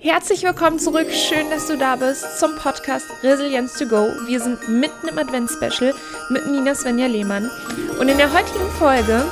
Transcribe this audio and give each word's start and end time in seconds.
Herzlich 0.00 0.44
willkommen 0.44 0.78
zurück. 0.78 1.08
Schön, 1.10 1.50
dass 1.50 1.66
du 1.66 1.76
da 1.76 1.96
bist 1.96 2.38
zum 2.38 2.54
Podcast 2.54 3.06
Resilience 3.24 3.74
to 3.74 3.84
Go. 3.84 4.12
Wir 4.26 4.38
sind 4.38 4.68
mitten 4.68 5.08
im 5.08 5.18
Advents-Special 5.18 5.92
mit 6.30 6.46
Nina 6.46 6.72
Svenja 6.76 7.08
Lehmann. 7.08 7.50
Und 7.98 8.08
in 8.08 8.16
der 8.16 8.32
heutigen 8.32 8.70
Folge 8.78 9.24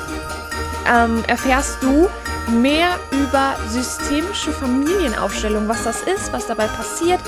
ähm, 0.93 1.23
erfährst 1.29 1.81
du 1.81 2.09
mehr 2.51 2.99
über 3.13 3.55
systemische 3.69 4.51
Familienaufstellung, 4.51 5.69
was 5.69 5.85
das 5.85 6.03
ist, 6.03 6.33
was 6.33 6.49
dabei 6.49 6.67
passiert, 6.67 7.21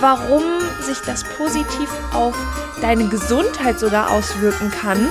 warum 0.00 0.42
sich 0.82 0.98
das 1.06 1.24
positiv 1.38 1.88
auf 2.12 2.36
deine 2.82 3.08
Gesundheit 3.08 3.80
sogar 3.80 4.10
auswirken 4.10 4.70
kann 4.70 5.08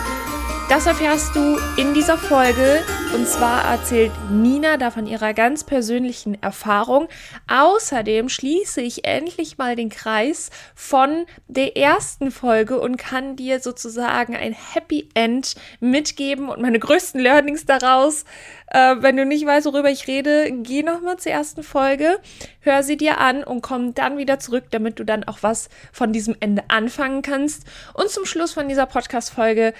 das 0.71 0.85
erfährst 0.85 1.35
du 1.35 1.57
in 1.75 1.93
dieser 1.93 2.17
Folge. 2.17 2.81
Und 3.13 3.27
zwar 3.27 3.65
erzählt 3.65 4.13
Nina 4.29 4.77
da 4.77 4.89
von 4.89 5.05
ihrer 5.05 5.33
ganz 5.33 5.65
persönlichen 5.65 6.41
Erfahrung. 6.41 7.09
Außerdem 7.49 8.29
schließe 8.29 8.79
ich 8.79 9.03
endlich 9.03 9.57
mal 9.57 9.75
den 9.75 9.89
Kreis 9.89 10.49
von 10.73 11.25
der 11.49 11.75
ersten 11.75 12.31
Folge 12.31 12.79
und 12.79 12.95
kann 12.95 13.35
dir 13.35 13.59
sozusagen 13.59 14.33
ein 14.33 14.53
Happy 14.53 15.09
End 15.13 15.55
mitgeben 15.81 16.47
und 16.47 16.61
meine 16.61 16.79
größten 16.79 17.19
Learnings 17.19 17.65
daraus. 17.65 18.23
Äh, 18.67 18.95
wenn 18.99 19.17
du 19.17 19.25
nicht 19.25 19.45
weißt, 19.45 19.65
worüber 19.65 19.89
ich 19.89 20.07
rede, 20.07 20.49
geh 20.53 20.83
nochmal 20.83 21.17
zur 21.17 21.33
ersten 21.33 21.63
Folge, 21.63 22.17
hör 22.61 22.81
sie 22.81 22.95
dir 22.95 23.19
an 23.19 23.43
und 23.43 23.61
komm 23.61 23.93
dann 23.93 24.17
wieder 24.17 24.39
zurück, 24.39 24.67
damit 24.71 24.99
du 24.99 25.03
dann 25.03 25.25
auch 25.25 25.39
was 25.41 25.67
von 25.91 26.13
diesem 26.13 26.37
Ende 26.39 26.63
anfangen 26.69 27.23
kannst. 27.23 27.65
Und 27.93 28.09
zum 28.09 28.23
Schluss 28.23 28.53
von 28.53 28.69
dieser 28.69 28.85
Podcast-Folge 28.85 29.73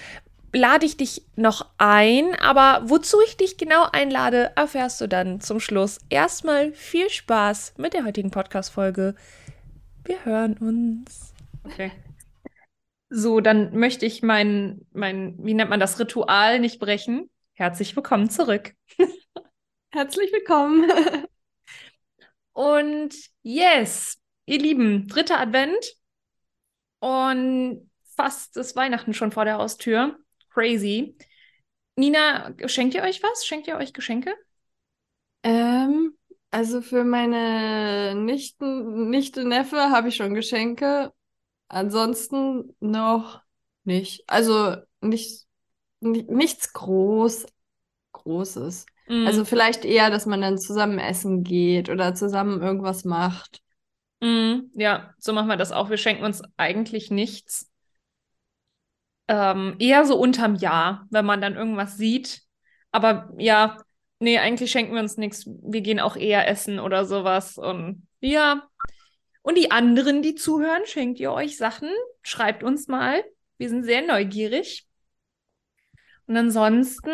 lade 0.52 0.84
ich 0.84 0.96
dich 0.96 1.22
noch 1.34 1.66
ein, 1.78 2.34
aber 2.36 2.88
wozu 2.88 3.18
ich 3.26 3.36
dich 3.36 3.56
genau 3.56 3.84
einlade, 3.90 4.52
erfährst 4.54 5.00
du 5.00 5.08
dann 5.08 5.40
zum 5.40 5.60
Schluss. 5.60 5.98
Erstmal 6.10 6.72
viel 6.72 7.08
Spaß 7.08 7.74
mit 7.78 7.94
der 7.94 8.04
heutigen 8.04 8.30
Podcast-Folge. 8.30 9.14
Wir 10.04 10.24
hören 10.24 10.56
uns. 10.58 11.32
Okay. 11.64 11.92
So, 13.08 13.40
dann 13.40 13.76
möchte 13.76 14.06
ich 14.06 14.22
mein, 14.22 14.86
mein, 14.92 15.36
wie 15.38 15.54
nennt 15.54 15.70
man 15.70 15.80
das, 15.80 15.98
Ritual 15.98 16.60
nicht 16.60 16.78
brechen. 16.78 17.30
Herzlich 17.54 17.94
willkommen 17.96 18.30
zurück. 18.30 18.74
Herzlich 19.90 20.32
willkommen. 20.32 20.90
Und 22.52 23.14
yes, 23.42 24.18
ihr 24.44 24.58
Lieben, 24.58 25.08
dritter 25.08 25.40
Advent 25.40 25.94
und 27.00 27.90
fast 28.14 28.58
ist 28.58 28.76
Weihnachten 28.76 29.14
schon 29.14 29.32
vor 29.32 29.46
der 29.46 29.56
Haustür 29.56 30.21
crazy. 30.52 31.16
Nina, 31.96 32.54
schenkt 32.66 32.94
ihr 32.94 33.02
euch 33.02 33.22
was? 33.22 33.44
Schenkt 33.46 33.66
ihr 33.68 33.76
euch 33.76 33.92
Geschenke? 33.92 34.34
Ähm, 35.42 36.16
also 36.50 36.80
für 36.82 37.04
meine 37.04 38.14
Nichten, 38.14 39.10
Nichte, 39.10 39.44
Neffe 39.44 39.90
habe 39.90 40.08
ich 40.08 40.16
schon 40.16 40.34
Geschenke. 40.34 41.12
Ansonsten 41.68 42.76
noch 42.80 43.42
nicht. 43.84 44.24
Also 44.26 44.76
nicht, 45.00 45.46
nicht 46.00 46.30
nichts 46.30 46.72
groß, 46.72 47.46
Großes. 48.12 48.86
Mm. 49.08 49.26
Also 49.26 49.44
vielleicht 49.44 49.84
eher, 49.84 50.10
dass 50.10 50.26
man 50.26 50.40
dann 50.40 50.58
zusammen 50.58 50.98
essen 50.98 51.42
geht 51.42 51.88
oder 51.88 52.14
zusammen 52.14 52.62
irgendwas 52.62 53.04
macht. 53.04 53.62
Mm, 54.20 54.70
ja, 54.74 55.14
so 55.18 55.32
machen 55.32 55.48
wir 55.48 55.56
das 55.56 55.72
auch. 55.72 55.90
Wir 55.90 55.96
schenken 55.96 56.24
uns 56.24 56.42
eigentlich 56.56 57.10
nichts 57.10 57.71
ähm, 59.28 59.76
eher 59.78 60.04
so 60.04 60.16
unterm 60.16 60.54
Jahr, 60.54 61.06
wenn 61.10 61.24
man 61.24 61.40
dann 61.40 61.56
irgendwas 61.56 61.96
sieht. 61.96 62.42
Aber 62.90 63.32
ja, 63.38 63.78
nee, 64.18 64.38
eigentlich 64.38 64.70
schenken 64.70 64.94
wir 64.94 65.00
uns 65.00 65.16
nichts. 65.16 65.46
Wir 65.46 65.80
gehen 65.80 66.00
auch 66.00 66.16
eher 66.16 66.48
essen 66.48 66.78
oder 66.78 67.04
sowas. 67.04 67.58
Und 67.58 68.06
ja. 68.20 68.68
Und 69.42 69.58
die 69.58 69.70
anderen, 69.70 70.22
die 70.22 70.34
zuhören, 70.34 70.86
schenkt 70.86 71.18
ihr 71.18 71.32
euch 71.32 71.56
Sachen? 71.56 71.88
Schreibt 72.22 72.62
uns 72.62 72.86
mal. 72.88 73.24
Wir 73.58 73.68
sind 73.68 73.84
sehr 73.84 74.02
neugierig. 74.06 74.86
Und 76.26 76.36
ansonsten 76.36 77.10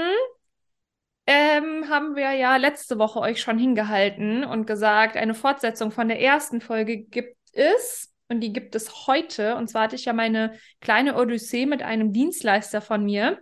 ähm, 1.27 1.89
haben 1.89 2.17
wir 2.17 2.33
ja 2.33 2.57
letzte 2.57 2.99
Woche 2.99 3.21
euch 3.21 3.41
schon 3.41 3.59
hingehalten 3.59 4.45
und 4.45 4.67
gesagt, 4.67 5.17
eine 5.17 5.35
Fortsetzung 5.35 5.91
von 5.91 6.09
der 6.09 6.21
ersten 6.21 6.61
Folge 6.61 6.99
gibt 6.99 7.37
es 7.53 8.13
und 8.29 8.41
die 8.41 8.53
gibt 8.53 8.75
es 8.75 9.07
heute. 9.07 9.57
Und 9.57 9.69
zwar 9.69 9.85
hatte 9.85 9.97
ich 9.97 10.05
ja 10.05 10.13
meine 10.13 10.59
kleine 10.81 11.17
Odyssee 11.17 11.67
mit 11.67 11.83
einem 11.83 12.13
Dienstleister 12.13 12.81
von 12.81 13.05
mir. 13.05 13.41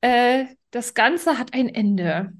Äh, 0.00 0.46
das 0.70 0.94
Ganze 0.94 1.38
hat 1.38 1.54
ein 1.54 1.68
Ende. 1.68 2.32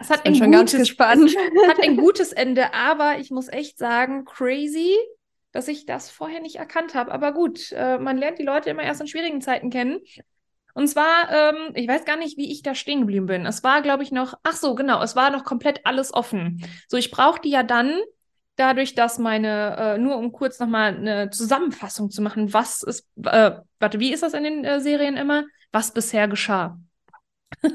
Es 0.00 0.10
hat 0.10 0.26
ein 0.26 0.34
schon 0.34 0.52
gutes, 0.52 0.72
ganz 0.72 0.88
gespannt. 0.88 1.36
hat 1.68 1.82
ein 1.82 1.96
gutes 1.96 2.32
Ende, 2.32 2.72
aber 2.72 3.18
ich 3.18 3.30
muss 3.30 3.48
echt 3.48 3.78
sagen, 3.78 4.24
crazy, 4.24 4.96
dass 5.52 5.68
ich 5.68 5.86
das 5.86 6.10
vorher 6.10 6.40
nicht 6.40 6.56
erkannt 6.56 6.94
habe. 6.94 7.12
Aber 7.12 7.32
gut, 7.32 7.72
äh, 7.72 7.98
man 7.98 8.16
lernt 8.16 8.38
die 8.38 8.44
Leute 8.44 8.70
immer 8.70 8.82
erst 8.82 9.00
in 9.00 9.08
schwierigen 9.08 9.40
Zeiten 9.40 9.70
kennen. 9.70 10.00
Und 10.72 10.88
zwar, 10.88 11.30
ähm, 11.30 11.72
ich 11.74 11.88
weiß 11.88 12.04
gar 12.04 12.16
nicht, 12.16 12.36
wie 12.36 12.52
ich 12.52 12.62
da 12.62 12.74
stehen 12.74 13.00
geblieben 13.00 13.26
bin. 13.26 13.46
Es 13.46 13.64
war, 13.64 13.80
glaube 13.82 14.02
ich, 14.02 14.12
noch, 14.12 14.34
ach 14.42 14.52
so, 14.52 14.74
genau, 14.74 15.02
es 15.02 15.16
war 15.16 15.30
noch 15.30 15.42
komplett 15.42 15.84
alles 15.84 16.12
offen. 16.12 16.62
So, 16.86 16.96
ich 16.96 17.10
brauchte 17.10 17.48
ja 17.48 17.62
dann 17.62 17.98
dadurch, 18.56 18.94
dass 18.94 19.18
meine, 19.18 19.76
äh, 19.76 19.98
nur 19.98 20.16
um 20.16 20.32
kurz 20.32 20.58
nochmal 20.58 20.96
eine 20.96 21.30
Zusammenfassung 21.30 22.10
zu 22.10 22.22
machen, 22.22 22.52
was 22.52 22.82
ist, 22.82 23.06
äh, 23.24 23.52
warte, 23.78 24.00
wie 24.00 24.12
ist 24.12 24.22
das 24.22 24.34
in 24.34 24.44
den 24.44 24.64
äh, 24.64 24.80
Serien 24.80 25.16
immer? 25.16 25.44
Was 25.72 25.92
bisher 25.92 26.26
geschah. 26.26 26.78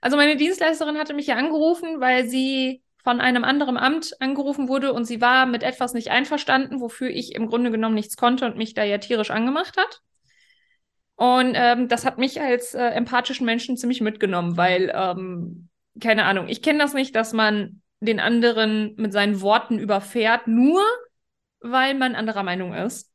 also 0.00 0.16
meine 0.16 0.36
Dienstleisterin 0.36 0.98
hatte 0.98 1.14
mich 1.14 1.28
ja 1.28 1.36
angerufen, 1.36 2.00
weil 2.00 2.28
sie 2.28 2.82
von 3.04 3.20
einem 3.20 3.44
anderen 3.44 3.78
Amt 3.78 4.20
angerufen 4.20 4.68
wurde 4.68 4.92
und 4.92 5.04
sie 5.04 5.20
war 5.20 5.46
mit 5.46 5.62
etwas 5.62 5.94
nicht 5.94 6.10
einverstanden, 6.10 6.80
wofür 6.80 7.08
ich 7.08 7.34
im 7.34 7.46
Grunde 7.46 7.70
genommen 7.70 7.94
nichts 7.94 8.16
konnte 8.16 8.44
und 8.44 8.56
mich 8.56 8.74
da 8.74 8.82
ja 8.84 8.98
tierisch 8.98 9.30
angemacht 9.30 9.76
hat. 9.76 10.02
Und 11.14 11.52
ähm, 11.54 11.88
das 11.88 12.04
hat 12.04 12.18
mich 12.18 12.40
als 12.40 12.74
äh, 12.74 12.88
empathischen 12.90 13.46
Menschen 13.46 13.76
ziemlich 13.76 14.00
mitgenommen, 14.00 14.56
weil, 14.56 14.92
ähm, 14.94 15.68
keine 16.00 16.24
Ahnung, 16.24 16.48
ich 16.48 16.62
kenne 16.62 16.78
das 16.78 16.94
nicht, 16.94 17.16
dass 17.16 17.32
man 17.32 17.80
den 18.00 18.20
anderen 18.20 18.94
mit 18.96 19.12
seinen 19.12 19.40
Worten 19.40 19.78
überfährt, 19.78 20.46
nur 20.46 20.82
weil 21.60 21.94
man 21.94 22.14
anderer 22.14 22.42
Meinung 22.42 22.74
ist. 22.74 23.12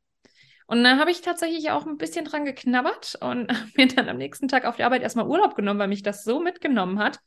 Und 0.68 0.84
dann 0.84 1.00
habe 1.00 1.12
ich 1.12 1.22
tatsächlich 1.22 1.72
auch 1.72 1.86
ein 1.86 1.98
bisschen 1.98 2.26
dran 2.26 2.46
geknabbert 2.46 3.16
und 3.22 3.48
mir 3.78 3.88
dann 3.88 4.10
am 4.10 4.18
nächsten 4.18 4.48
Tag 4.48 4.66
auf 4.66 4.76
der 4.76 4.86
Arbeit 4.86 5.02
erstmal 5.02 5.28
Urlaub 5.28 5.56
genommen, 5.56 5.80
weil 5.80 5.88
mich 5.88 6.04
das 6.04 6.24
so 6.24 6.40
mitgenommen 6.40 7.00
hat. 7.00 7.20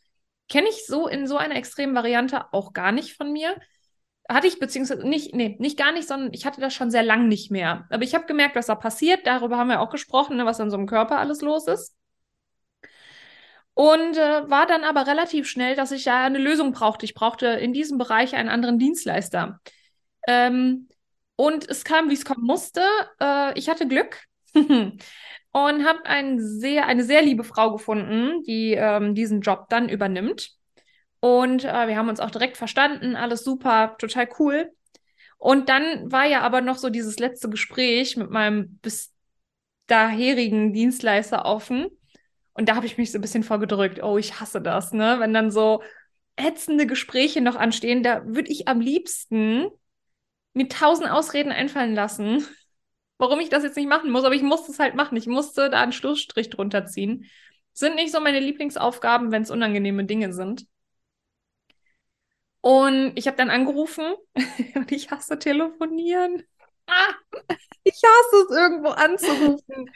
Kenne 0.48 0.68
ich 0.68 0.86
so 0.86 1.08
in 1.08 1.26
so 1.26 1.36
einer 1.36 1.56
extremen 1.56 1.94
Variante 1.94 2.52
auch 2.52 2.72
gar 2.72 2.92
nicht 2.92 3.14
von 3.16 3.32
mir. 3.32 3.56
Hatte 4.28 4.46
ich 4.46 4.58
beziehungsweise 4.58 5.06
nicht, 5.08 5.34
nee, 5.34 5.56
nicht 5.58 5.78
gar 5.78 5.92
nicht, 5.92 6.08
sondern 6.08 6.32
ich 6.32 6.46
hatte 6.46 6.60
das 6.60 6.74
schon 6.74 6.90
sehr 6.90 7.02
lang 7.02 7.28
nicht 7.28 7.50
mehr. 7.50 7.86
Aber 7.90 8.02
ich 8.02 8.14
habe 8.14 8.26
gemerkt, 8.26 8.56
was 8.56 8.66
da 8.66 8.74
passiert. 8.74 9.26
Darüber 9.26 9.56
haben 9.56 9.68
wir 9.68 9.80
auch 9.80 9.90
gesprochen, 9.90 10.36
ne, 10.36 10.44
was 10.44 10.60
an 10.60 10.70
so 10.70 10.76
einem 10.76 10.86
Körper 10.86 11.18
alles 11.18 11.40
los 11.40 11.66
ist. 11.68 11.96
Und 13.76 14.16
äh, 14.16 14.48
war 14.48 14.66
dann 14.66 14.84
aber 14.84 15.06
relativ 15.06 15.46
schnell, 15.46 15.76
dass 15.76 15.92
ich 15.92 16.06
ja 16.06 16.24
eine 16.24 16.38
Lösung 16.38 16.72
brauchte. 16.72 17.04
Ich 17.04 17.12
brauchte 17.12 17.46
in 17.46 17.74
diesem 17.74 17.98
Bereich 17.98 18.34
einen 18.34 18.48
anderen 18.48 18.78
Dienstleister. 18.78 19.60
Ähm, 20.26 20.88
und 21.36 21.68
es 21.68 21.84
kam, 21.84 22.08
wie 22.08 22.14
es 22.14 22.24
kommen 22.24 22.46
musste. 22.46 22.80
Äh, 23.20 23.52
ich 23.58 23.68
hatte 23.68 23.86
Glück 23.86 24.24
und 24.54 24.98
habe 25.52 26.06
ein 26.06 26.40
sehr, 26.40 26.86
eine 26.86 27.04
sehr 27.04 27.20
liebe 27.20 27.44
Frau 27.44 27.70
gefunden, 27.70 28.42
die 28.44 28.72
ähm, 28.72 29.14
diesen 29.14 29.42
Job 29.42 29.66
dann 29.68 29.90
übernimmt. 29.90 30.52
Und 31.20 31.64
äh, 31.64 31.86
wir 31.86 31.98
haben 31.98 32.08
uns 32.08 32.20
auch 32.20 32.30
direkt 32.30 32.56
verstanden, 32.56 33.14
alles 33.14 33.44
super, 33.44 33.96
total 33.98 34.26
cool. 34.38 34.72
Und 35.36 35.68
dann 35.68 36.10
war 36.10 36.24
ja 36.24 36.40
aber 36.40 36.62
noch 36.62 36.78
so 36.78 36.88
dieses 36.88 37.18
letzte 37.18 37.50
Gespräch 37.50 38.16
mit 38.16 38.30
meinem 38.30 38.78
bis 38.80 39.12
daherigen 39.86 40.72
Dienstleister 40.72 41.44
offen. 41.44 41.88
Und 42.56 42.68
da 42.68 42.76
habe 42.76 42.86
ich 42.86 42.96
mich 42.96 43.12
so 43.12 43.18
ein 43.18 43.20
bisschen 43.20 43.42
vorgedrückt. 43.42 44.02
Oh, 44.02 44.16
ich 44.16 44.40
hasse 44.40 44.60
das, 44.62 44.92
ne? 44.92 45.16
Wenn 45.18 45.34
dann 45.34 45.50
so 45.50 45.82
ätzende 46.36 46.86
Gespräche 46.86 47.40
noch 47.40 47.56
anstehen, 47.56 48.02
da 48.02 48.24
würde 48.26 48.50
ich 48.50 48.68
am 48.68 48.80
liebsten 48.80 49.68
mir 50.54 50.68
tausend 50.68 51.10
Ausreden 51.10 51.52
einfallen 51.52 51.94
lassen, 51.94 52.46
warum 53.18 53.40
ich 53.40 53.50
das 53.50 53.62
jetzt 53.62 53.76
nicht 53.76 53.88
machen 53.88 54.10
muss. 54.10 54.24
Aber 54.24 54.34
ich 54.34 54.42
musste 54.42 54.72
es 54.72 54.78
halt 54.78 54.94
machen. 54.94 55.16
Ich 55.16 55.26
musste 55.26 55.68
da 55.70 55.82
einen 55.82 55.92
Schlussstrich 55.92 56.50
drunter 56.50 56.86
ziehen. 56.86 57.26
Sind 57.74 57.94
nicht 57.94 58.12
so 58.12 58.20
meine 58.20 58.40
Lieblingsaufgaben, 58.40 59.32
wenn 59.32 59.42
es 59.42 59.50
unangenehme 59.50 60.04
Dinge 60.04 60.32
sind. 60.32 60.66
Und 62.62 63.12
ich 63.16 63.26
habe 63.26 63.36
dann 63.36 63.50
angerufen 63.50 64.14
und 64.74 64.90
ich 64.92 65.10
hasse 65.10 65.38
telefonieren. 65.38 66.42
Ah, 66.86 67.14
ich 67.84 68.00
hasse 68.02 68.46
es, 68.48 68.56
irgendwo 68.56 68.88
anzurufen. 68.88 69.90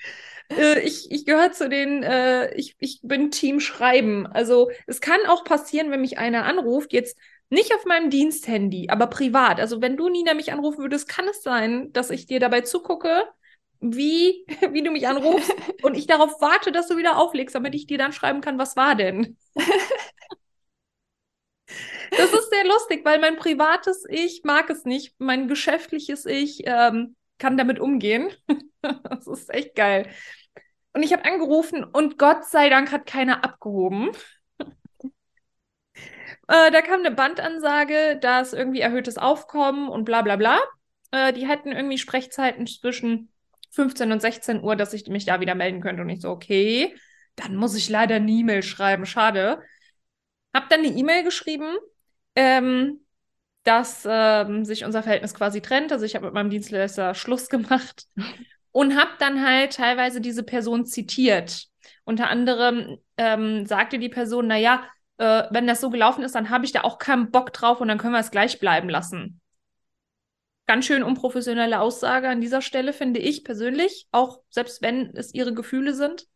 Äh, 0.56 0.81
ich 0.81 1.11
ich 1.11 1.25
gehöre 1.26 1.52
zu 1.52 1.69
den, 1.69 2.02
äh, 2.02 2.52
ich, 2.55 2.76
ich 2.79 3.00
bin 3.02 3.31
Team 3.31 3.61
Schreiben. 3.61 4.26
Also 4.26 4.70
es 4.87 5.00
kann 5.00 5.20
auch 5.29 5.44
passieren, 5.44 5.91
wenn 5.91 6.00
mich 6.00 6.19
einer 6.19 6.44
anruft, 6.44 6.93
jetzt 6.93 7.17
nicht 7.50 7.75
auf 7.75 7.85
meinem 7.85 8.11
Diensthandy, 8.11 8.88
aber 8.91 9.06
privat. 9.08 9.61
Also 9.61 9.81
wenn 9.81 9.97
du, 9.97 10.08
Nina, 10.08 10.35
mich 10.35 10.52
anrufen 10.52 10.79
würdest, 10.82 11.08
kann 11.08 11.26
es 11.29 11.43
sein, 11.43 11.93
dass 11.93 12.11
ich 12.11 12.26
dir 12.26 12.41
dabei 12.41 12.61
zugucke, 12.62 13.25
wie, 13.81 14.44
wie 14.73 14.82
du 14.82 14.91
mich 14.91 15.08
anrufst 15.08 15.52
und 15.82 15.97
ich 15.97 16.06
darauf 16.06 16.41
warte, 16.41 16.73
dass 16.73 16.88
du 16.88 16.96
wieder 16.96 17.19
auflegst, 17.19 17.55
damit 17.55 17.75
ich 17.75 17.87
dir 17.87 17.99
dann 17.99 18.12
schreiben 18.12 18.41
kann, 18.41 18.58
was 18.58 18.76
war 18.76 18.94
denn? 18.94 19.37
Das 22.11 22.32
ist 22.32 22.50
sehr 22.50 22.64
lustig, 22.67 23.05
weil 23.05 23.19
mein 23.20 23.37
privates 23.37 24.05
Ich 24.08 24.43
mag 24.44 24.70
es 24.70 24.85
nicht. 24.85 25.14
Mein 25.19 25.49
geschäftliches 25.49 26.26
Ich 26.26 26.62
ähm, 26.64 27.17
kann 27.38 27.56
damit 27.56 27.79
umgehen. 27.79 28.31
das 28.82 29.26
ist 29.26 29.50
echt 29.50 29.75
geil. 29.75 30.08
Und 30.92 31.02
ich 31.02 31.12
habe 31.12 31.25
angerufen 31.25 31.84
und 31.84 32.19
Gott 32.19 32.44
sei 32.44 32.69
Dank 32.69 32.90
hat 32.90 33.06
keiner 33.06 33.44
abgehoben. 33.44 34.10
äh, 35.94 36.70
da 36.70 36.82
kam 36.82 37.00
eine 37.00 37.12
Bandansage, 37.12 38.19
dass 38.20 38.52
irgendwie 38.52 38.81
erhöhtes 38.81 39.16
Aufkommen 39.19 39.88
und 39.88 40.04
bla 40.04 40.22
bla 40.22 40.37
bla. 40.37 40.58
Äh, 41.12 41.32
die 41.32 41.46
hatten 41.46 41.72
irgendwie 41.72 41.98
Sprechzeiten 41.98 42.66
zwischen 42.66 43.32
15 43.70 44.10
und 44.12 44.20
16 44.20 44.62
Uhr, 44.62 44.75
dass 44.75 44.92
ich 44.92 45.06
mich 45.06 45.25
da 45.26 45.40
wieder 45.40 45.54
melden 45.54 45.81
könnte. 45.81 46.02
Und 46.02 46.08
ich 46.08 46.20
so, 46.20 46.31
okay, 46.31 46.94
dann 47.36 47.54
muss 47.56 47.76
ich 47.76 47.88
leider 47.88 48.16
eine 48.16 48.31
E-Mail 48.31 48.62
schreiben. 48.62 49.06
Schade. 49.06 49.62
Hab 50.52 50.69
dann 50.69 50.81
eine 50.81 50.88
E-Mail 50.88 51.22
geschrieben, 51.22 51.76
ähm, 52.34 53.06
dass 53.62 54.04
ähm, 54.08 54.64
sich 54.64 54.84
unser 54.84 55.04
Verhältnis 55.04 55.34
quasi 55.34 55.60
trennt. 55.60 55.93
Also 55.93 56.04
ich 56.04 56.16
habe 56.16 56.26
mit 56.26 56.34
meinem 56.34 56.50
Dienstleister 56.50 57.14
Schluss 57.14 57.48
gemacht 57.48 58.06
und 58.72 58.96
habe 58.96 59.11
dann 59.19 59.44
halt 59.44 59.75
teilweise 59.75 60.20
diese 60.20 60.43
Person 60.43 60.84
zitiert. 60.87 61.67
Unter 62.05 62.28
anderem 62.28 62.99
ähm, 63.17 63.67
sagte 63.67 63.99
die 63.99 64.08
Person, 64.08 64.46
naja, 64.46 64.84
äh, 65.19 65.44
wenn 65.50 65.67
das 65.67 65.81
so 65.81 65.90
gelaufen 65.90 66.25
ist, 66.25 66.34
dann 66.34 66.50
habe 66.50 66.64
ich 66.64 66.72
da 66.72 66.82
auch 66.82 66.99
keinen 66.99 67.31
Bock 67.31 67.52
drauf 67.52 67.81
und 67.81 67.88
dann 67.88 67.99
können 67.99 68.14
wir 68.14 68.20
es 68.20 68.31
gleich 68.31 68.58
bleiben 68.58 68.88
lassen. 68.88 69.40
Ganz 70.67 70.87
schön 70.87 71.02
unprofessionelle 71.02 71.81
Aussage 71.81 72.28
an 72.28 72.40
dieser 72.40 72.62
Stelle, 72.62 72.93
finde 72.93 73.20
ich 73.20 73.44
persönlich, 73.44 74.06
auch 74.12 74.40
selbst 74.50 74.82
wenn 74.82 75.14
es 75.17 75.34
ihre 75.34 75.52
Gefühle 75.52 75.94
sind. 75.94 76.26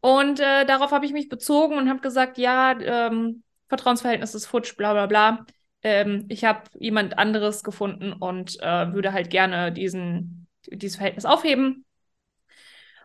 Und 0.00 0.38
äh, 0.38 0.64
darauf 0.66 0.92
habe 0.92 1.06
ich 1.06 1.12
mich 1.12 1.28
bezogen 1.28 1.76
und 1.76 1.88
habe 1.88 2.00
gesagt, 2.00 2.38
ja, 2.38 2.78
ähm, 2.78 3.42
Vertrauensverhältnis 3.68 4.34
ist 4.34 4.46
futsch, 4.46 4.76
bla 4.76 4.92
bla 4.92 5.06
bla. 5.06 5.46
Ähm, 5.82 6.26
ich 6.28 6.44
habe 6.44 6.62
jemand 6.78 7.18
anderes 7.18 7.62
gefunden 7.64 8.12
und 8.12 8.60
äh, 8.60 8.92
würde 8.92 9.12
halt 9.12 9.30
gerne 9.30 9.72
diesen, 9.72 10.43
dieses 10.70 10.96
Verhältnis 10.96 11.24
aufheben. 11.24 11.84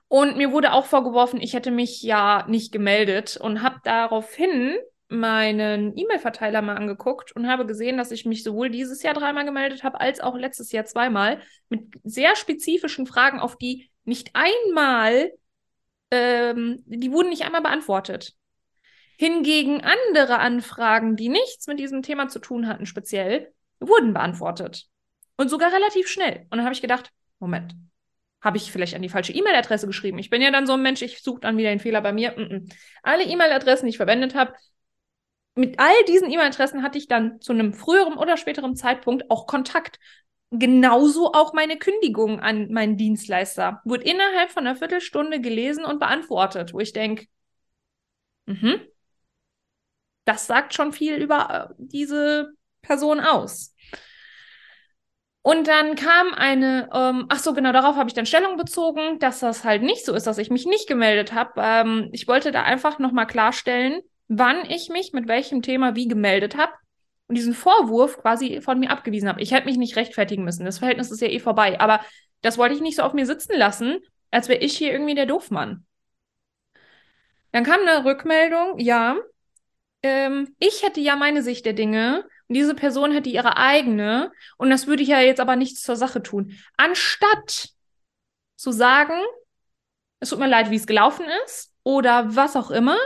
Und 0.08 0.38
mir 0.38 0.52
wurde 0.52 0.74
auch 0.74 0.86
vorgeworfen, 0.86 1.40
ich 1.40 1.54
hätte 1.54 1.70
mich 1.72 2.02
ja 2.02 2.46
nicht 2.48 2.72
gemeldet 2.72 3.38
und 3.38 3.62
habe 3.62 3.80
daraufhin 3.84 4.76
meinen 5.08 5.98
E-Mail-Verteiler 5.98 6.62
mal 6.62 6.78
angeguckt 6.78 7.32
und 7.32 7.48
habe 7.48 7.66
gesehen, 7.66 7.98
dass 7.98 8.12
ich 8.12 8.26
mich 8.26 8.44
sowohl 8.44 8.70
dieses 8.70 9.02
Jahr 9.04 9.16
dreimal 9.16 9.46
gemeldet 9.46 9.84
habe, 9.84 10.00
als 10.00 10.20
auch 10.20 10.36
letztes 10.36 10.72
Jahr 10.72 10.86
zweimal 10.86 11.42
mit 11.70 11.82
sehr 12.04 12.36
spezifischen 12.36 13.08
Fragen, 13.08 13.40
auf 13.40 13.58
die 13.58 13.90
nicht 14.04 14.32
einmal, 14.34 15.32
ähm, 16.12 16.84
die 16.86 17.12
wurden 17.12 17.30
nicht 17.30 17.44
einmal 17.44 17.62
beantwortet. 17.62 18.36
Hingegen 19.18 19.82
andere 19.82 20.40
Anfragen, 20.40 21.16
die 21.16 21.30
nichts 21.30 21.68
mit 21.68 21.80
diesem 21.80 22.04
Thema 22.04 22.30
zu 22.30 22.40
tun 22.40 22.68
hatten, 22.68 22.86
speziell, 22.86 23.52
wurden 23.80 24.14
beantwortet. 24.14 24.86
Und 25.38 25.50
sogar 25.50 25.74
relativ 25.74 26.08
schnell. 26.08 26.46
Und 26.50 26.58
dann 26.58 26.64
habe 26.64 26.74
ich 26.74 26.82
gedacht, 26.82 27.12
Moment, 27.40 27.76
habe 28.42 28.58
ich 28.58 28.72
vielleicht 28.72 28.96
an 28.96 29.02
die 29.02 29.10
falsche 29.10 29.34
E-Mail-Adresse 29.34 29.88
geschrieben? 29.88 30.18
Ich 30.20 30.30
bin 30.30 30.42
ja 30.42 30.52
dann 30.52 30.68
so 30.68 30.74
ein 30.74 30.82
Mensch, 30.82 31.02
ich 31.02 31.22
suche 31.22 31.42
dann 31.42 31.58
wieder 31.58 31.70
den 31.70 31.80
Fehler 31.80 32.02
bei 32.02 32.14
mir. 32.14 32.32
Mm 32.32 32.42
-mm. 32.42 32.74
Alle 33.04 33.24
E-Mail-Adressen, 33.24 33.86
die 33.86 33.92
ich 33.92 33.98
verwendet 33.98 34.36
habe, 34.36 34.54
mit 35.56 35.78
all 35.78 35.94
diesen 36.08 36.32
E-Mail-Adressen 36.32 36.84
hatte 36.84 36.98
ich 36.98 37.08
dann 37.08 37.42
zu 37.42 37.52
einem 37.52 37.74
früheren 37.74 38.18
oder 38.18 38.38
späteren 38.38 38.76
Zeitpunkt 38.76 39.30
auch 39.30 39.46
Kontakt. 39.46 40.00
Genauso 40.52 41.34
auch 41.34 41.54
meine 41.54 41.78
Kündigung 41.78 42.40
an 42.40 42.72
meinen 42.72 42.98
Dienstleister. 42.98 43.82
Wurde 43.84 44.06
innerhalb 44.06 44.52
von 44.52 44.66
einer 44.66 44.78
Viertelstunde 44.78 45.42
gelesen 45.42 45.84
und 45.84 46.00
beantwortet, 46.00 46.74
wo 46.74 46.80
ich 46.80 46.94
denke, 46.94 47.28
mhm, 48.46 48.80
das 50.26 50.48
sagt 50.48 50.74
schon 50.74 50.94
viel 50.94 51.16
über 51.16 51.70
äh, 51.72 51.74
diese 51.78 52.54
Person 52.82 53.20
aus. 53.20 53.76
Und 55.42 55.68
dann 55.68 55.96
kam 55.96 56.34
eine, 56.34 56.90
ähm, 56.94 57.26
ach 57.30 57.40
so, 57.40 57.54
genau 57.54 57.72
darauf 57.72 57.96
habe 57.96 58.10
ich 58.10 58.14
dann 58.14 58.26
Stellung 58.26 58.58
bezogen, 58.58 59.20
dass 59.20 59.40
das 59.40 59.64
halt 59.64 59.82
nicht 59.82 60.06
so 60.06 60.14
ist, 60.14 60.28
dass 60.28 60.38
ich 60.38 60.50
mich 60.50 60.66
nicht 60.66 60.88
gemeldet 60.88 61.34
habe. 61.34 61.54
Ähm, 61.58 62.10
ich 62.12 62.28
wollte 62.28 62.52
da 62.52 62.64
einfach 62.64 63.00
nochmal 63.00 63.26
klarstellen, 63.26 64.02
wann 64.28 64.66
ich 64.70 64.90
mich 64.90 65.14
mit 65.14 65.28
welchem 65.28 65.62
Thema 65.62 65.96
wie 65.96 66.08
gemeldet 66.08 66.58
habe 66.58 66.74
und 67.28 67.36
diesen 67.36 67.54
Vorwurf 67.54 68.18
quasi 68.18 68.62
von 68.62 68.80
mir 68.80 68.92
abgewiesen 68.92 69.30
habe. 69.30 69.42
Ich 69.42 69.52
hätte 69.52 69.68
mich 69.68 69.78
nicht 69.78 69.96
rechtfertigen 69.96 70.44
müssen. 70.44 70.66
Das 70.66 70.80
Verhältnis 70.80 71.10
ist 71.10 71.22
ja 71.22 71.30
eh 71.30 71.40
vorbei. 71.40 71.80
Aber 71.80 72.02
das 72.42 72.58
wollte 72.58 72.76
ich 72.76 72.82
nicht 72.82 72.98
so 72.98 73.04
auf 73.04 73.14
mir 73.14 73.26
sitzen 73.26 73.58
lassen, 73.58 74.00
als 74.32 74.50
wäre 74.50 74.60
ich 74.60 74.78
hier 74.78 74.92
irgendwie 74.92 75.16
der 75.16 75.26
Doofmann. 75.26 75.86
Dann 77.52 77.64
kam 77.64 77.80
eine 77.82 78.06
Rückmeldung, 78.06 78.78
ja, 78.78 79.16
ähm, 80.04 80.56
ich 80.60 80.84
hätte 80.84 81.00
ja 81.00 81.16
meine 81.16 81.42
Sicht 81.42 81.66
der 81.66 81.74
Dinge 81.74 82.26
diese 82.56 82.76
Person 82.76 83.12
hätte 83.12 83.30
ihre 83.30 83.58
eigene 83.58 84.32
und 84.58 84.70
das 84.70 84.88
würde 84.88 85.04
ich 85.04 85.10
ja 85.10 85.22
jetzt 85.22 85.40
aber 85.40 85.56
nichts 85.56 85.84
zur 85.84 85.96
Sache 85.96 86.24
tun. 86.24 86.58
Anstatt 86.78 87.70
zu 88.56 88.72
sagen, 88.72 89.20
es 90.20 90.30
tut 90.30 90.40
mir 90.40 90.48
leid, 90.48 90.70
wie 90.70 90.76
es 90.76 90.88
gelaufen 90.88 91.26
ist 91.46 91.74
oder 91.84 92.36
was 92.36 92.56
auch 92.56 92.72
immer, 92.72 92.98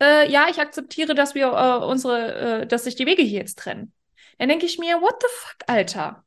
äh, 0.00 0.30
ja, 0.30 0.48
ich 0.48 0.58
akzeptiere, 0.58 1.14
dass 1.14 1.34
wir 1.34 1.46
äh, 1.46 1.84
unsere, 1.84 2.62
äh, 2.62 2.66
dass 2.66 2.84
sich 2.84 2.96
die 2.96 3.06
Wege 3.06 3.22
hier 3.22 3.40
jetzt 3.40 3.58
trennen. 3.58 3.92
Dann 4.38 4.48
denke 4.48 4.66
ich 4.66 4.78
mir, 4.78 5.00
what 5.00 5.16
the 5.20 5.28
fuck, 5.30 5.56
Alter? 5.66 6.24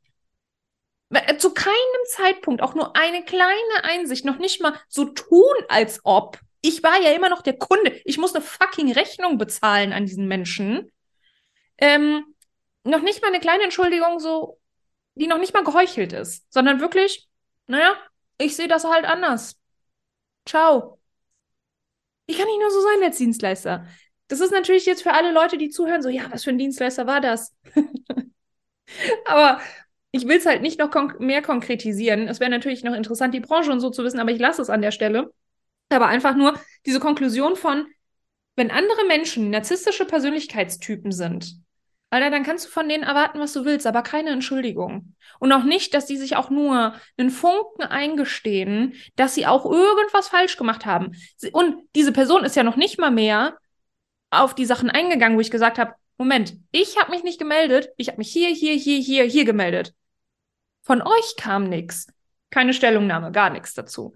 Äh, 1.10 1.36
zu 1.36 1.52
keinem 1.52 1.74
Zeitpunkt 2.08 2.62
auch 2.62 2.74
nur 2.74 2.96
eine 2.96 3.24
kleine 3.24 3.82
Einsicht, 3.82 4.24
noch 4.24 4.38
nicht 4.38 4.60
mal 4.60 4.78
so 4.88 5.06
tun, 5.06 5.54
als 5.68 6.00
ob. 6.04 6.38
Ich 6.60 6.82
war 6.82 7.00
ja 7.00 7.10
immer 7.10 7.28
noch 7.28 7.42
der 7.42 7.58
Kunde. 7.58 8.00
Ich 8.04 8.16
muss 8.16 8.34
eine 8.34 8.44
fucking 8.44 8.92
Rechnung 8.92 9.36
bezahlen 9.36 9.92
an 9.92 10.06
diesen 10.06 10.28
Menschen. 10.28 10.90
Ähm, 11.78 12.24
noch 12.84 13.02
nicht 13.02 13.22
mal 13.22 13.28
eine 13.28 13.40
kleine 13.40 13.64
Entschuldigung, 13.64 14.20
so, 14.20 14.60
die 15.14 15.26
noch 15.26 15.38
nicht 15.38 15.54
mal 15.54 15.64
geheuchelt 15.64 16.12
ist, 16.12 16.52
sondern 16.52 16.80
wirklich, 16.80 17.28
naja, 17.66 17.96
ich 18.38 18.56
sehe 18.56 18.68
das 18.68 18.84
halt 18.84 19.04
anders. 19.04 19.56
Ciao. 20.46 20.98
Ich 22.26 22.38
kann 22.38 22.46
nicht 22.46 22.60
nur 22.60 22.70
so 22.70 22.80
sein 22.80 23.02
als 23.02 23.18
Dienstleister. 23.18 23.86
Das 24.28 24.40
ist 24.40 24.52
natürlich 24.52 24.86
jetzt 24.86 25.02
für 25.02 25.12
alle 25.12 25.32
Leute, 25.32 25.58
die 25.58 25.68
zuhören, 25.68 26.02
so, 26.02 26.08
ja, 26.08 26.30
was 26.30 26.44
für 26.44 26.50
ein 26.50 26.58
Dienstleister 26.58 27.06
war 27.06 27.20
das? 27.20 27.54
aber 29.26 29.60
ich 30.10 30.26
will 30.26 30.36
es 30.36 30.46
halt 30.46 30.62
nicht 30.62 30.78
noch 30.78 30.90
konk 30.90 31.20
mehr 31.20 31.42
konkretisieren. 31.42 32.28
Es 32.28 32.40
wäre 32.40 32.50
natürlich 32.50 32.84
noch 32.84 32.94
interessant, 32.94 33.34
die 33.34 33.40
Branche 33.40 33.72
und 33.72 33.80
so 33.80 33.90
zu 33.90 34.04
wissen, 34.04 34.20
aber 34.20 34.30
ich 34.30 34.38
lasse 34.38 34.62
es 34.62 34.70
an 34.70 34.82
der 34.82 34.92
Stelle. 34.92 35.32
Aber 35.90 36.06
einfach 36.06 36.34
nur 36.34 36.58
diese 36.86 37.00
Konklusion 37.00 37.56
von, 37.56 37.86
wenn 38.56 38.70
andere 38.70 39.04
Menschen 39.06 39.50
narzisstische 39.50 40.04
Persönlichkeitstypen 40.04 41.12
sind, 41.12 41.56
Alter, 42.14 42.30
dann 42.30 42.44
kannst 42.44 42.66
du 42.66 42.70
von 42.70 42.88
denen 42.88 43.02
erwarten, 43.02 43.40
was 43.40 43.52
du 43.52 43.64
willst, 43.64 43.88
aber 43.88 44.02
keine 44.02 44.30
Entschuldigung. 44.30 45.16
Und 45.40 45.52
auch 45.52 45.64
nicht, 45.64 45.94
dass 45.94 46.06
die 46.06 46.16
sich 46.16 46.36
auch 46.36 46.48
nur 46.48 46.94
einen 47.16 47.30
Funken 47.30 47.82
eingestehen, 47.82 48.94
dass 49.16 49.34
sie 49.34 49.46
auch 49.46 49.64
irgendwas 49.64 50.28
falsch 50.28 50.56
gemacht 50.56 50.86
haben. 50.86 51.16
Und 51.52 51.76
diese 51.96 52.12
Person 52.12 52.44
ist 52.44 52.54
ja 52.54 52.62
noch 52.62 52.76
nicht 52.76 53.00
mal 53.00 53.10
mehr 53.10 53.58
auf 54.30 54.54
die 54.54 54.64
Sachen 54.64 54.90
eingegangen, 54.90 55.36
wo 55.36 55.40
ich 55.40 55.50
gesagt 55.50 55.76
habe, 55.76 55.94
Moment, 56.16 56.54
ich 56.70 56.96
habe 57.00 57.10
mich 57.10 57.24
nicht 57.24 57.40
gemeldet, 57.40 57.88
ich 57.96 58.06
habe 58.06 58.18
mich 58.18 58.32
hier, 58.32 58.50
hier, 58.50 58.74
hier, 58.74 58.98
hier, 58.98 59.24
hier 59.24 59.44
gemeldet. 59.44 59.92
Von 60.82 61.02
euch 61.02 61.34
kam 61.36 61.68
nichts. 61.68 62.06
Keine 62.50 62.74
Stellungnahme, 62.74 63.32
gar 63.32 63.50
nichts 63.50 63.74
dazu. 63.74 64.14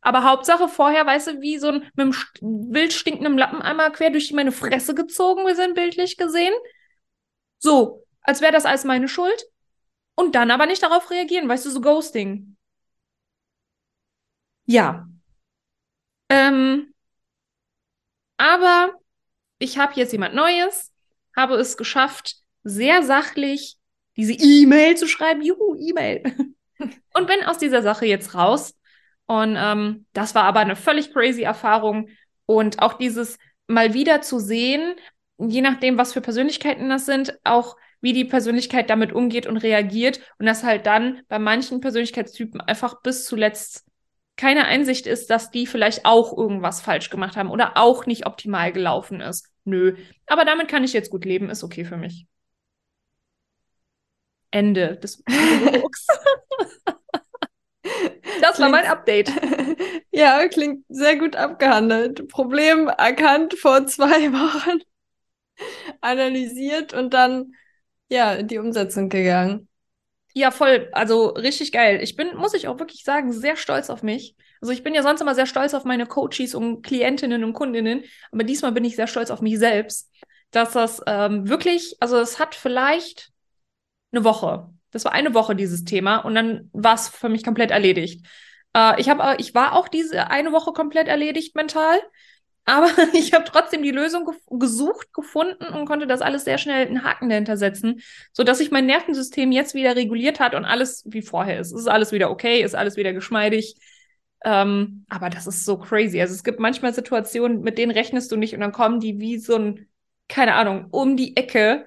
Aber 0.00 0.22
Hauptsache 0.22 0.68
vorher, 0.68 1.06
weißt 1.06 1.26
du, 1.26 1.40
wie 1.40 1.58
so 1.58 1.68
ein 1.68 1.90
mit 1.94 2.06
einem 2.06 2.14
wild 2.40 2.92
stinkenden 2.92 3.36
Lappen 3.36 3.60
einmal 3.60 3.90
quer 3.90 4.10
durch 4.10 4.32
meine 4.32 4.52
Fresse 4.52 4.94
gezogen, 4.94 5.44
wir 5.44 5.56
sind 5.56 5.74
bildlich 5.74 6.16
gesehen. 6.16 6.54
So, 7.62 8.04
als 8.22 8.40
wäre 8.40 8.52
das 8.52 8.64
alles 8.64 8.84
meine 8.84 9.08
Schuld. 9.08 9.44
Und 10.16 10.34
dann 10.34 10.50
aber 10.50 10.66
nicht 10.66 10.82
darauf 10.82 11.10
reagieren, 11.10 11.48
weißt 11.48 11.64
du, 11.64 11.70
so 11.70 11.80
Ghosting. 11.80 12.56
Ja. 14.66 15.08
Ähm, 16.28 16.92
aber 18.36 18.92
ich 19.58 19.78
habe 19.78 19.94
jetzt 19.94 20.12
jemand 20.12 20.34
Neues, 20.34 20.92
habe 21.36 21.54
es 21.54 21.76
geschafft, 21.76 22.36
sehr 22.64 23.04
sachlich 23.04 23.76
diese 24.16 24.32
E-Mail 24.32 24.96
zu 24.96 25.06
schreiben. 25.06 25.40
Juhu, 25.40 25.76
E-Mail. 25.76 26.22
Und 27.14 27.26
bin 27.28 27.44
aus 27.44 27.58
dieser 27.58 27.82
Sache 27.82 28.06
jetzt 28.06 28.34
raus. 28.34 28.76
Und 29.26 29.56
ähm, 29.56 30.06
das 30.12 30.34
war 30.34 30.44
aber 30.44 30.60
eine 30.60 30.76
völlig 30.76 31.12
crazy 31.12 31.42
Erfahrung. 31.42 32.08
Und 32.44 32.82
auch 32.82 32.94
dieses 32.94 33.38
mal 33.68 33.94
wieder 33.94 34.20
zu 34.20 34.40
sehen, 34.40 34.96
je 35.50 35.60
nachdem, 35.62 35.98
was 35.98 36.12
für 36.12 36.20
Persönlichkeiten 36.20 36.88
das 36.88 37.06
sind, 37.06 37.38
auch 37.44 37.76
wie 38.00 38.12
die 38.12 38.24
Persönlichkeit 38.24 38.90
damit 38.90 39.12
umgeht 39.12 39.46
und 39.46 39.56
reagiert 39.58 40.20
und 40.38 40.46
dass 40.46 40.64
halt 40.64 40.86
dann 40.86 41.22
bei 41.28 41.38
manchen 41.38 41.80
Persönlichkeitstypen 41.80 42.60
einfach 42.60 43.00
bis 43.02 43.24
zuletzt 43.24 43.86
keine 44.36 44.64
Einsicht 44.64 45.06
ist, 45.06 45.30
dass 45.30 45.50
die 45.50 45.66
vielleicht 45.66 46.04
auch 46.04 46.36
irgendwas 46.36 46.80
falsch 46.80 47.10
gemacht 47.10 47.36
haben 47.36 47.50
oder 47.50 47.76
auch 47.76 48.06
nicht 48.06 48.26
optimal 48.26 48.72
gelaufen 48.72 49.20
ist. 49.20 49.48
Nö. 49.64 49.96
Aber 50.26 50.44
damit 50.44 50.68
kann 50.68 50.84
ich 50.84 50.92
jetzt 50.92 51.10
gut 51.10 51.24
leben, 51.24 51.50
ist 51.50 51.62
okay 51.62 51.84
für 51.84 51.96
mich. 51.96 52.26
Ende 54.50 54.96
des 54.96 55.22
Monologs. 55.28 56.06
das 58.40 58.60
war 58.60 58.68
mein 58.68 58.86
Update. 58.86 59.30
Ja, 60.14 60.46
klingt 60.48 60.84
sehr 60.90 61.16
gut 61.16 61.36
abgehandelt. 61.36 62.28
Problem 62.28 62.86
erkannt 62.88 63.54
vor 63.54 63.86
zwei 63.86 64.30
Wochen. 64.32 64.82
analysiert 66.00 66.92
und 66.94 67.14
dann 67.14 67.52
ja 68.08 68.34
in 68.34 68.48
die 68.48 68.58
Umsetzung 68.58 69.08
gegangen. 69.08 69.68
Ja, 70.34 70.50
voll. 70.50 70.88
Also 70.92 71.28
richtig 71.28 71.72
geil. 71.72 72.00
Ich 72.02 72.16
bin, 72.16 72.34
muss 72.36 72.54
ich 72.54 72.66
auch 72.68 72.78
wirklich 72.78 73.04
sagen, 73.04 73.32
sehr 73.32 73.56
stolz 73.56 73.90
auf 73.90 74.02
mich. 74.02 74.34
Also 74.60 74.72
ich 74.72 74.82
bin 74.82 74.94
ja 74.94 75.02
sonst 75.02 75.20
immer 75.20 75.34
sehr 75.34 75.46
stolz 75.46 75.74
auf 75.74 75.84
meine 75.84 76.06
Coaches 76.06 76.54
und 76.54 76.82
Klientinnen 76.82 77.44
und 77.44 77.52
Kundinnen, 77.52 78.04
aber 78.30 78.44
diesmal 78.44 78.72
bin 78.72 78.84
ich 78.84 78.96
sehr 78.96 79.08
stolz 79.08 79.30
auf 79.30 79.40
mich 79.40 79.58
selbst, 79.58 80.10
dass 80.52 80.72
das 80.72 81.02
ähm, 81.06 81.48
wirklich, 81.48 81.96
also 82.00 82.18
es 82.18 82.38
hat 82.38 82.54
vielleicht 82.54 83.30
eine 84.12 84.24
Woche. 84.24 84.70
Das 84.90 85.04
war 85.04 85.12
eine 85.12 85.34
Woche 85.34 85.56
dieses 85.56 85.84
Thema 85.84 86.18
und 86.18 86.34
dann 86.34 86.70
war 86.72 86.94
es 86.94 87.08
für 87.08 87.28
mich 87.28 87.44
komplett 87.44 87.70
erledigt. 87.70 88.26
Äh, 88.74 89.00
ich 89.00 89.08
habe, 89.08 89.36
ich 89.38 89.54
war 89.54 89.74
auch 89.74 89.88
diese 89.88 90.30
eine 90.30 90.52
Woche 90.52 90.72
komplett 90.72 91.08
erledigt 91.08 91.56
mental. 91.56 92.00
Aber 92.64 92.88
ich 93.12 93.32
habe 93.32 93.44
trotzdem 93.44 93.82
die 93.82 93.90
Lösung 93.90 94.24
ge 94.24 94.34
gesucht, 94.58 95.12
gefunden 95.12 95.64
und 95.64 95.86
konnte 95.86 96.06
das 96.06 96.20
alles 96.22 96.44
sehr 96.44 96.58
schnell 96.58 96.86
einen 96.86 97.04
Haken 97.04 97.28
dahinter 97.28 97.56
setzen, 97.56 98.00
sodass 98.32 98.58
sich 98.58 98.70
mein 98.70 98.86
Nervensystem 98.86 99.52
jetzt 99.52 99.74
wieder 99.74 99.96
reguliert 99.96 100.40
hat 100.40 100.54
und 100.54 100.64
alles 100.64 101.04
wie 101.06 101.22
vorher 101.22 101.60
ist. 101.60 101.72
Es 101.72 101.80
ist 101.80 101.88
alles 101.88 102.12
wieder 102.12 102.30
okay, 102.30 102.62
ist 102.62 102.74
alles 102.74 102.96
wieder 102.96 103.12
geschmeidig. 103.12 103.76
Ähm, 104.44 105.04
aber 105.08 105.30
das 105.30 105.46
ist 105.46 105.64
so 105.64 105.78
crazy. 105.78 106.20
Also 106.20 106.34
es 106.34 106.44
gibt 106.44 106.60
manchmal 106.60 106.94
Situationen, 106.94 107.60
mit 107.62 107.78
denen 107.78 107.92
rechnest 107.92 108.30
du 108.32 108.36
nicht 108.36 108.54
und 108.54 108.60
dann 108.60 108.72
kommen 108.72 109.00
die 109.00 109.20
wie 109.20 109.38
so 109.38 109.56
ein, 109.56 109.88
keine 110.28 110.54
Ahnung, 110.54 110.86
um 110.90 111.16
die 111.16 111.36
Ecke. 111.36 111.86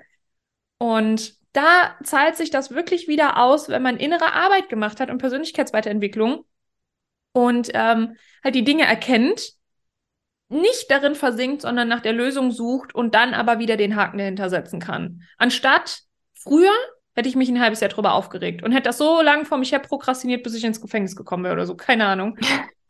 Und 0.77 1.36
da 1.53 1.96
zahlt 2.03 2.36
sich 2.36 2.50
das 2.50 2.72
wirklich 2.72 3.08
wieder 3.08 3.38
aus, 3.38 3.70
wenn 3.70 3.82
man 3.82 3.98
innere 3.98 4.34
Arbeit 4.34 4.70
gemacht 4.70 5.00
hat 5.00 5.10
und 5.10 5.20
Persönlichkeitsweiterentwicklung 5.20 6.46
und 7.34 7.70
ähm, 7.74 8.15
halt 8.44 8.55
die 8.55 8.63
Dinge 8.63 8.84
erkennt 8.86 9.55
nicht 10.49 10.89
darin 10.89 11.15
versinkt, 11.15 11.61
sondern 11.61 11.87
nach 11.87 12.01
der 12.01 12.13
Lösung 12.13 12.51
sucht 12.51 12.93
und 12.93 13.15
dann 13.15 13.33
aber 13.33 13.59
wieder 13.59 13.77
den 13.77 13.95
Haken 13.95 14.17
dahinter 14.17 14.49
setzen 14.49 14.79
kann. 14.79 15.23
Anstatt 15.37 16.01
früher 16.33 16.73
hätte 17.15 17.29
ich 17.29 17.35
mich 17.35 17.49
ein 17.49 17.61
halbes 17.61 17.79
Jahr 17.79 17.89
drüber 17.89 18.13
aufgeregt 18.13 18.61
und 18.63 18.71
hätte 18.71 18.89
das 18.89 18.97
so 18.97 19.21
lange 19.21 19.45
vor 19.45 19.57
mich 19.57 19.71
her 19.71 19.79
prokrastiniert, 19.79 20.43
bis 20.43 20.53
ich 20.53 20.63
ins 20.63 20.81
Gefängnis 20.81 21.15
gekommen 21.15 21.43
wäre 21.43 21.53
oder 21.53 21.65
so. 21.65 21.75
Keine 21.75 22.05
Ahnung. 22.05 22.37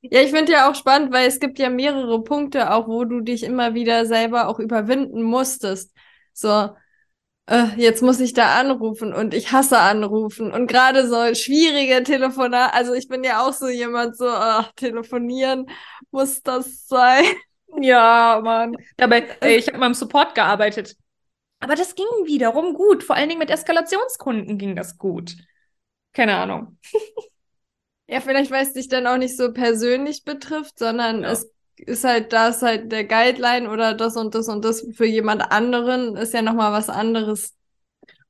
ja, 0.00 0.22
ich 0.22 0.30
finde 0.30 0.52
ja 0.52 0.70
auch 0.70 0.74
spannend, 0.74 1.12
weil 1.12 1.28
es 1.28 1.40
gibt 1.40 1.58
ja 1.58 1.70
mehrere 1.70 2.22
Punkte, 2.22 2.72
auch 2.72 2.88
wo 2.88 3.04
du 3.04 3.20
dich 3.20 3.42
immer 3.42 3.74
wieder 3.74 4.06
selber 4.06 4.48
auch 4.48 4.58
überwinden 4.58 5.22
musstest. 5.22 5.94
So, 6.32 6.70
jetzt 7.76 8.02
muss 8.02 8.20
ich 8.20 8.34
da 8.34 8.58
anrufen 8.58 9.14
und 9.14 9.32
ich 9.32 9.52
hasse 9.52 9.78
anrufen 9.78 10.52
und 10.52 10.66
gerade 10.66 11.08
so 11.08 11.34
schwierige 11.34 12.02
Telefonate, 12.02 12.74
also 12.74 12.92
ich 12.92 13.08
bin 13.08 13.24
ja 13.24 13.46
auch 13.46 13.52
so 13.52 13.68
jemand, 13.68 14.16
so, 14.16 14.28
ach, 14.28 14.70
telefonieren, 14.76 15.66
muss 16.10 16.42
das 16.42 16.86
sein? 16.86 17.24
Ja, 17.82 18.40
Mann. 18.42 18.76
Dabei, 18.96 19.28
ey, 19.40 19.56
ich 19.56 19.68
habe 19.68 19.76
mal 19.76 19.88
im 19.88 19.94
Support 19.94 20.34
gearbeitet. 20.34 20.96
Aber 21.60 21.74
das 21.74 21.94
ging 21.94 22.06
wiederum 22.24 22.72
gut. 22.72 23.04
Vor 23.04 23.14
allen 23.14 23.28
Dingen 23.28 23.38
mit 23.38 23.50
Eskalationskunden 23.50 24.56
ging 24.56 24.74
das 24.74 24.96
gut. 24.96 25.36
Keine 26.14 26.36
Ahnung. 26.36 26.78
ja, 28.08 28.22
vielleicht, 28.22 28.50
weil 28.50 28.62
es 28.64 28.72
dich 28.72 28.88
dann 28.88 29.06
auch 29.06 29.18
nicht 29.18 29.36
so 29.36 29.52
persönlich 29.52 30.24
betrifft, 30.24 30.78
sondern 30.78 31.22
ja. 31.22 31.30
es 31.30 31.50
ist 31.86 32.04
halt 32.04 32.32
das 32.32 32.62
halt 32.62 32.92
der 32.92 33.04
Guideline 33.04 33.70
oder 33.70 33.94
das 33.94 34.16
und 34.16 34.34
das 34.34 34.48
und 34.48 34.64
das 34.64 34.86
für 34.94 35.06
jemand 35.06 35.50
anderen 35.50 36.16
ist 36.16 36.34
ja 36.34 36.42
nochmal 36.42 36.72
was 36.72 36.88
anderes. 36.88 37.54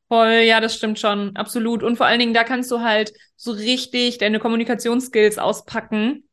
Voll, 0.08 0.44
ja, 0.46 0.60
das 0.60 0.74
stimmt 0.74 0.98
schon, 0.98 1.36
absolut. 1.36 1.82
Und 1.82 1.96
vor 1.96 2.06
allen 2.06 2.18
Dingen, 2.18 2.34
da 2.34 2.44
kannst 2.44 2.70
du 2.70 2.80
halt 2.80 3.12
so 3.36 3.52
richtig 3.52 4.18
deine 4.18 4.38
Kommunikationsskills 4.38 5.38
auspacken. 5.38 6.28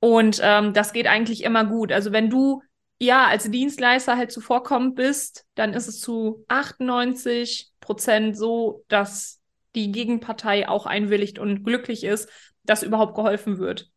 Und 0.00 0.40
ähm, 0.42 0.74
das 0.74 0.92
geht 0.92 1.06
eigentlich 1.06 1.42
immer 1.44 1.64
gut. 1.64 1.92
Also 1.92 2.12
wenn 2.12 2.28
du 2.28 2.62
ja 2.98 3.26
als 3.26 3.50
Dienstleister 3.50 4.16
halt 4.16 4.30
zuvorkommend 4.30 4.94
bist, 4.94 5.46
dann 5.54 5.74
ist 5.74 5.88
es 5.88 6.00
zu 6.00 6.44
98 6.48 7.70
Prozent 7.80 8.36
so, 8.36 8.84
dass 8.88 9.40
die 9.74 9.90
Gegenpartei 9.90 10.68
auch 10.68 10.86
einwilligt 10.86 11.38
und 11.38 11.64
glücklich 11.64 12.04
ist, 12.04 12.28
dass 12.64 12.82
überhaupt 12.82 13.14
geholfen 13.14 13.58
wird 13.58 13.91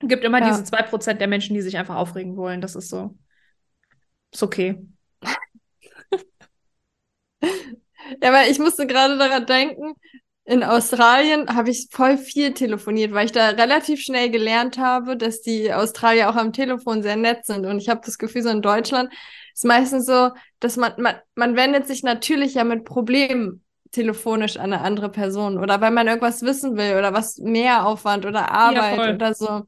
gibt 0.00 0.24
immer 0.24 0.40
ja. 0.40 0.48
diese 0.48 0.64
zwei 0.64 0.82
Prozent 0.82 1.20
der 1.20 1.28
Menschen, 1.28 1.54
die 1.54 1.62
sich 1.62 1.76
einfach 1.76 1.96
aufregen 1.96 2.36
wollen. 2.36 2.60
Das 2.60 2.74
ist 2.74 2.88
so. 2.88 3.16
Ist 4.32 4.42
okay. 4.42 4.84
ja, 7.42 8.32
weil 8.32 8.50
ich 8.50 8.58
musste 8.58 8.86
gerade 8.86 9.16
daran 9.16 9.46
denken, 9.46 9.94
in 10.46 10.62
Australien 10.62 11.54
habe 11.54 11.70
ich 11.70 11.88
voll 11.90 12.18
viel 12.18 12.52
telefoniert, 12.52 13.12
weil 13.12 13.24
ich 13.24 13.32
da 13.32 13.48
relativ 13.50 14.00
schnell 14.02 14.30
gelernt 14.30 14.76
habe, 14.76 15.16
dass 15.16 15.40
die 15.40 15.72
Australier 15.72 16.28
auch 16.28 16.36
am 16.36 16.52
Telefon 16.52 17.02
sehr 17.02 17.16
nett 17.16 17.46
sind. 17.46 17.64
Und 17.64 17.78
ich 17.78 17.88
habe 17.88 18.02
das 18.04 18.18
Gefühl, 18.18 18.42
so 18.42 18.50
in 18.50 18.60
Deutschland 18.60 19.10
ist 19.54 19.64
meistens 19.64 20.04
so, 20.04 20.30
dass 20.60 20.76
man, 20.76 20.92
man, 20.98 21.14
man 21.34 21.56
wendet 21.56 21.86
sich 21.86 22.02
natürlich 22.02 22.54
ja 22.54 22.64
mit 22.64 22.84
Problemen 22.84 23.64
telefonisch 23.90 24.56
an 24.56 24.72
eine 24.72 24.82
andere 24.82 25.08
Person 25.08 25.56
oder 25.56 25.80
weil 25.80 25.92
man 25.92 26.08
irgendwas 26.08 26.42
wissen 26.42 26.76
will 26.76 26.98
oder 26.98 27.14
was 27.14 27.38
mehr 27.38 27.86
Aufwand 27.86 28.26
oder 28.26 28.50
Arbeit 28.50 28.98
ja, 28.98 29.14
oder 29.14 29.34
so. 29.34 29.62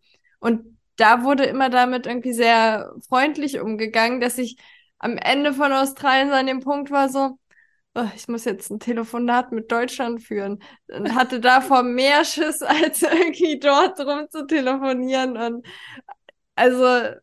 Und 0.47 0.79
da 0.95 1.25
wurde 1.25 1.45
immer 1.45 1.71
damit 1.71 2.07
irgendwie 2.07 2.33
sehr 2.33 2.95
freundlich 3.09 3.59
umgegangen, 3.59 4.21
dass 4.21 4.38
ich 4.38 4.57
am 4.99 5.19
Ende 5.19 5.53
von 5.53 5.73
Australien 5.73 6.31
an 6.31 6.47
dem 6.47 6.61
Punkt 6.61 6.93
war 6.93 7.09
so, 7.09 7.37
oh, 7.97 8.07
ich 8.15 8.29
muss 8.29 8.45
jetzt 8.45 8.71
ein 8.71 8.79
Telefonat 8.79 9.50
mit 9.50 9.73
Deutschland 9.73 10.23
führen. 10.23 10.62
Und 10.87 11.17
hatte 11.17 11.41
davor 11.41 11.83
mehr 11.83 12.25
Schiss, 12.25 12.62
als 12.62 13.03
irgendwie 13.03 13.59
dort 13.59 13.99
rum 13.99 14.29
zu 14.31 14.47
telefonieren. 14.47 15.37
Und 15.37 15.67
also 16.55 17.17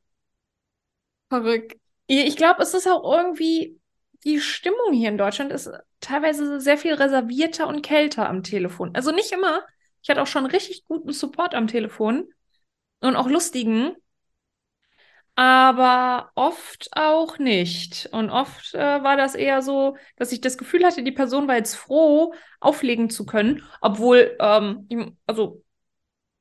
verrückt. 1.30 1.78
Ich 2.08 2.36
glaube, 2.36 2.62
es 2.62 2.74
ist 2.74 2.88
auch 2.90 3.10
irgendwie, 3.10 3.80
die 4.26 4.42
Stimmung 4.42 4.92
hier 4.92 5.08
in 5.08 5.18
Deutschland 5.18 5.54
ist 5.54 5.72
teilweise 6.02 6.60
sehr 6.60 6.78
viel 6.78 6.96
reservierter 6.96 7.68
und 7.70 7.84
kälter 7.84 8.28
am 8.28 8.44
Telefon. 8.44 8.94
Also 8.94 9.12
nicht 9.12 9.32
immer. 9.32 9.66
Ich 10.02 10.10
hatte 10.10 10.22
auch 10.22 10.28
schon 10.28 10.46
richtig 10.46 10.84
guten 10.84 11.14
Support 11.14 11.56
am 11.56 11.68
Telefon 11.68 12.28
und 13.04 13.16
auch 13.16 13.30
lustigen, 13.30 13.96
aber 15.36 16.32
oft 16.36 16.90
auch 16.94 17.40
nicht. 17.40 18.08
Und 18.12 18.30
oft 18.30 18.74
äh, 18.76 19.04
war 19.04 19.18
das 19.18 19.36
eher 19.36 19.62
so, 19.62 19.98
dass 20.18 20.32
ich 20.32 20.42
das 20.42 20.58
Gefühl 20.58 20.86
hatte, 20.86 21.04
die 21.04 21.12
Person 21.12 21.48
war 21.48 21.56
jetzt 21.56 21.76
froh, 21.76 22.34
auflegen 22.60 23.10
zu 23.10 23.26
können, 23.26 23.64
obwohl, 23.82 24.36
ähm, 24.40 24.88
also 25.26 25.64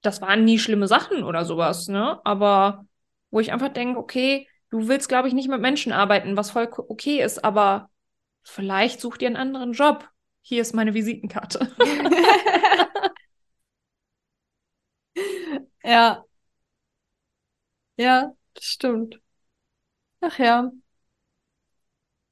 das 0.02 0.21
waren 0.23 0.45
nie 0.45 0.59
schlimme 0.59 0.87
Sachen 0.88 1.25
oder 1.25 1.45
sowas, 1.45 1.88
ne? 1.88 2.21
Aber 2.25 2.87
wo 3.31 3.40
ich 3.40 3.52
einfach 3.52 3.69
denke, 3.71 3.99
okay, 3.99 4.49
du 4.71 4.88
willst, 4.88 5.09
glaube 5.09 5.28
ich, 5.28 5.35
nicht 5.35 5.49
mit 5.49 5.61
Menschen 5.61 5.92
arbeiten, 5.92 6.37
was 6.37 6.50
voll 6.52 6.69
okay 6.88 7.23
ist, 7.23 7.45
aber 7.45 7.90
vielleicht 8.45 9.00
such 9.00 9.19
dir 9.19 9.26
einen 9.28 9.37
anderen 9.37 9.73
Job. 9.73 10.09
Hier 10.42 10.62
ist 10.62 10.75
meine 10.75 10.95
Visitenkarte. 10.95 11.73
ja, 15.85 16.25
ja, 17.96 18.34
das 18.54 18.64
stimmt. 18.64 19.20
Ach 20.20 20.38
ja. 20.38 20.70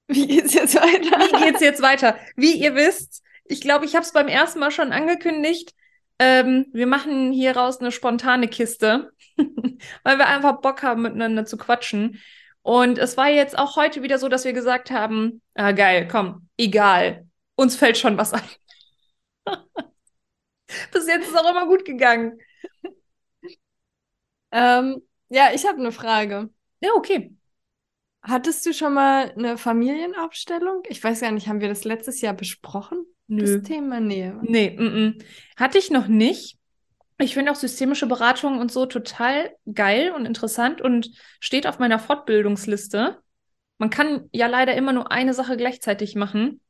Wie 0.06 0.26
geht's 0.26 0.54
jetzt 0.54 0.74
weiter? 0.74 1.18
Wie 1.18 1.44
geht's 1.44 1.60
jetzt 1.60 1.82
weiter? 1.82 2.16
Wie 2.36 2.54
ihr 2.54 2.74
wisst, 2.74 3.22
ich 3.44 3.60
glaube, 3.60 3.84
ich 3.84 3.94
habe 3.94 4.04
es 4.04 4.12
beim 4.12 4.28
ersten 4.28 4.58
Mal 4.58 4.70
schon 4.70 4.92
angekündigt. 4.92 5.74
Ähm, 6.18 6.66
wir 6.72 6.86
machen 6.86 7.32
hier 7.32 7.56
raus 7.56 7.80
eine 7.80 7.92
spontane 7.92 8.48
Kiste, 8.48 9.12
weil 9.36 10.18
wir 10.18 10.26
einfach 10.26 10.60
Bock 10.60 10.82
haben, 10.82 11.02
miteinander 11.02 11.46
zu 11.46 11.56
quatschen. 11.56 12.20
Und 12.62 12.98
es 12.98 13.16
war 13.16 13.28
jetzt 13.28 13.58
auch 13.58 13.76
heute 13.76 14.02
wieder 14.02 14.18
so, 14.18 14.28
dass 14.28 14.44
wir 14.44 14.52
gesagt 14.52 14.90
haben, 14.90 15.42
ah, 15.54 15.72
geil, 15.72 16.06
komm, 16.08 16.48
egal, 16.58 17.26
uns 17.54 17.76
fällt 17.76 17.96
schon 17.96 18.18
was 18.18 18.32
ein. 18.34 18.42
Bis 20.92 21.06
jetzt 21.06 21.22
ist 21.24 21.30
es 21.30 21.36
auch 21.36 21.50
immer 21.50 21.66
gut 21.66 21.84
gegangen. 21.84 22.38
Ähm, 24.52 25.02
ja, 25.30 25.50
ich 25.54 25.66
habe 25.66 25.78
eine 25.78 25.92
Frage. 25.92 26.50
Ja, 26.80 26.90
okay. 26.94 27.34
Hattest 28.22 28.66
du 28.66 28.74
schon 28.74 28.92
mal 28.92 29.32
eine 29.32 29.56
Familienaufstellung? 29.56 30.82
Ich 30.88 31.02
weiß 31.02 31.20
gar 31.20 31.32
nicht, 31.32 31.48
haben 31.48 31.60
wir 31.60 31.68
das 31.68 31.84
letztes 31.84 32.20
Jahr 32.20 32.34
besprochen? 32.34 33.06
Nö. 33.28 33.58
Das 33.58 33.66
Thema 33.66 34.00
Nee. 34.00 34.32
Nee, 34.42 34.76
m 34.76 35.16
-m. 35.16 35.24
hatte 35.56 35.78
ich 35.78 35.90
noch 35.90 36.08
nicht. 36.08 36.58
Ich 37.18 37.34
finde 37.34 37.52
auch 37.52 37.56
systemische 37.56 38.06
Beratung 38.06 38.58
und 38.58 38.72
so 38.72 38.86
total 38.86 39.54
geil 39.72 40.10
und 40.10 40.26
interessant 40.26 40.80
und 40.80 41.10
steht 41.38 41.66
auf 41.66 41.78
meiner 41.78 41.98
Fortbildungsliste. 41.98 43.18
Man 43.78 43.90
kann 43.90 44.28
ja 44.32 44.46
leider 44.46 44.74
immer 44.74 44.92
nur 44.92 45.12
eine 45.12 45.32
Sache 45.32 45.56
gleichzeitig 45.56 46.14
machen. 46.14 46.60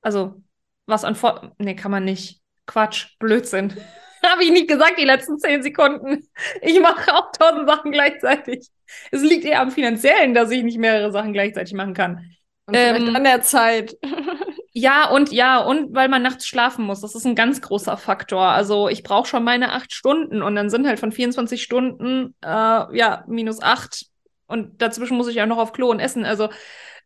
Also, 0.00 0.42
was 0.86 1.04
an 1.04 1.14
Fort... 1.14 1.52
Nee, 1.58 1.74
kann 1.74 1.90
man 1.90 2.04
nicht. 2.04 2.40
Quatsch, 2.66 3.18
Blödsinn. 3.18 3.74
Habe 4.26 4.44
ich 4.44 4.50
nicht 4.50 4.68
gesagt, 4.68 4.98
die 4.98 5.04
letzten 5.04 5.38
zehn 5.38 5.62
Sekunden. 5.62 6.28
Ich 6.62 6.80
mache 6.80 7.14
auch 7.14 7.30
tausend 7.32 7.68
Sachen 7.68 7.92
gleichzeitig. 7.92 8.68
Es 9.10 9.22
liegt 9.22 9.44
eher 9.44 9.60
am 9.60 9.70
Finanziellen, 9.70 10.34
dass 10.34 10.50
ich 10.50 10.62
nicht 10.62 10.78
mehrere 10.78 11.12
Sachen 11.12 11.32
gleichzeitig 11.32 11.74
machen 11.74 11.94
kann. 11.94 12.24
Und 12.66 12.74
ähm, 12.74 13.16
an 13.16 13.24
der 13.24 13.42
Zeit. 13.42 13.96
ja, 14.72 15.08
und 15.08 15.32
ja, 15.32 15.58
und 15.58 15.94
weil 15.94 16.08
man 16.08 16.22
nachts 16.22 16.46
schlafen 16.46 16.84
muss. 16.84 17.00
Das 17.00 17.14
ist 17.14 17.26
ein 17.26 17.34
ganz 17.34 17.60
großer 17.60 17.96
Faktor. 17.96 18.44
Also 18.44 18.88
ich 18.88 19.02
brauche 19.02 19.26
schon 19.26 19.44
meine 19.44 19.72
acht 19.72 19.92
Stunden 19.92 20.42
und 20.42 20.54
dann 20.54 20.70
sind 20.70 20.86
halt 20.86 21.00
von 21.00 21.12
24 21.12 21.62
Stunden, 21.62 22.34
äh, 22.42 22.48
ja, 22.96 23.24
minus 23.26 23.62
acht, 23.62 24.06
Und 24.46 24.82
dazwischen 24.82 25.16
muss 25.16 25.28
ich 25.28 25.40
auch 25.40 25.46
noch 25.46 25.58
auf 25.58 25.72
Klo 25.72 25.90
und 25.90 26.00
essen. 26.00 26.24
Also, 26.24 26.50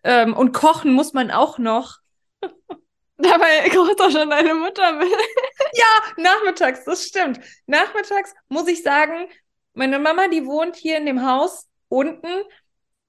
ähm, 0.04 0.34
und 0.34 0.52
kochen 0.52 0.92
muss 0.92 1.12
man 1.12 1.30
auch 1.30 1.58
noch. 1.58 1.98
Dabei 3.22 3.68
kocht 3.70 4.00
doch 4.00 4.10
schon 4.10 4.30
deine 4.30 4.54
Mutter 4.54 4.92
mit. 4.92 5.08
ja, 5.72 6.22
nachmittags, 6.22 6.84
das 6.84 7.04
stimmt. 7.04 7.40
Nachmittags 7.66 8.34
muss 8.48 8.66
ich 8.66 8.82
sagen, 8.82 9.28
meine 9.74 9.98
Mama, 9.98 10.28
die 10.28 10.44
wohnt 10.44 10.76
hier 10.76 10.98
in 10.98 11.06
dem 11.06 11.24
Haus 11.24 11.68
unten 11.88 12.42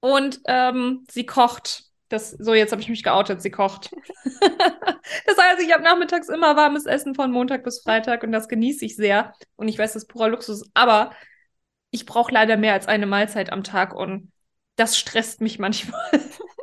und 0.00 0.40
ähm, 0.46 1.04
sie 1.10 1.26
kocht. 1.26 1.84
Das, 2.10 2.30
so, 2.30 2.54
jetzt 2.54 2.70
habe 2.70 2.80
ich 2.80 2.88
mich 2.88 3.02
geoutet, 3.02 3.42
sie 3.42 3.50
kocht. 3.50 3.90
das 5.26 5.36
heißt, 5.36 5.60
ich 5.60 5.72
habe 5.72 5.82
nachmittags 5.82 6.28
immer 6.28 6.54
warmes 6.54 6.86
Essen 6.86 7.14
von 7.14 7.32
Montag 7.32 7.64
bis 7.64 7.82
Freitag 7.82 8.22
und 8.22 8.30
das 8.30 8.48
genieße 8.48 8.84
ich 8.84 8.94
sehr. 8.94 9.34
Und 9.56 9.68
ich 9.68 9.78
weiß, 9.78 9.94
das 9.94 10.04
ist 10.04 10.08
purer 10.08 10.28
Luxus, 10.28 10.70
aber 10.74 11.10
ich 11.90 12.06
brauche 12.06 12.32
leider 12.32 12.56
mehr 12.56 12.74
als 12.74 12.86
eine 12.86 13.06
Mahlzeit 13.06 13.50
am 13.50 13.64
Tag 13.64 13.94
und 13.94 14.30
das 14.76 14.96
stresst 14.96 15.40
mich 15.40 15.58
manchmal. 15.58 16.00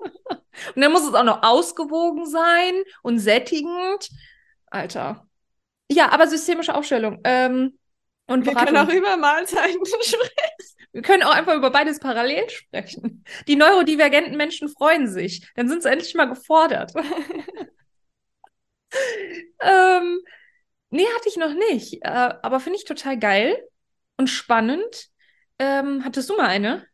und 0.75 0.81
dann 0.81 0.91
muss 0.91 1.07
es 1.07 1.13
auch 1.13 1.23
noch 1.23 1.43
ausgewogen 1.43 2.25
sein 2.25 2.73
und 3.03 3.19
sättigend. 3.19 4.09
Alter. 4.67 5.27
Ja, 5.91 6.11
aber 6.11 6.27
systemische 6.27 6.73
Aufstellung. 6.73 7.19
Ähm, 7.23 7.77
und 8.27 8.45
Wir 8.45 8.55
können 8.55 8.77
auch 8.77 8.89
über 8.89 9.17
Mahlzeiten 9.17 9.85
sprechen. 9.85 10.19
Wir 10.93 11.01
können 11.01 11.23
auch 11.23 11.33
einfach 11.33 11.55
über 11.55 11.69
beides 11.69 11.99
parallel 11.99 12.49
sprechen. 12.49 13.23
Die 13.47 13.55
neurodivergenten 13.55 14.37
Menschen 14.37 14.69
freuen 14.69 15.07
sich. 15.07 15.49
Dann 15.55 15.69
sind 15.69 15.83
sie 15.83 15.89
endlich 15.89 16.13
mal 16.15 16.25
gefordert. 16.25 16.91
ähm, 19.61 20.19
nee, 20.89 21.05
hatte 21.15 21.29
ich 21.29 21.37
noch 21.37 21.53
nicht. 21.53 22.03
Äh, 22.03 22.33
aber 22.41 22.59
finde 22.59 22.77
ich 22.77 22.85
total 22.85 23.17
geil 23.17 23.57
und 24.17 24.27
spannend. 24.27 25.07
Ähm, 25.59 26.03
hattest 26.03 26.29
du 26.29 26.37
mal 26.37 26.47
eine? 26.47 26.87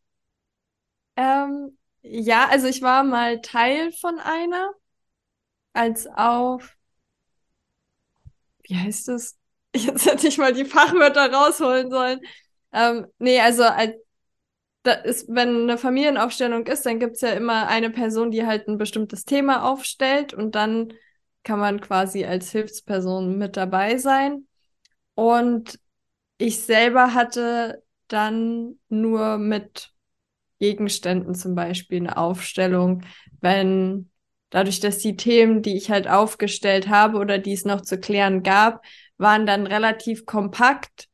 Ähm, 1.15 1.76
ja, 2.09 2.47
also 2.49 2.67
ich 2.67 2.81
war 2.81 3.03
mal 3.03 3.41
Teil 3.41 3.91
von 3.93 4.19
einer, 4.19 4.71
als 5.73 6.07
auf, 6.07 6.75
wie 8.63 8.75
heißt 8.75 9.09
es? 9.09 9.37
Jetzt 9.75 10.05
hätte 10.05 10.27
ich 10.27 10.37
mal 10.37 10.53
die 10.53 10.65
Fachwörter 10.65 11.31
rausholen 11.31 11.89
sollen. 11.91 12.19
Ähm, 12.73 13.07
nee, 13.19 13.39
also 13.39 13.63
als, 13.63 13.93
ist, 15.03 15.27
wenn 15.29 15.63
eine 15.63 15.77
Familienaufstellung 15.77 16.65
ist, 16.67 16.85
dann 16.85 16.99
gibt's 16.99 17.21
ja 17.21 17.31
immer 17.31 17.67
eine 17.67 17.89
Person, 17.89 18.31
die 18.31 18.45
halt 18.45 18.67
ein 18.67 18.77
bestimmtes 18.77 19.25
Thema 19.25 19.69
aufstellt 19.69 20.33
und 20.33 20.55
dann 20.55 20.93
kann 21.43 21.59
man 21.59 21.81
quasi 21.81 22.25
als 22.25 22.51
Hilfsperson 22.51 23.37
mit 23.37 23.57
dabei 23.57 23.97
sein. 23.97 24.47
Und 25.15 25.79
ich 26.37 26.61
selber 26.61 27.13
hatte 27.13 27.83
dann 28.07 28.79
nur 28.89 29.37
mit 29.37 29.91
Gegenständen 30.59 31.35
zum 31.35 31.55
Beispiel 31.55 31.99
eine 31.99 32.17
Aufstellung, 32.17 33.03
wenn 33.41 34.09
dadurch, 34.49 34.79
dass 34.79 34.97
die 34.99 35.15
Themen, 35.15 35.61
die 35.61 35.77
ich 35.77 35.91
halt 35.91 36.07
aufgestellt 36.07 36.87
habe 36.87 37.17
oder 37.17 37.37
die 37.37 37.53
es 37.53 37.65
noch 37.65 37.81
zu 37.81 37.99
klären 37.99 38.43
gab, 38.43 38.83
waren 39.17 39.45
dann 39.45 39.67
relativ 39.67 40.25
kompakt 40.25 41.09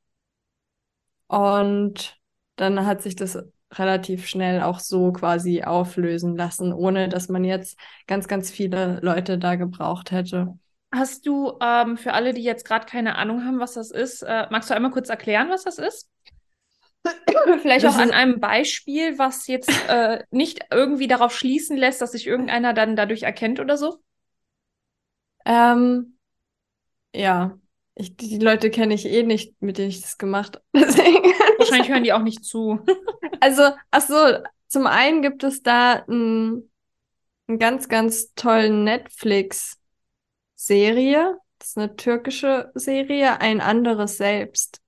und 1.27 2.19
dann 2.55 2.85
hat 2.85 3.01
sich 3.01 3.15
das 3.15 3.38
relativ 3.73 4.27
schnell 4.27 4.62
auch 4.62 4.79
so 4.79 5.12
quasi 5.12 5.63
auflösen 5.63 6.35
lassen, 6.35 6.73
ohne 6.73 7.09
dass 7.09 7.29
man 7.29 7.43
jetzt 7.43 7.77
ganz, 8.07 8.27
ganz 8.27 8.51
viele 8.51 9.00
Leute 9.01 9.38
da 9.39 9.55
gebraucht 9.55 10.12
hätte. 10.12 10.57
Hast 10.91 11.25
du 11.25 11.57
ähm, 11.59 11.97
für 11.97 12.13
alle, 12.13 12.33
die 12.33 12.43
jetzt 12.43 12.65
gerade 12.65 12.85
keine 12.85 13.15
Ahnung 13.15 13.43
haben, 13.43 13.59
was 13.59 13.73
das 13.73 13.89
ist, 13.89 14.21
äh, 14.21 14.45
magst 14.51 14.69
du 14.69 14.75
einmal 14.75 14.91
kurz 14.91 15.09
erklären, 15.09 15.50
was 15.50 15.63
das 15.63 15.79
ist? 15.79 16.12
Vielleicht 17.62 17.86
das 17.86 17.95
auch 17.95 18.00
an 18.00 18.12
einem 18.12 18.39
Beispiel, 18.39 19.17
was 19.17 19.48
jetzt 19.48 19.72
äh, 19.88 20.24
nicht 20.31 20.65
irgendwie 20.72 21.07
darauf 21.07 21.36
schließen 21.36 21.77
lässt, 21.77 22.01
dass 22.01 22.13
sich 22.13 22.27
irgendeiner 22.27 22.74
dann 22.74 22.95
dadurch 22.95 23.24
erkennt 23.24 23.60
oder 23.60 23.77
so? 23.77 24.00
Ähm, 25.45 26.17
ja, 27.13 27.58
ich, 27.95 28.15
die 28.15 28.39
Leute 28.39 28.71
kenne 28.71 28.93
ich 28.93 29.06
eh 29.06 29.23
nicht, 29.23 29.62
mit 29.62 29.78
denen 29.78 29.89
ich 29.89 30.01
das 30.01 30.17
gemacht 30.17 30.62
habe. 30.75 30.88
Wahrscheinlich 31.58 31.89
hören 31.89 32.04
die 32.04 32.13
auch 32.13 32.23
nicht 32.23 32.43
zu. 32.43 32.80
also, 33.39 33.63
ach 33.91 34.01
so, 34.01 34.15
zum 34.67 34.88
einen 34.88 35.21
gibt 35.21 35.43
es 35.43 35.62
da 35.62 36.04
einen, 36.08 36.71
ganz, 37.60 37.89
ganz 37.89 38.34
tollen 38.34 38.84
Netflix-Serie. 38.84 41.38
Das 41.60 41.69
ist 41.69 41.78
eine 41.78 41.95
türkische 41.95 42.71
Serie, 42.73 43.39
ein 43.39 43.62
anderes 43.62 44.17
Selbst. 44.17 44.83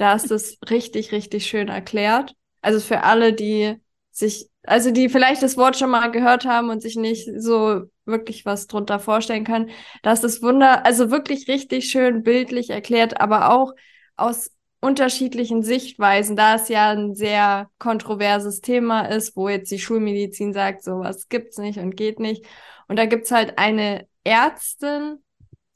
Da 0.00 0.14
ist 0.14 0.30
es 0.30 0.58
richtig, 0.70 1.12
richtig 1.12 1.46
schön 1.46 1.68
erklärt. 1.68 2.34
Also 2.62 2.80
für 2.80 3.02
alle, 3.02 3.34
die 3.34 3.76
sich, 4.10 4.48
also 4.62 4.90
die 4.92 5.10
vielleicht 5.10 5.42
das 5.42 5.58
Wort 5.58 5.76
schon 5.76 5.90
mal 5.90 6.10
gehört 6.10 6.46
haben 6.46 6.70
und 6.70 6.80
sich 6.80 6.96
nicht 6.96 7.28
so 7.36 7.82
wirklich 8.06 8.46
was 8.46 8.66
drunter 8.66 8.98
vorstellen 8.98 9.44
können, 9.44 9.68
da 10.02 10.12
ist 10.12 10.24
das 10.24 10.40
Wunder, 10.40 10.86
also 10.86 11.10
wirklich 11.10 11.48
richtig 11.48 11.90
schön 11.90 12.22
bildlich 12.22 12.70
erklärt, 12.70 13.20
aber 13.20 13.52
auch 13.52 13.74
aus 14.16 14.50
unterschiedlichen 14.80 15.62
Sichtweisen, 15.62 16.34
da 16.34 16.54
es 16.54 16.70
ja 16.70 16.92
ein 16.92 17.14
sehr 17.14 17.68
kontroverses 17.78 18.62
Thema 18.62 19.02
ist, 19.02 19.36
wo 19.36 19.50
jetzt 19.50 19.70
die 19.70 19.78
Schulmedizin 19.78 20.54
sagt, 20.54 20.82
sowas 20.82 21.28
gibt's 21.28 21.58
nicht 21.58 21.78
und 21.78 21.94
geht 21.94 22.20
nicht. 22.20 22.46
Und 22.88 22.98
da 22.98 23.04
gibt's 23.04 23.32
halt 23.32 23.58
eine 23.58 24.08
Ärztin, 24.24 25.18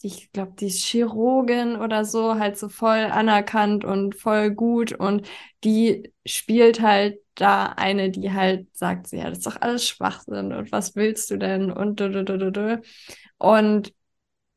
ich 0.04 0.32
glaube, 0.32 0.52
die 0.58 0.66
ist 0.66 0.84
Chirurgin 0.84 1.76
oder 1.76 2.04
so, 2.04 2.36
halt 2.38 2.58
so 2.58 2.68
voll 2.68 2.98
anerkannt 3.10 3.84
und 3.84 4.14
voll 4.16 4.50
gut 4.50 4.92
und 4.92 5.26
die 5.64 6.12
spielt 6.26 6.80
halt 6.80 7.18
da 7.34 7.66
eine, 7.76 8.10
die 8.10 8.32
halt 8.32 8.68
sagt, 8.76 9.10
ja, 9.12 9.28
das 9.28 9.38
ist 9.38 9.46
doch 9.46 9.60
alles 9.60 9.86
Schwachsinn 9.88 10.52
und 10.52 10.72
was 10.72 10.94
willst 10.96 11.30
du 11.30 11.36
denn 11.38 11.70
und 11.72 12.00
du, 12.00 12.10
du, 12.10 12.24
du, 12.24 12.50
du, 12.52 12.82
und 13.38 13.92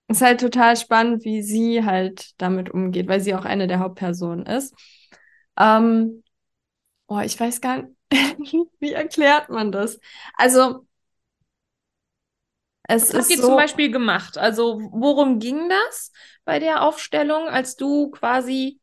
es 0.07 0.17
ist 0.17 0.23
halt 0.23 0.39
total 0.41 0.77
spannend, 0.77 1.25
wie 1.25 1.41
sie 1.43 1.83
halt 1.85 2.31
damit 2.41 2.69
umgeht, 2.71 3.07
weil 3.07 3.21
sie 3.21 3.35
auch 3.35 3.45
eine 3.45 3.67
der 3.67 3.79
Hauptpersonen 3.79 4.45
ist. 4.45 4.73
Ähm, 5.59 6.23
oh, 7.07 7.19
ich 7.21 7.39
weiß 7.39 7.61
gar 7.61 7.83
nicht, 7.83 7.95
wie 8.79 8.93
erklärt 8.93 9.49
man 9.49 9.71
das? 9.73 9.99
Also 10.37 10.86
es 12.87 13.13
Was 13.13 13.21
habt 13.21 13.29
ihr 13.29 13.37
so, 13.37 13.47
zum 13.47 13.55
Beispiel 13.57 13.91
gemacht? 13.91 14.37
Also 14.37 14.79
worum 14.91 15.39
ging 15.39 15.69
das 15.69 16.11
bei 16.45 16.59
der 16.59 16.83
Aufstellung, 16.83 17.47
als 17.47 17.75
du 17.75 18.09
quasi 18.11 18.79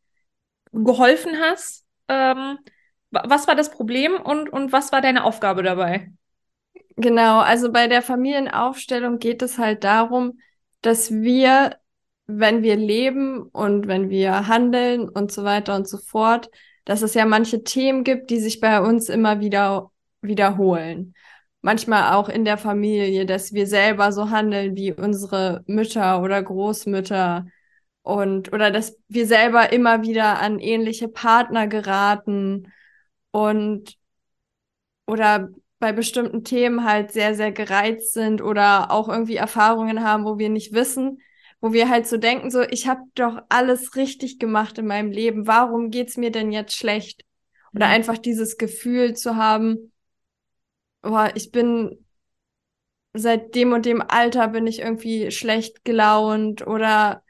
geholfen 0.72 1.40
hast? 1.40 1.84
Ähm, 2.08 2.58
was 3.10 3.48
war 3.48 3.54
das 3.54 3.70
Problem 3.70 4.16
und, 4.20 4.50
und 4.50 4.72
was 4.72 4.92
war 4.92 5.00
deine 5.00 5.24
Aufgabe 5.24 5.62
dabei? 5.62 6.12
Genau, 6.96 7.40
also 7.40 7.72
bei 7.72 7.88
der 7.88 8.02
Familienaufstellung 8.02 9.18
geht 9.18 9.42
es 9.42 9.58
halt 9.58 9.84
darum, 9.84 10.38
dass 10.82 11.10
wir, 11.10 11.76
wenn 12.26 12.62
wir 12.62 12.76
leben 12.76 13.42
und 13.42 13.86
wenn 13.86 14.10
wir 14.10 14.46
handeln 14.48 15.08
und 15.08 15.32
so 15.32 15.44
weiter 15.44 15.74
und 15.76 15.88
so 15.88 15.98
fort, 15.98 16.50
dass 16.84 17.02
es 17.02 17.14
ja 17.14 17.24
manche 17.24 17.64
Themen 17.64 18.04
gibt, 18.04 18.30
die 18.30 18.38
sich 18.38 18.60
bei 18.60 18.80
uns 18.80 19.08
immer 19.08 19.40
wieder 19.40 19.90
wiederholen 20.20 21.14
manchmal 21.64 22.14
auch 22.14 22.28
in 22.28 22.44
der 22.44 22.58
Familie, 22.58 23.24
dass 23.24 23.54
wir 23.54 23.66
selber 23.66 24.12
so 24.12 24.28
handeln 24.28 24.76
wie 24.76 24.92
unsere 24.92 25.64
Mütter 25.66 26.22
oder 26.22 26.42
Großmütter 26.42 27.46
und 28.02 28.52
oder 28.52 28.70
dass 28.70 28.98
wir 29.08 29.26
selber 29.26 29.72
immer 29.72 30.02
wieder 30.02 30.40
an 30.40 30.58
ähnliche 30.58 31.08
Partner 31.08 31.66
geraten 31.66 32.70
und 33.30 33.96
oder 35.06 35.48
bei 35.78 35.92
bestimmten 35.92 36.44
Themen 36.44 36.84
halt 36.84 37.12
sehr, 37.12 37.34
sehr 37.34 37.50
gereizt 37.50 38.12
sind 38.12 38.42
oder 38.42 38.90
auch 38.90 39.08
irgendwie 39.08 39.36
Erfahrungen 39.36 40.04
haben, 40.04 40.26
wo 40.26 40.38
wir 40.38 40.50
nicht 40.50 40.74
wissen, 40.74 41.20
wo 41.62 41.72
wir 41.72 41.88
halt 41.88 42.06
so 42.06 42.18
denken, 42.18 42.50
so, 42.50 42.60
ich 42.62 42.88
habe 42.88 43.00
doch 43.14 43.38
alles 43.48 43.96
richtig 43.96 44.38
gemacht 44.38 44.76
in 44.78 44.86
meinem 44.86 45.10
Leben, 45.10 45.46
warum 45.46 45.90
geht's 45.90 46.18
mir 46.18 46.30
denn 46.30 46.52
jetzt 46.52 46.76
schlecht? 46.76 47.24
Oder 47.74 47.86
mhm. 47.86 47.92
einfach 47.92 48.18
dieses 48.18 48.58
Gefühl 48.58 49.14
zu 49.14 49.36
haben, 49.36 49.92
boah, 51.04 51.30
ich 51.34 51.50
bin 51.52 52.04
seit 53.12 53.54
dem 53.54 53.72
und 53.72 53.86
dem 53.86 54.02
Alter 54.02 54.48
bin 54.48 54.66
ich 54.66 54.80
irgendwie 54.80 55.30
schlecht 55.30 55.84
gelaunt 55.84 56.66
oder 56.66 57.22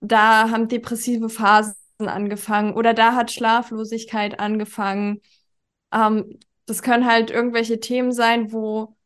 da 0.00 0.50
haben 0.50 0.68
depressive 0.68 1.28
Phasen 1.28 1.74
angefangen 1.98 2.74
oder 2.74 2.94
da 2.94 3.14
hat 3.14 3.32
Schlaflosigkeit 3.32 4.40
angefangen. 4.40 5.20
Ähm, 5.92 6.38
das 6.66 6.82
können 6.82 7.06
halt 7.06 7.30
irgendwelche 7.30 7.80
Themen 7.80 8.12
sein, 8.12 8.52
wo 8.52 8.96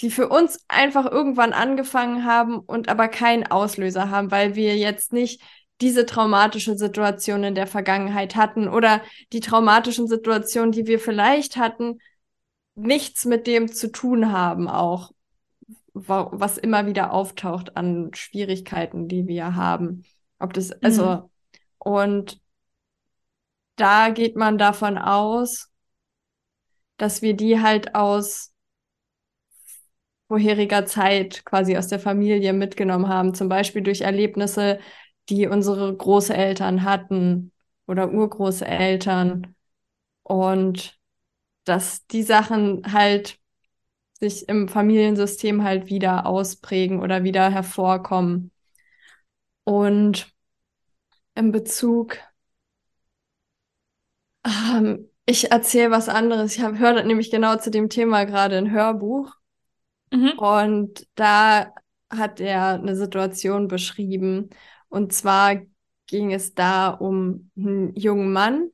die 0.00 0.10
für 0.10 0.28
uns 0.28 0.64
einfach 0.68 1.06
irgendwann 1.10 1.52
angefangen 1.52 2.24
haben 2.24 2.58
und 2.58 2.88
aber 2.88 3.08
keinen 3.08 3.46
Auslöser 3.46 4.10
haben, 4.10 4.30
weil 4.30 4.56
wir 4.56 4.76
jetzt 4.76 5.12
nicht 5.12 5.42
diese 5.80 6.06
traumatische 6.06 6.76
Situation 6.76 7.44
in 7.44 7.54
der 7.54 7.66
Vergangenheit 7.66 8.36
hatten 8.36 8.68
oder 8.68 9.02
die 9.32 9.40
traumatischen 9.40 10.08
Situationen, 10.08 10.72
die 10.72 10.86
wir 10.86 10.98
vielleicht 10.98 11.56
hatten, 11.56 11.98
nichts 12.74 13.24
mit 13.24 13.46
dem 13.46 13.72
zu 13.72 13.90
tun 13.90 14.32
haben, 14.32 14.68
auch 14.68 15.12
was 15.94 16.56
immer 16.56 16.86
wieder 16.86 17.12
auftaucht 17.12 17.76
an 17.76 18.10
Schwierigkeiten, 18.14 19.08
die 19.08 19.26
wir 19.26 19.54
haben. 19.54 20.04
Ob 20.38 20.54
das, 20.54 20.72
also, 20.82 21.04
mhm. 21.04 21.30
und 21.78 22.40
da 23.76 24.10
geht 24.10 24.36
man 24.36 24.58
davon 24.58 24.96
aus, 24.96 25.70
dass 26.96 27.20
wir 27.20 27.34
die 27.34 27.60
halt 27.60 27.94
aus 27.94 28.52
vorheriger 30.28 30.86
Zeit 30.86 31.44
quasi 31.44 31.76
aus 31.76 31.88
der 31.88 31.98
Familie 31.98 32.54
mitgenommen 32.54 33.08
haben, 33.08 33.34
zum 33.34 33.48
Beispiel 33.48 33.82
durch 33.82 34.00
Erlebnisse, 34.00 34.78
die 35.28 35.46
unsere 35.46 35.94
Großeltern 35.94 36.84
hatten 36.84 37.52
oder 37.86 38.10
Urgroßeltern 38.10 39.54
und 40.22 40.98
dass 41.64 42.06
die 42.06 42.22
Sachen 42.22 42.92
halt 42.92 43.38
sich 44.20 44.48
im 44.48 44.68
Familiensystem 44.68 45.64
halt 45.64 45.86
wieder 45.86 46.26
ausprägen 46.26 47.00
oder 47.00 47.24
wieder 47.24 47.50
hervorkommen. 47.50 48.52
Und 49.64 50.32
in 51.34 51.52
Bezug, 51.52 52.18
ähm, 54.44 55.08
ich 55.26 55.50
erzähle 55.50 55.90
was 55.90 56.08
anderes. 56.08 56.56
Ich 56.56 56.62
höre 56.62 57.02
nämlich 57.04 57.30
genau 57.30 57.56
zu 57.56 57.70
dem 57.70 57.88
Thema 57.88 58.24
gerade 58.24 58.56
ein 58.58 58.70
Hörbuch. 58.70 59.34
Mhm. 60.12 60.32
Und 60.36 61.06
da 61.14 61.72
hat 62.10 62.40
er 62.40 62.74
eine 62.74 62.96
Situation 62.96 63.68
beschrieben. 63.68 64.50
Und 64.88 65.12
zwar 65.12 65.56
ging 66.06 66.32
es 66.32 66.54
da 66.54 66.90
um 66.90 67.50
einen 67.56 67.94
jungen 67.96 68.32
Mann, 68.32 68.70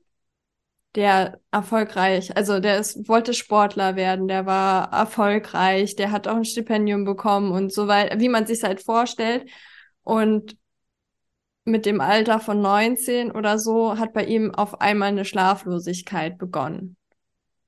der 0.94 1.40
erfolgreich, 1.50 2.36
also 2.36 2.60
der 2.60 2.78
ist, 2.78 3.08
wollte 3.08 3.34
Sportler 3.34 3.96
werden, 3.96 4.28
der 4.28 4.46
war 4.46 4.92
erfolgreich, 4.92 5.96
der 5.96 6.10
hat 6.10 6.26
auch 6.26 6.36
ein 6.36 6.44
Stipendium 6.44 7.04
bekommen 7.04 7.52
und 7.52 7.72
so 7.72 7.88
weiter, 7.88 8.18
wie 8.20 8.28
man 8.28 8.46
sich 8.46 8.62
halt 8.62 8.82
vorstellt. 8.82 9.48
Und 10.02 10.56
mit 11.64 11.86
dem 11.86 12.00
Alter 12.00 12.40
von 12.40 12.60
19 12.60 13.30
oder 13.30 13.58
so 13.58 13.98
hat 13.98 14.12
bei 14.14 14.24
ihm 14.24 14.54
auf 14.54 14.80
einmal 14.80 15.08
eine 15.08 15.24
Schlaflosigkeit 15.24 16.38
begonnen. 16.38 16.96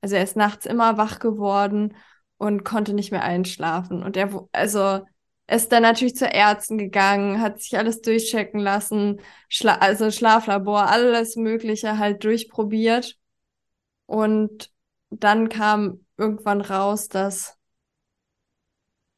Also 0.01 0.17
er 0.17 0.25
ist 0.25 0.37
nachts 0.37 0.67
immer 0.67 0.97
wach 0.97 1.19
geworden 1.19 1.95
und 2.39 2.65
konnte 2.65 2.95
nicht 2.95 3.13
mehr 3.13 3.23
einschlafen. 3.23 4.03
Und 4.03 4.17
er, 4.17 4.49
also, 4.53 5.01
ist 5.51 5.73
dann 5.73 5.83
natürlich 5.83 6.17
zu 6.17 6.27
Ärzten 6.27 6.79
gegangen, 6.79 7.41
hat 7.41 7.61
sich 7.61 7.77
alles 7.77 8.01
durchchecken 8.03 8.61
lassen, 8.61 9.21
Schla 9.49 9.77
also 9.77 10.11
Schlaflabor, 10.11 10.89
alles 10.89 11.37
Mögliche 11.37 11.99
halt 11.99 12.23
durchprobiert. 12.25 13.19
Und 14.07 14.71
dann 15.11 15.49
kam 15.49 16.05
irgendwann 16.17 16.61
raus, 16.61 17.09
dass 17.09 17.57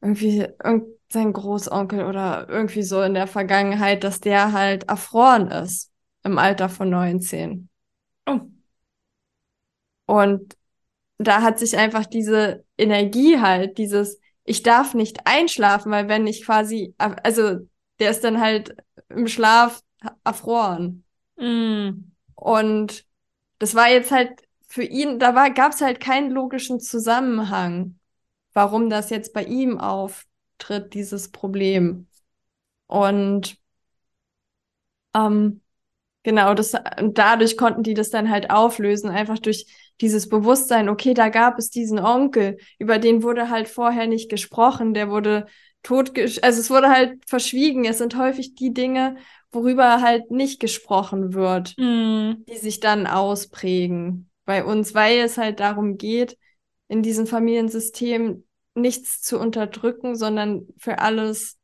irgendwie 0.01 0.47
sein 1.09 1.33
Großonkel 1.33 2.05
oder 2.05 2.49
irgendwie 2.49 2.83
so 2.83 3.01
in 3.01 3.13
der 3.13 3.27
Vergangenheit, 3.27 4.03
dass 4.03 4.19
der 4.19 4.51
halt 4.53 4.89
erfroren 4.89 5.49
ist 5.51 5.91
im 6.23 6.37
Alter 6.37 6.67
von 6.69 6.89
19. 6.89 7.69
Oh. 8.27 8.39
Und 10.05 10.57
da 11.17 11.41
hat 11.41 11.59
sich 11.59 11.77
einfach 11.77 12.05
diese 12.05 12.65
Energie 12.77 13.39
halt, 13.39 13.77
dieses, 13.77 14.19
ich 14.43 14.63
darf 14.63 14.93
nicht 14.93 15.25
einschlafen, 15.25 15.91
weil 15.91 16.07
wenn 16.07 16.27
ich 16.27 16.45
quasi, 16.45 16.93
also 16.97 17.59
der 17.99 18.11
ist 18.11 18.23
dann 18.23 18.41
halt 18.41 18.75
im 19.09 19.27
Schlaf 19.27 19.81
erfroren. 20.23 21.03
Mm. 21.37 22.11
Und 22.35 23.05
das 23.59 23.75
war 23.75 23.89
jetzt 23.89 24.11
halt 24.11 24.41
für 24.67 24.83
ihn, 24.83 25.19
da 25.19 25.35
war, 25.35 25.51
gab 25.51 25.71
es 25.71 25.81
halt 25.81 25.99
keinen 25.99 26.31
logischen 26.31 26.79
Zusammenhang, 26.79 27.99
warum 28.53 28.89
das 28.89 29.09
jetzt 29.09 29.33
bei 29.33 29.43
ihm 29.43 29.79
auftritt, 29.79 30.93
dieses 30.93 31.31
Problem. 31.31 32.07
Und 32.87 33.57
ähm, 35.15 35.61
genau, 36.23 36.53
das, 36.53 36.75
dadurch 37.01 37.55
konnten 37.55 37.83
die 37.83 37.93
das 37.93 38.09
dann 38.09 38.29
halt 38.29 38.49
auflösen, 38.49 39.09
einfach 39.09 39.39
durch 39.39 39.67
dieses 40.03 40.27
Bewusstsein, 40.27 40.89
okay, 40.89 41.13
da 41.13 41.29
gab 41.29 41.57
es 41.57 41.69
diesen 41.69 41.97
Onkel, 41.97 42.57
über 42.77 42.99
den 42.99 43.23
wurde 43.23 43.49
halt 43.49 43.69
vorher 43.69 44.05
nicht 44.05 44.29
gesprochen, 44.29 44.93
der 44.93 45.09
wurde 45.09 45.45
tot, 45.81 46.11
also 46.43 46.59
es 46.59 46.69
wurde 46.69 46.89
halt 46.89 47.23
verschwiegen. 47.25 47.85
Es 47.85 47.99
sind 47.99 48.17
häufig 48.17 48.53
die 48.53 48.73
Dinge, 48.73 49.15
worüber 49.51 50.01
halt 50.01 50.29
nicht 50.29 50.59
gesprochen 50.59 51.33
wird, 51.33 51.73
mm. 51.77 52.43
die 52.49 52.57
sich 52.57 52.81
dann 52.81 53.07
ausprägen 53.07 54.29
bei 54.45 54.65
uns, 54.65 54.93
weil 54.93 55.19
es 55.19 55.37
halt 55.37 55.61
darum 55.61 55.97
geht, 55.97 56.37
in 56.89 57.01
diesem 57.01 57.25
Familiensystem 57.25 58.43
nichts 58.75 59.21
zu 59.21 59.39
unterdrücken, 59.39 60.15
sondern 60.15 60.67
für 60.77 60.99
alles, 60.99 61.57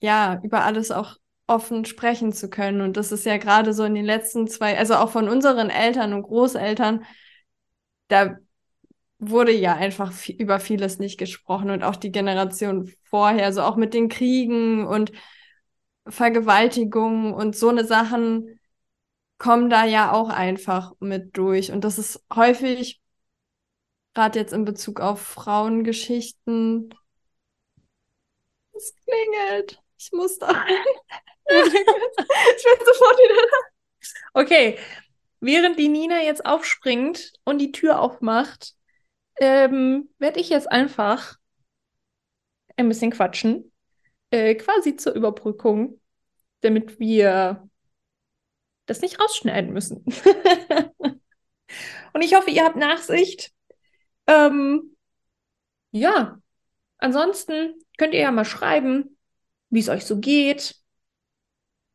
ja, 0.00 0.40
über 0.42 0.64
alles 0.64 0.90
auch 0.90 1.16
offen 1.48 1.84
sprechen 1.84 2.32
zu 2.32 2.48
können. 2.48 2.80
Und 2.82 2.96
das 2.96 3.10
ist 3.10 3.26
ja 3.26 3.38
gerade 3.38 3.72
so 3.72 3.84
in 3.84 3.94
den 3.94 4.04
letzten 4.04 4.46
zwei, 4.46 4.78
also 4.78 4.94
auch 4.94 5.10
von 5.10 5.28
unseren 5.28 5.70
Eltern 5.70 6.12
und 6.12 6.22
Großeltern, 6.22 7.04
da 8.08 8.38
wurde 9.18 9.52
ja 9.52 9.74
einfach 9.74 10.12
über 10.28 10.60
vieles 10.60 10.98
nicht 10.98 11.18
gesprochen 11.18 11.70
und 11.70 11.82
auch 11.82 11.96
die 11.96 12.12
Generation 12.12 12.92
vorher, 13.04 13.52
so 13.52 13.62
auch 13.62 13.76
mit 13.76 13.94
den 13.94 14.08
Kriegen 14.08 14.86
und 14.86 15.12
Vergewaltigungen 16.06 17.34
und 17.34 17.56
so 17.56 17.68
eine 17.68 17.84
Sachen, 17.84 18.60
kommen 19.38 19.70
da 19.70 19.84
ja 19.84 20.12
auch 20.12 20.28
einfach 20.28 20.92
mit 21.00 21.36
durch. 21.36 21.72
Und 21.72 21.84
das 21.84 21.98
ist 21.98 22.24
häufig, 22.34 23.00
gerade 24.14 24.38
jetzt 24.38 24.52
in 24.52 24.64
Bezug 24.64 25.00
auf 25.00 25.20
Frauengeschichten, 25.20 26.94
es 28.74 28.94
klingelt. 29.04 29.82
Ich 29.98 30.12
muss 30.12 30.38
da. 30.38 30.64
Ich 31.48 32.64
bin 32.64 32.86
sofort 32.86 33.18
wieder 33.18 33.34
da. 33.34 33.58
Okay. 34.34 34.78
Während 35.40 35.78
die 35.78 35.88
Nina 35.88 36.22
jetzt 36.22 36.44
aufspringt 36.44 37.32
und 37.44 37.58
die 37.58 37.70
Tür 37.70 38.00
aufmacht, 38.00 38.74
ähm, 39.40 40.10
werde 40.18 40.40
ich 40.40 40.48
jetzt 40.48 40.70
einfach 40.70 41.36
ein 42.76 42.88
bisschen 42.88 43.12
quatschen. 43.12 43.72
Äh, 44.30 44.56
quasi 44.56 44.96
zur 44.96 45.14
Überbrückung, 45.14 46.00
damit 46.60 46.98
wir 46.98 47.68
das 48.86 49.00
nicht 49.00 49.20
rausschneiden 49.20 49.72
müssen. 49.72 50.04
und 52.12 52.22
ich 52.22 52.34
hoffe, 52.34 52.50
ihr 52.50 52.64
habt 52.64 52.76
Nachsicht. 52.76 53.52
Ähm, 54.26 54.96
ja, 55.92 56.40
ansonsten 56.98 57.74
könnt 57.96 58.14
ihr 58.14 58.20
ja 58.20 58.32
mal 58.32 58.44
schreiben, 58.44 59.18
wie 59.70 59.80
es 59.80 59.88
euch 59.88 60.04
so 60.04 60.18
geht, 60.18 60.76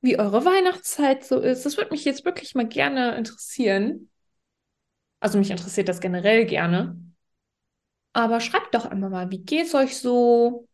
wie 0.03 0.19
eure 0.19 0.43
Weihnachtszeit 0.45 1.25
so 1.25 1.39
ist. 1.39 1.65
Das 1.65 1.77
würde 1.77 1.91
mich 1.91 2.03
jetzt 2.03 2.25
wirklich 2.25 2.53
mal 2.55 2.67
gerne 2.67 3.15
interessieren. 3.15 4.09
Also 5.21 5.39
mich 5.39 5.49
interessiert 5.49 5.87
das 5.87 6.01
generell 6.01 6.45
gerne. 6.45 6.97
Aber 8.11 8.41
schreibt 8.41 8.75
doch 8.75 8.85
einmal 8.85 9.09
mal, 9.09 9.31
wie 9.31 9.39
geht's 9.39 9.73
euch 9.73 9.97
so? 9.97 10.67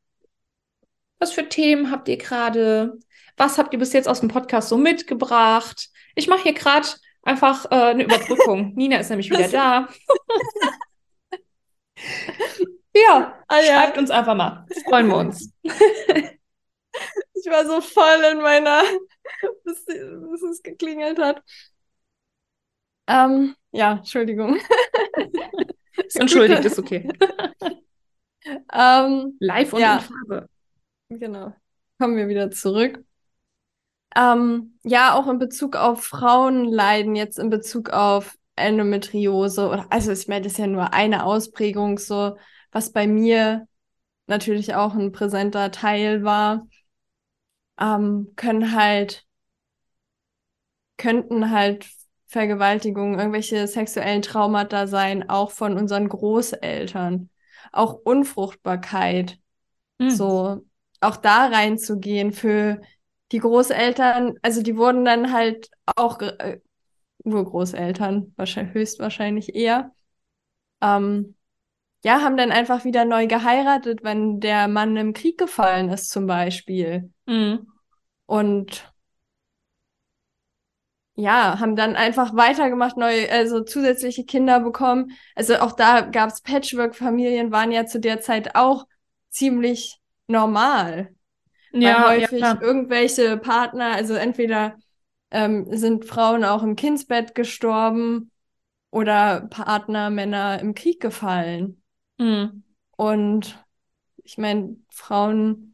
Was 1.19 1.31
für 1.31 1.47
Themen 1.47 1.91
habt 1.91 2.07
ihr 2.07 2.17
gerade? 2.17 2.97
Was 3.37 3.59
habt 3.59 3.71
ihr 3.71 3.79
bis 3.79 3.93
jetzt 3.93 4.07
aus 4.07 4.19
dem 4.19 4.29
Podcast 4.29 4.67
so 4.67 4.77
mitgebracht? 4.77 5.89
Ich 6.15 6.27
mache 6.27 6.43
hier 6.43 6.53
gerade 6.53 6.87
einfach 7.21 7.65
äh, 7.71 7.91
eine 7.91 8.05
Überbrückung. 8.05 8.73
Nina 8.75 8.97
ist 8.97 9.09
nämlich 9.09 9.29
wieder 9.29 9.47
da. 9.47 9.87
ja, 12.95 13.35
ja, 13.51 13.63
schreibt 13.63 13.97
uns 13.99 14.09
einfach 14.09 14.35
mal. 14.35 14.65
Freuen 14.87 15.07
wir 15.07 15.17
uns. 15.17 15.53
Ich 17.39 17.51
war 17.51 17.65
so 17.65 17.81
voll 17.81 18.23
in 18.31 18.41
meiner, 18.41 18.83
bis, 19.63 19.85
bis 19.85 20.41
es 20.43 20.63
geklingelt 20.63 21.19
hat. 21.19 21.43
Ähm, 23.07 23.55
ja, 23.71 23.93
Entschuldigung. 23.93 24.59
entschuldigt, 26.13 26.65
ist 26.65 26.79
okay. 26.79 27.09
Ähm, 28.73 29.35
Live 29.39 29.73
und 29.73 29.81
ja. 29.81 29.97
in 29.97 30.01
Farbe. 30.01 30.49
Genau. 31.09 31.53
Kommen 31.99 32.15
wir 32.15 32.29
wieder 32.29 32.49
zurück. 32.51 33.03
Ähm, 34.15 34.79
ja, 34.83 35.13
auch 35.13 35.27
in 35.27 35.39
Bezug 35.39 35.75
auf 35.75 36.03
Frauenleiden, 36.03 37.15
jetzt 37.15 37.37
in 37.37 37.49
Bezug 37.49 37.89
auf 37.89 38.37
Endometriose 38.55 39.67
oder 39.67 39.85
also 39.89 40.11
ich 40.11 40.27
meine, 40.27 40.43
das 40.43 40.53
ist 40.53 40.57
ja 40.57 40.67
nur 40.67 40.93
eine 40.93 41.25
Ausprägung, 41.25 41.99
so 41.99 42.37
was 42.71 42.91
bei 42.91 43.07
mir 43.07 43.67
natürlich 44.27 44.75
auch 44.75 44.95
ein 44.95 45.11
präsenter 45.11 45.71
Teil 45.71 46.23
war, 46.23 46.67
ähm, 47.79 48.33
können 48.35 48.73
halt, 48.73 49.25
könnten 50.97 51.51
halt 51.51 51.87
Vergewaltigungen, 52.27 53.17
irgendwelche 53.17 53.67
sexuellen 53.67 54.21
Traumata 54.21 54.85
sein, 54.87 55.29
auch 55.29 55.51
von 55.51 55.77
unseren 55.77 56.09
Großeltern, 56.09 57.29
auch 57.71 57.93
Unfruchtbarkeit, 57.93 59.39
mhm. 59.97 60.09
so 60.11 60.65
auch 61.01 61.17
da 61.17 61.47
reinzugehen 61.47 62.33
für 62.33 62.81
die 63.31 63.39
Großeltern, 63.39 64.35
also 64.41 64.61
die 64.61 64.75
wurden 64.75 65.05
dann 65.05 65.31
halt 65.31 65.69
auch 65.95 66.19
äh, 66.21 66.59
Urgroßeltern, 67.23 68.33
wahrscheinlich, 68.35 68.73
höchstwahrscheinlich 68.73 69.55
eher, 69.55 69.91
ähm, 70.81 71.35
ja, 72.03 72.21
haben 72.21 72.37
dann 72.37 72.51
einfach 72.51 72.85
wieder 72.85 73.05
neu 73.05 73.27
geheiratet, 73.27 74.03
wenn 74.03 74.39
der 74.39 74.67
Mann 74.67 74.95
im 74.95 75.13
Krieg 75.13 75.37
gefallen 75.37 75.89
ist, 75.89 76.09
zum 76.09 76.27
Beispiel. 76.27 77.11
Mhm. 77.29 77.67
Und 78.25 78.91
ja, 81.15 81.59
haben 81.59 81.75
dann 81.75 81.95
einfach 81.95 82.35
weitergemacht, 82.35 82.97
neue, 82.97 83.29
also 83.29 83.61
zusätzliche 83.61 84.25
Kinder 84.25 84.61
bekommen. 84.61 85.11
Also 85.35 85.55
auch 85.57 85.73
da 85.73 86.01
gab's 86.01 86.41
Patchwork-Familien, 86.41 87.51
waren 87.51 87.71
ja 87.71 87.85
zu 87.85 87.99
der 87.99 88.21
Zeit 88.21 88.55
auch 88.55 88.87
ziemlich 89.29 89.99
normal. 90.27 91.13
Ja, 91.71 92.05
Weil 92.05 92.21
häufig 92.21 92.41
ja, 92.41 92.57
irgendwelche 92.61 93.37
Partner, 93.37 93.91
also 93.91 94.13
entweder 94.15 94.77
ähm, 95.29 95.67
sind 95.69 96.05
Frauen 96.05 96.43
auch 96.43 96.63
im 96.63 96.75
Kindsbett 96.75 97.35
gestorben 97.35 98.31
oder 98.89 99.41
Partner, 99.49 100.09
Männer 100.09 100.59
im 100.59 100.73
Krieg 100.73 100.99
gefallen. 101.01 101.83
Mhm. 102.17 102.63
Und 102.95 103.63
ich 104.23 104.37
meine, 104.37 104.77
Frauen 104.89 105.68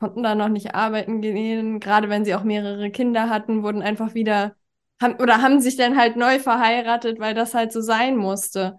konnten 0.00 0.22
da 0.22 0.34
noch 0.34 0.48
nicht 0.48 0.74
arbeiten 0.74 1.20
gehen, 1.20 1.78
gerade 1.80 2.08
wenn 2.08 2.24
sie 2.24 2.34
auch 2.34 2.44
mehrere 2.44 2.90
Kinder 2.90 3.28
hatten, 3.28 3.62
wurden 3.62 3.82
einfach 3.82 4.14
wieder, 4.14 4.56
haben, 5.00 5.16
oder 5.16 5.42
haben 5.42 5.60
sich 5.60 5.76
dann 5.76 5.96
halt 5.98 6.16
neu 6.16 6.38
verheiratet, 6.40 7.20
weil 7.20 7.34
das 7.34 7.54
halt 7.54 7.72
so 7.72 7.80
sein 7.80 8.16
musste. 8.16 8.76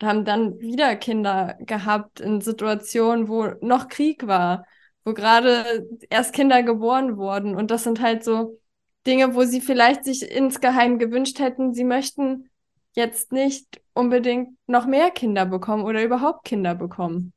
Und 0.00 0.08
haben 0.08 0.24
dann 0.24 0.58
wieder 0.60 0.96
Kinder 0.96 1.56
gehabt 1.60 2.20
in 2.20 2.40
Situationen, 2.40 3.28
wo 3.28 3.52
noch 3.60 3.88
Krieg 3.88 4.26
war, 4.26 4.66
wo 5.04 5.14
gerade 5.14 5.88
erst 6.10 6.34
Kinder 6.34 6.62
geboren 6.62 7.16
wurden. 7.16 7.54
Und 7.54 7.70
das 7.70 7.84
sind 7.84 8.00
halt 8.00 8.24
so 8.24 8.60
Dinge, 9.06 9.34
wo 9.34 9.44
sie 9.44 9.60
vielleicht 9.60 10.04
sich 10.04 10.28
insgeheim 10.28 10.98
gewünscht 10.98 11.38
hätten, 11.38 11.74
sie 11.74 11.84
möchten 11.84 12.50
jetzt 12.94 13.32
nicht 13.32 13.82
unbedingt 13.92 14.56
noch 14.66 14.86
mehr 14.86 15.10
Kinder 15.10 15.46
bekommen 15.46 15.84
oder 15.84 16.02
überhaupt 16.02 16.44
Kinder 16.44 16.74
bekommen. 16.74 17.33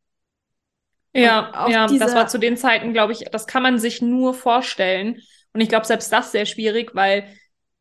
Ja, 1.23 1.51
ja, 1.69 1.87
diese- 1.87 2.05
das 2.05 2.15
war 2.15 2.27
zu 2.27 2.37
den 2.37 2.57
Zeiten, 2.57 2.93
glaube 2.93 3.13
ich, 3.13 3.25
das 3.31 3.47
kann 3.47 3.63
man 3.63 3.79
sich 3.79 4.01
nur 4.01 4.33
vorstellen. 4.33 5.19
Und 5.53 5.61
ich 5.61 5.69
glaube, 5.69 5.85
selbst 5.85 6.11
das 6.11 6.31
sehr 6.31 6.45
schwierig, 6.45 6.93
weil, 6.93 7.27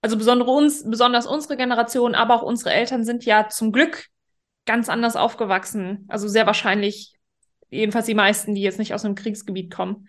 also 0.00 0.16
besonders 0.16 0.48
uns, 0.48 0.88
besonders 0.88 1.26
unsere 1.26 1.56
Generation, 1.56 2.14
aber 2.14 2.34
auch 2.34 2.42
unsere 2.42 2.72
Eltern 2.72 3.04
sind 3.04 3.24
ja 3.24 3.48
zum 3.48 3.72
Glück 3.72 4.06
ganz 4.64 4.88
anders 4.88 5.16
aufgewachsen. 5.16 6.06
Also 6.08 6.28
sehr 6.28 6.46
wahrscheinlich, 6.46 7.14
jedenfalls 7.70 8.06
die 8.06 8.14
meisten, 8.14 8.54
die 8.54 8.62
jetzt 8.62 8.78
nicht 8.78 8.94
aus 8.94 9.04
einem 9.04 9.14
Kriegsgebiet 9.14 9.72
kommen. 9.72 10.08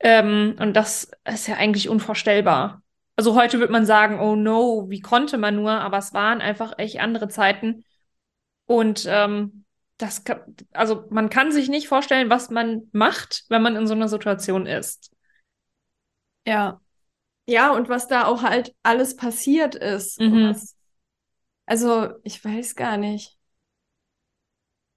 Ähm, 0.00 0.56
und 0.58 0.74
das 0.74 1.10
ist 1.24 1.48
ja 1.48 1.56
eigentlich 1.56 1.88
unvorstellbar. 1.88 2.82
Also 3.16 3.34
heute 3.34 3.60
wird 3.60 3.70
man 3.70 3.86
sagen, 3.86 4.20
oh 4.20 4.36
no, 4.36 4.86
wie 4.88 5.00
konnte 5.00 5.38
man 5.38 5.56
nur? 5.56 5.72
Aber 5.72 5.98
es 5.98 6.12
waren 6.14 6.40
einfach 6.40 6.74
echt 6.78 7.00
andere 7.00 7.28
Zeiten. 7.28 7.84
Und 8.66 9.06
ähm, 9.08 9.64
das, 10.02 10.24
ka- 10.24 10.44
also 10.72 11.04
man 11.10 11.30
kann 11.30 11.52
sich 11.52 11.68
nicht 11.68 11.88
vorstellen, 11.88 12.30
was 12.30 12.50
man 12.50 12.88
macht, 12.92 13.44
wenn 13.48 13.62
man 13.62 13.76
in 13.76 13.86
so 13.86 13.94
einer 13.94 14.08
Situation 14.08 14.66
ist. 14.66 15.12
Ja. 16.46 16.80
Ja, 17.46 17.72
und 17.72 17.88
was 17.88 18.08
da 18.08 18.26
auch 18.26 18.42
halt 18.42 18.74
alles 18.82 19.16
passiert 19.16 19.74
ist. 19.74 20.20
Mhm. 20.20 20.50
Was, 20.50 20.76
also, 21.66 22.10
ich 22.24 22.44
weiß 22.44 22.76
gar 22.76 22.96
nicht. 22.98 23.38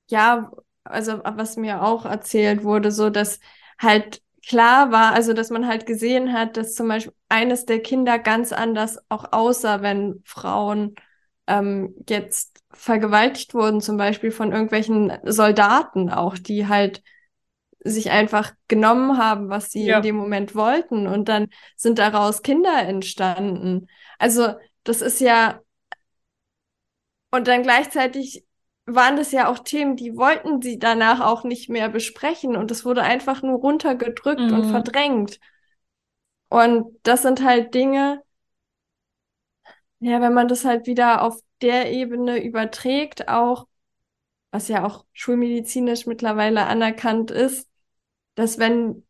Ja, 0.09 0.51
also 0.83 1.21
was 1.23 1.57
mir 1.57 1.81
auch 1.81 2.05
erzählt 2.05 2.63
wurde, 2.63 2.91
so 2.91 3.09
dass 3.09 3.39
halt 3.79 4.21
klar 4.47 4.91
war, 4.91 5.13
also 5.13 5.33
dass 5.33 5.49
man 5.49 5.67
halt 5.67 5.85
gesehen 5.87 6.31
hat, 6.33 6.57
dass 6.57 6.75
zum 6.75 6.87
Beispiel 6.87 7.13
eines 7.29 7.65
der 7.65 7.81
Kinder 7.81 8.19
ganz 8.19 8.51
anders 8.51 8.99
auch 9.09 9.31
aussah, 9.31 9.81
wenn 9.81 10.21
Frauen 10.25 10.95
ähm, 11.47 11.95
jetzt 12.07 12.54
vergewaltigt 12.75 13.53
wurden, 13.53 13.81
zum 13.81 13.97
Beispiel 13.97 14.31
von 14.31 14.51
irgendwelchen 14.51 15.11
Soldaten 15.23 16.09
auch, 16.09 16.37
die 16.37 16.67
halt 16.67 17.03
sich 17.83 18.11
einfach 18.11 18.53
genommen 18.67 19.17
haben, 19.17 19.49
was 19.49 19.71
sie 19.71 19.87
Ja. 19.87 19.97
in 19.97 20.03
dem 20.03 20.15
Moment 20.15 20.55
wollten. 20.55 21.07
Und 21.07 21.29
dann 21.29 21.47
sind 21.77 21.99
daraus 21.99 22.41
Kinder 22.43 22.81
entstanden. 22.83 23.87
Also 24.19 24.55
das 24.83 25.01
ist 25.01 25.19
ja, 25.21 25.61
und 27.31 27.47
dann 27.47 27.63
gleichzeitig 27.63 28.45
waren 28.87 29.15
das 29.17 29.31
ja 29.31 29.47
auch 29.49 29.59
Themen, 29.59 29.95
die 29.95 30.15
wollten 30.15 30.61
sie 30.61 30.77
danach 30.79 31.19
auch 31.21 31.43
nicht 31.43 31.69
mehr 31.69 31.89
besprechen. 31.89 32.55
Und 32.55 32.71
es 32.71 32.85
wurde 32.85 33.01
einfach 33.03 33.41
nur 33.41 33.59
runtergedrückt 33.59 34.51
und 34.51 34.65
Mhm. 34.65 34.71
verdrängt. 34.71 35.39
Und 36.49 36.97
das 37.03 37.21
sind 37.21 37.43
halt 37.43 37.73
Dinge, 37.75 38.23
ja, 39.99 40.21
wenn 40.21 40.33
man 40.33 40.47
das 40.47 40.65
halt 40.65 40.87
wieder 40.87 41.21
auf 41.21 41.39
der 41.61 41.91
Ebene 41.91 42.43
überträgt, 42.43 43.27
auch, 43.27 43.67
was 44.51 44.67
ja 44.67 44.85
auch 44.85 45.05
schulmedizinisch 45.13 46.05
mittlerweile 46.05 46.65
anerkannt 46.65 47.31
ist, 47.31 47.69
dass 48.35 48.57
wenn 48.59 49.05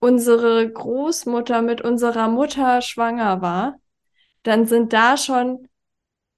unsere 0.00 0.70
Großmutter 0.70 1.62
mit 1.62 1.80
unserer 1.80 2.28
Mutter 2.28 2.82
schwanger 2.82 3.42
war, 3.42 3.80
dann 4.42 4.66
sind 4.66 4.92
da 4.92 5.16
schon, 5.16 5.68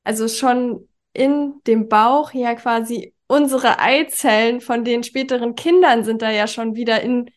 also 0.04 0.28
schon 0.28 0.88
in 1.12 1.60
dem 1.66 1.88
Bauch 1.88 2.32
ja 2.32 2.54
quasi 2.54 3.14
unsere 3.26 3.78
Eizellen 3.78 4.60
von 4.60 4.84
den 4.84 5.04
späteren 5.04 5.54
Kindern 5.54 6.04
sind 6.04 6.22
da 6.22 6.30
ja 6.30 6.46
schon 6.46 6.74
wieder 6.74 7.00
in, 7.00 7.30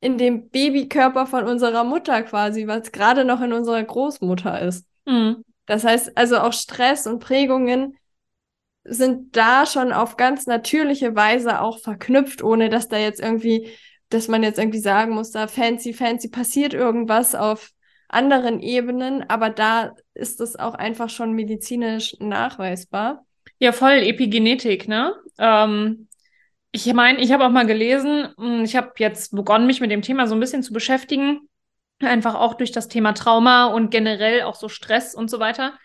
in 0.00 0.18
dem 0.18 0.50
Babykörper 0.50 1.26
von 1.26 1.44
unserer 1.44 1.84
Mutter 1.84 2.22
quasi, 2.22 2.66
was 2.66 2.92
gerade 2.92 3.24
noch 3.24 3.40
in 3.40 3.52
unserer 3.52 3.82
Großmutter 3.82 4.60
ist. 4.60 4.86
Mhm. 5.06 5.42
Das 5.66 5.84
heißt 5.84 6.16
also 6.16 6.38
auch 6.38 6.52
Stress 6.52 7.06
und 7.06 7.18
Prägungen 7.18 7.96
sind 8.84 9.36
da 9.36 9.66
schon 9.66 9.92
auf 9.92 10.16
ganz 10.16 10.46
natürliche 10.46 11.14
Weise 11.16 11.60
auch 11.60 11.80
verknüpft, 11.80 12.42
ohne 12.42 12.68
dass 12.68 12.88
da 12.88 12.98
jetzt 12.98 13.20
irgendwie, 13.20 13.70
dass 14.08 14.28
man 14.28 14.42
jetzt 14.42 14.58
irgendwie 14.58 14.78
sagen 14.78 15.12
muss, 15.12 15.32
da 15.32 15.48
fancy, 15.48 15.92
fancy 15.92 16.28
passiert 16.28 16.72
irgendwas 16.72 17.34
auf 17.34 17.70
anderen 18.08 18.60
Ebenen, 18.60 19.28
aber 19.28 19.50
da 19.50 19.92
ist 20.14 20.40
es 20.40 20.56
auch 20.56 20.74
einfach 20.74 21.10
schon 21.10 21.32
medizinisch 21.32 22.16
nachweisbar. 22.20 23.26
Ja, 23.58 23.72
voll 23.72 23.98
Epigenetik, 24.04 24.86
ne? 24.86 25.14
Ähm, 25.38 26.08
ich 26.70 26.92
meine, 26.92 27.20
ich 27.20 27.32
habe 27.32 27.44
auch 27.46 27.50
mal 27.50 27.66
gelesen, 27.66 28.28
mh, 28.36 28.62
ich 28.62 28.76
habe 28.76 28.92
jetzt 28.98 29.34
begonnen, 29.34 29.66
mich 29.66 29.80
mit 29.80 29.90
dem 29.90 30.02
Thema 30.02 30.26
so 30.26 30.34
ein 30.34 30.40
bisschen 30.40 30.62
zu 30.62 30.72
beschäftigen, 30.72 31.48
einfach 32.00 32.34
auch 32.34 32.54
durch 32.54 32.72
das 32.72 32.88
Thema 32.88 33.12
Trauma 33.12 33.66
und 33.66 33.90
generell 33.90 34.42
auch 34.42 34.54
so 34.54 34.68
Stress 34.68 35.14
und 35.14 35.30
so 35.30 35.38
weiter. 35.38 35.78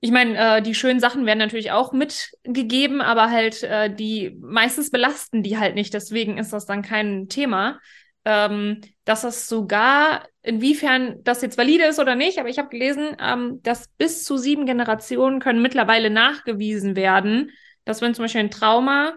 Ich 0.00 0.10
meine, 0.10 0.36
äh, 0.36 0.62
die 0.62 0.74
schönen 0.74 1.00
Sachen 1.00 1.26
werden 1.26 1.38
natürlich 1.38 1.70
auch 1.70 1.92
mitgegeben, 1.92 3.00
aber 3.00 3.30
halt 3.30 3.62
äh, 3.62 3.94
die 3.94 4.36
meistens 4.40 4.90
belasten 4.90 5.42
die 5.42 5.58
halt 5.58 5.74
nicht. 5.74 5.94
Deswegen 5.94 6.38
ist 6.38 6.52
das 6.52 6.66
dann 6.66 6.82
kein 6.82 7.28
Thema. 7.28 7.78
Ähm, 8.24 8.80
dass 9.04 9.22
das 9.22 9.48
sogar, 9.48 10.28
inwiefern 10.42 11.24
das 11.24 11.42
jetzt 11.42 11.58
valide 11.58 11.84
ist 11.84 11.98
oder 11.98 12.14
nicht, 12.14 12.38
aber 12.38 12.48
ich 12.48 12.58
habe 12.58 12.68
gelesen, 12.68 13.16
ähm, 13.20 13.60
dass 13.62 13.88
bis 13.98 14.22
zu 14.22 14.36
sieben 14.36 14.64
Generationen 14.64 15.40
können 15.40 15.60
mittlerweile 15.60 16.08
nachgewiesen 16.08 16.94
werden, 16.94 17.50
dass 17.84 18.00
wenn 18.00 18.14
zum 18.14 18.24
Beispiel 18.24 18.42
ein 18.42 18.50
Trauma 18.52 19.14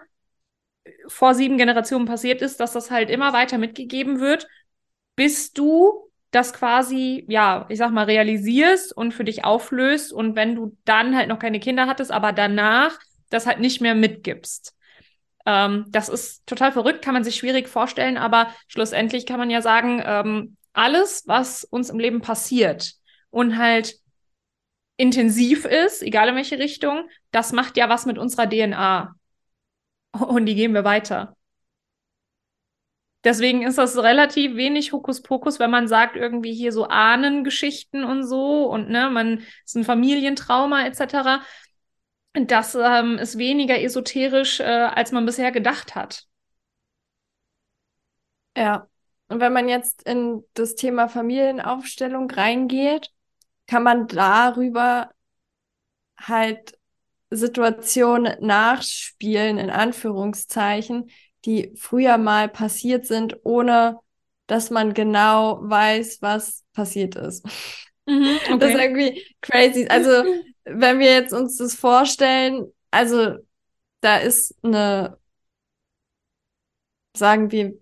vor 1.08 1.34
sieben 1.36 1.58
Generationen 1.58 2.06
passiert 2.06 2.42
ist, 2.42 2.60
dass 2.60 2.74
das 2.74 2.92
halt 2.92 3.10
immer 3.10 3.34
weiter 3.34 3.58
mitgegeben 3.58 4.20
wird, 4.20 4.48
bis 5.15 5.54
du 5.54 6.10
das 6.32 6.54
quasi, 6.54 7.25
ja, 7.30 7.65
ich 7.69 7.78
sag 7.78 7.91
mal, 7.91 8.06
realisierst 8.06 8.95
und 8.95 9.13
für 9.13 9.23
dich 9.23 9.45
auflöst 9.45 10.12
und 10.12 10.36
wenn 10.36 10.56
du 10.56 10.78
dann 10.84 11.15
halt 11.15 11.30
noch 11.30 11.39
keine 11.39 11.60
Kinder 11.60 11.88
hattest, 11.88 12.12
aber 12.12 12.34
danach 12.34 12.99
das 13.30 13.45
halt 13.45 13.60
nicht 13.60 13.82
mehr 13.82 13.95
mitgibst. 13.95 14.75
Ähm, 15.45 15.86
das 15.89 16.10
ist 16.10 16.45
total 16.45 16.71
verrückt, 16.71 17.04
kann 17.04 17.13
man 17.13 17.23
sich 17.23 17.36
schwierig 17.36 17.69
vorstellen, 17.69 18.17
aber 18.17 18.54
schlussendlich 18.67 19.25
kann 19.25 19.39
man 19.39 19.49
ja 19.49 19.62
sagen, 19.62 20.01
ähm, 20.04 20.58
alles, 20.73 21.23
was 21.25 21.63
uns 21.63 21.89
im 21.89 21.99
Leben 21.99 22.21
passiert 22.21 22.95
und 23.30 23.58
halt 23.58 23.95
intensiv 24.97 25.65
ist, 25.65 26.01
egal 26.01 26.30
in 26.30 26.36
welche 26.36 26.60
Richtung, 26.60 27.10
das 27.32 27.51
macht 27.54 27.78
ja 27.78 27.89
was 27.89 28.06
mit 28.06 28.17
unserer 28.17 28.49
DNA. 28.49 29.15
Und 30.13 30.45
die 30.45 30.56
geben 30.56 30.73
wir 30.73 30.84
weiter. 30.84 31.35
Deswegen 33.26 33.64
ist 33.64 33.80
das 33.80 33.98
relativ 33.98 34.56
wenig 34.56 34.94
Hokuspokus, 34.94 35.60
wenn 35.60 35.72
man 35.72 35.88
sagt, 35.88 36.16
irgendwie 36.16 36.54
hier 36.54 36.72
so 36.72 36.86
Ahnengeschichten 36.86 38.04
und 38.04 38.24
so 38.24 38.70
und 38.70 38.90
ne, 38.90 39.10
man 39.10 39.44
ist 39.66 39.76
ein 39.76 39.84
Familientrauma 39.84 40.86
etc. 40.86 41.44
Das 42.34 42.76
ähm, 42.76 43.18
ist 43.18 43.40
weniger 43.40 43.82
esoterisch, 43.82 44.60
äh, 44.60 44.64
als 44.64 45.12
man 45.12 45.26
bisher 45.26 45.52
gedacht 45.52 45.96
hat. 45.96 46.26
Ja. 48.56 48.88
Und 49.28 49.40
wenn 49.40 49.54
man 49.54 49.68
jetzt 49.70 50.04
in 50.04 50.44
das 50.54 50.76
Thema 50.76 51.08
Familienaufstellung 51.10 52.30
reingeht, 52.30 53.10
kann 53.66 53.82
man 53.82 54.06
darüber 54.06 55.10
halt 56.16 56.78
Situationen 57.32 58.36
nachspielen, 58.46 59.58
in 59.58 59.72
Anführungszeichen, 59.72 61.10
die 61.46 61.74
früher 61.76 62.18
mal 62.18 62.50
passiert 62.50 63.06
sind, 63.06 63.38
ohne 63.44 64.00
dass 64.48 64.70
man 64.70 64.94
genau 64.94 65.60
weiß, 65.62 66.22
was 66.22 66.64
passiert 66.74 67.16
ist. 67.16 67.46
Mhm, 68.06 68.38
Das 68.60 68.72
ist 68.72 68.80
irgendwie 68.80 69.24
crazy. 69.42 69.88
Also, 69.90 70.10
wenn 70.66 71.00
wir 71.00 71.14
jetzt 71.14 71.34
uns 71.34 71.58
das 71.58 71.76
vorstellen, 71.76 72.72
also 72.92 73.36
da 74.02 74.18
ist 74.18 74.56
eine, 74.64 75.18
sagen 77.16 77.52
wir, 77.52 77.74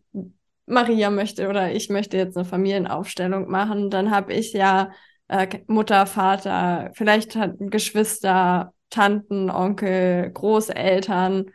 Maria 0.65 1.09
möchte 1.09 1.49
oder 1.49 1.73
ich 1.73 1.89
möchte 1.89 2.17
jetzt 2.17 2.37
eine 2.37 2.45
Familienaufstellung 2.45 3.49
machen, 3.49 3.89
dann 3.89 4.11
habe 4.11 4.33
ich 4.33 4.53
ja 4.53 4.91
äh, 5.27 5.59
Mutter, 5.67 6.05
Vater, 6.05 6.91
vielleicht 6.95 7.35
hat 7.35 7.55
Geschwister, 7.59 8.73
Tanten, 8.89 9.49
Onkel, 9.49 10.31
Großeltern 10.31 11.51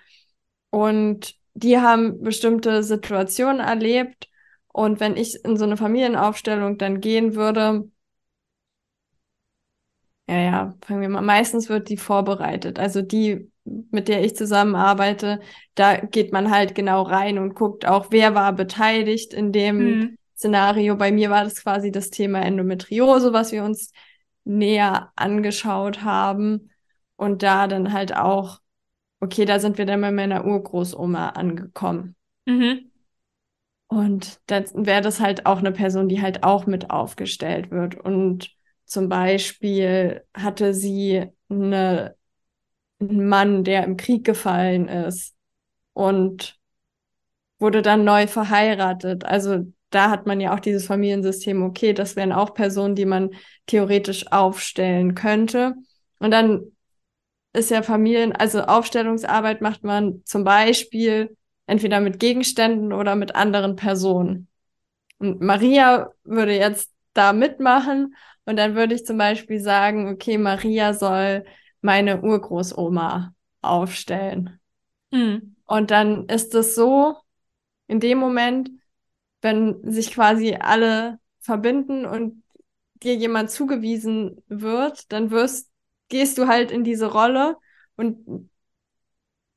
und 0.71 1.37
die 1.59 1.79
haben 1.79 2.23
bestimmte 2.23 2.83
Situationen 2.83 3.61
erlebt 3.61 4.29
und 4.69 5.01
wenn 5.01 5.17
ich 5.17 5.45
in 5.45 5.57
so 5.57 5.65
eine 5.65 5.77
Familienaufstellung 5.77 6.79
dann 6.79 7.01
gehen 7.01 7.35
würde, 7.35 7.91
ja, 10.29 10.37
ja, 10.39 10.75
fangen 10.85 11.01
wir 11.01 11.09
mal. 11.09 11.23
Meistens 11.23 11.71
wird 11.71 11.89
die 11.89 11.97
vorbereitet. 11.97 12.79
Also 12.79 13.01
die, 13.01 13.51
mit 13.65 14.09
der 14.09 14.23
ich 14.23 14.37
zusammenarbeite, 14.37 15.41
da 15.75 15.97
geht 15.97 16.33
man 16.33 16.51
halt 16.51 16.75
genau 16.75 17.03
rein 17.03 17.39
und 17.39 17.55
guckt 17.55 17.87
auch, 17.87 18.09
wer 18.11 18.35
war 18.35 18.53
beteiligt 18.53 19.33
in 19.33 19.53
dem 19.53 19.79
mhm. 19.79 20.19
Szenario. 20.37 20.97
Bei 20.97 21.11
mir 21.13 21.31
war 21.31 21.45
das 21.45 21.63
quasi 21.63 21.91
das 21.91 22.11
Thema 22.11 22.43
Endometriose, 22.43 23.33
was 23.33 23.53
wir 23.53 23.65
uns 23.65 23.91
näher 24.45 25.13
angeschaut 25.17 26.03
haben. 26.03 26.71
Und 27.17 27.43
da 27.43 27.67
dann 27.67 27.93
halt 27.95 28.15
auch, 28.15 28.61
okay, 29.21 29.45
da 29.45 29.59
sind 29.59 29.79
wir 29.79 29.87
dann 29.87 30.01
bei 30.01 30.13
meiner 30.13 30.45
Urgroßoma 30.45 31.31
angekommen. 31.31 32.15
Mhm. 32.47 32.91
Und 33.89 34.41
dann 34.47 34.65
wäre 34.87 35.01
das 35.01 35.21
halt 35.21 35.47
auch 35.47 35.59
eine 35.59 35.73
Person, 35.73 36.09
die 36.09 36.21
halt 36.21 36.43
auch 36.45 36.67
mit 36.67 36.91
aufgestellt 36.91 37.71
wird. 37.71 37.97
Und 37.97 38.51
zum 38.85 39.09
Beispiel 39.09 40.25
hatte 40.35 40.75
sie 40.75 41.27
eine, 41.49 42.15
einen 43.01 43.29
Mann, 43.29 43.65
der 43.65 43.85
im 43.85 43.97
Krieg 43.97 44.25
gefallen 44.25 44.89
ist 44.89 45.35
und 45.95 46.59
wurde 47.59 47.83
dann 47.83 48.05
neu 48.05 48.27
verheiratet. 48.27 49.25
Also 49.25 49.73
da 49.91 50.11
hat 50.11 50.27
man 50.27 50.41
ja 50.41 50.55
auch 50.55 50.61
dieses 50.61 50.87
Familiensystem, 50.87 51.63
okay, 51.63 51.95
das 51.95 52.15
wären 52.15 52.33
auch 52.33 52.53
Personen, 52.53 52.95
die 52.95 53.07
man 53.07 53.31
theoretisch 53.67 54.31
aufstellen 54.31 55.15
könnte. 55.15 55.75
Und 56.19 56.31
dann 56.31 56.73
ist 57.53 57.71
ja 57.71 57.83
Familien, 57.83 58.33
also 58.33 58.63
Aufstellungsarbeit 58.63 59.61
macht 59.61 59.85
man 59.85 60.23
zum 60.25 60.45
Beispiel 60.45 61.37
entweder 61.67 62.01
mit 62.01 62.19
Gegenständen 62.19 62.93
oder 62.93 63.15
mit 63.15 63.35
anderen 63.35 63.77
Personen. 63.77 64.49
Und 65.19 65.41
Maria 65.41 66.11
würde 66.25 66.57
jetzt 66.57 66.91
da 67.13 67.33
mitmachen 67.33 68.15
und 68.45 68.57
dann 68.57 68.75
würde 68.75 68.95
ich 68.95 69.05
zum 69.05 69.19
Beispiel 69.19 69.61
sagen, 69.61 70.09
okay, 70.09 70.39
Maria 70.39 70.95
soll 70.95 71.45
meine 71.81 72.23
Urgroßoma 72.23 73.35
aufstellen. 73.61 74.61
Mhm. 75.11 75.57
Und 75.67 75.91
dann 75.91 76.27
ist 76.27 76.55
es 76.55 76.75
so, 76.75 77.17
in 77.87 78.01
dem 78.01 78.19
Moment, 78.19 78.71
wenn 79.41 79.79
sich 79.91 80.13
quasi 80.13 80.57
alle 80.59 81.19
verbinden 81.41 82.07
und 82.07 82.43
dir 83.03 83.15
jemand 83.15 83.51
zugewiesen 83.51 84.43
wird, 84.49 85.13
dann 85.13 85.31
wirst, 85.31 85.71
gehst 86.09 86.39
du 86.39 86.47
halt 86.47 86.71
in 86.71 86.85
diese 86.85 87.07
Rolle 87.07 87.57
und 87.97 88.51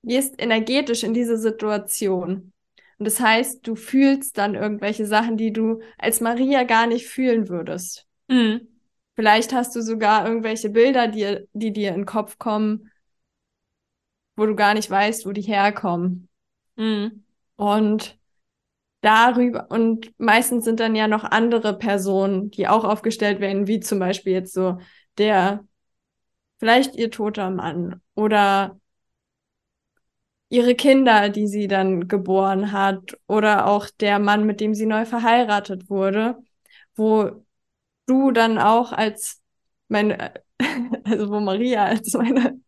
gehst 0.04 0.36
energetisch 0.42 1.04
in 1.04 1.14
diese 1.14 1.38
Situation. 1.38 2.54
Und 2.98 3.06
das 3.06 3.20
heißt, 3.20 3.66
du 3.66 3.76
fühlst 3.76 4.38
dann 4.38 4.56
irgendwelche 4.56 5.06
Sachen, 5.06 5.38
die 5.38 5.52
du 5.52 5.82
als 5.98 6.22
Maria 6.22 6.64
gar 6.64 6.88
nicht 6.88 7.08
fühlen 7.08 7.50
würdest. 7.50 8.06
Mhm. 8.28 8.68
Vielleicht 9.16 9.54
hast 9.54 9.76
du 9.76 9.82
sogar 9.82 10.28
irgendwelche 10.28 10.70
Bilder, 10.70 11.08
die, 11.08 11.40
die 11.54 11.74
dir 11.74 11.90
in 11.90 12.02
den 12.02 12.06
Kopf 12.06 12.38
kommen, 12.38 12.92
wo 14.36 14.46
du 14.46 14.56
gar 14.56 14.74
nicht 14.74 14.90
weißt, 14.90 15.26
wo 15.26 15.32
die 15.32 15.42
herkommen. 15.42 16.30
Mhm. 16.76 17.24
Und 17.56 18.18
darüber, 19.02 19.68
und 19.70 20.14
meistens 20.18 20.66
sind 20.66 20.80
dann 20.80 20.96
ja 20.96 21.08
noch 21.08 21.24
andere 21.24 21.78
Personen, 21.78 22.52
die 22.52 22.68
auch 22.68 22.84
aufgestellt 22.84 23.40
werden, 23.40 23.68
wie 23.68 23.80
zum 23.80 24.00
Beispiel 24.00 24.34
jetzt 24.34 24.54
so 24.54 24.78
der, 25.18 25.66
vielleicht 26.62 26.96
ihr 26.96 27.10
toter 27.10 27.50
Mann 27.50 28.02
oder 28.14 28.80
ihre 30.50 30.76
Kinder, 30.76 31.30
die 31.30 31.48
sie 31.48 31.68
dann 31.68 32.08
geboren 32.08 32.72
hat 32.72 33.18
oder 33.28 33.66
auch 33.68 33.88
der 34.00 34.20
Mann, 34.20 34.46
mit 34.46 34.60
dem 34.62 34.76
sie 34.76 34.86
neu 34.86 35.06
verheiratet 35.06 35.90
wurde, 35.90 36.38
wo 36.96 37.44
du 38.06 38.32
dann 38.32 38.60
auch 38.60 38.92
als 38.92 39.42
meine, 39.88 40.34
also 41.06 41.30
wo 41.32 41.40
Maria 41.40 41.86
als 41.86 42.14
meine 42.14 42.60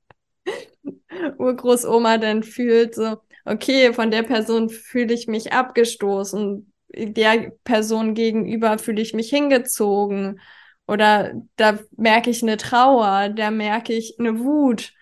Urgroßoma 1.38 2.18
dann 2.18 2.44
fühlt, 2.44 2.96
so, 2.96 3.18
okay, 3.46 3.94
von 3.94 4.12
der 4.12 4.24
Person 4.24 4.70
fühle 4.70 5.14
ich 5.14 5.28
mich 5.28 5.54
abgestoßen, 5.54 6.72
der 6.96 7.52
Person 7.64 8.14
gegenüber 8.16 8.78
fühle 8.80 9.02
ich 9.02 9.14
mich 9.14 9.30
hingezogen 9.30 10.40
oder 10.88 11.34
da 11.56 11.80
merke 11.96 12.30
ich 12.30 12.44
eine 12.44 12.58
Trauer, 12.58 13.30
da 13.30 13.52
merke 13.52 13.94
ich 13.94 14.18
eine 14.20 14.40
Wut. 14.40 14.94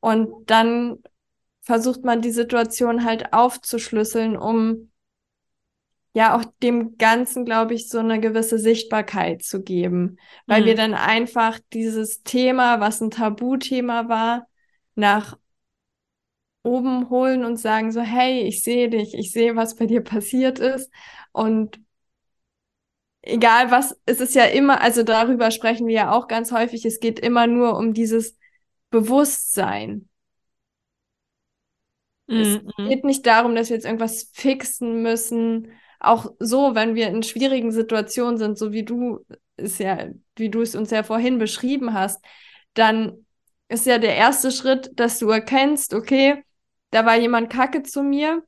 Und 0.00 0.50
dann 0.50 0.98
versucht 1.62 2.04
man 2.04 2.22
die 2.22 2.30
Situation 2.30 3.04
halt 3.04 3.32
aufzuschlüsseln, 3.32 4.36
um 4.36 4.90
ja 6.12 6.34
auch 6.36 6.44
dem 6.62 6.96
Ganzen, 6.96 7.44
glaube 7.44 7.74
ich, 7.74 7.88
so 7.88 7.98
eine 7.98 8.20
gewisse 8.20 8.58
Sichtbarkeit 8.58 9.42
zu 9.42 9.62
geben, 9.62 10.16
weil 10.46 10.62
mhm. 10.62 10.66
wir 10.66 10.74
dann 10.74 10.94
einfach 10.94 11.58
dieses 11.72 12.22
Thema, 12.22 12.80
was 12.80 13.00
ein 13.00 13.10
Tabuthema 13.10 14.08
war, 14.08 14.46
nach 14.94 15.36
oben 16.62 17.10
holen 17.10 17.44
und 17.44 17.58
sagen 17.58 17.92
so, 17.92 18.00
hey, 18.00 18.42
ich 18.42 18.62
sehe 18.62 18.88
dich, 18.88 19.14
ich 19.14 19.30
sehe, 19.30 19.56
was 19.56 19.76
bei 19.76 19.86
dir 19.86 20.02
passiert 20.02 20.58
ist. 20.58 20.90
Und 21.32 21.80
egal 23.26 23.70
was, 23.70 23.98
es 24.06 24.20
ist 24.20 24.34
ja 24.34 24.44
immer, 24.44 24.80
also 24.80 25.02
darüber 25.02 25.50
sprechen 25.50 25.86
wir 25.86 25.94
ja 25.94 26.12
auch 26.12 26.28
ganz 26.28 26.52
häufig, 26.52 26.84
es 26.84 27.00
geht 27.00 27.18
immer 27.18 27.46
nur 27.46 27.76
um 27.76 27.92
dieses 27.92 28.38
Bewusstsein. 28.90 30.08
Mhm. 32.28 32.36
Es 32.38 32.88
geht 32.88 33.04
nicht 33.04 33.26
darum, 33.26 33.54
dass 33.54 33.68
wir 33.68 33.76
jetzt 33.76 33.84
irgendwas 33.84 34.30
fixen 34.32 35.02
müssen, 35.02 35.72
auch 35.98 36.32
so, 36.38 36.74
wenn 36.74 36.94
wir 36.94 37.08
in 37.08 37.22
schwierigen 37.22 37.72
Situationen 37.72 38.38
sind, 38.38 38.58
so 38.58 38.72
wie 38.72 38.84
du 38.84 39.24
es 39.56 39.78
ja, 39.78 40.08
wie 40.36 40.50
du 40.50 40.60
es 40.60 40.74
uns 40.74 40.90
ja 40.90 41.02
vorhin 41.02 41.38
beschrieben 41.38 41.94
hast, 41.94 42.22
dann 42.74 43.26
ist 43.68 43.86
ja 43.86 43.98
der 43.98 44.14
erste 44.14 44.50
Schritt, 44.50 44.90
dass 44.94 45.18
du 45.18 45.30
erkennst, 45.30 45.94
okay, 45.94 46.44
da 46.90 47.06
war 47.06 47.16
jemand 47.16 47.50
kacke 47.50 47.82
zu 47.82 48.02
mir 48.02 48.42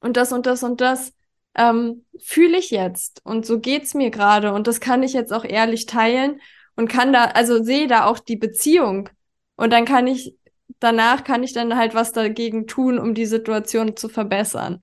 und 0.00 0.16
das 0.16 0.32
und 0.32 0.46
das 0.46 0.62
und 0.62 0.80
das 0.80 1.12
ähm, 1.54 2.04
fühle 2.20 2.58
ich 2.58 2.70
jetzt 2.70 3.20
und 3.24 3.44
so 3.46 3.60
geht's 3.60 3.94
mir 3.94 4.10
gerade 4.10 4.52
und 4.52 4.66
das 4.66 4.80
kann 4.80 5.02
ich 5.02 5.12
jetzt 5.12 5.32
auch 5.32 5.44
ehrlich 5.44 5.86
teilen 5.86 6.40
und 6.76 6.88
kann 6.88 7.12
da, 7.12 7.24
also 7.26 7.62
sehe 7.62 7.86
da 7.86 8.06
auch 8.06 8.18
die 8.18 8.36
Beziehung 8.36 9.08
und 9.56 9.72
dann 9.72 9.84
kann 9.84 10.06
ich, 10.06 10.36
danach 10.80 11.24
kann 11.24 11.42
ich 11.42 11.52
dann 11.52 11.76
halt 11.76 11.94
was 11.94 12.12
dagegen 12.12 12.66
tun, 12.66 12.98
um 12.98 13.14
die 13.14 13.26
Situation 13.26 13.96
zu 13.96 14.08
verbessern. 14.08 14.82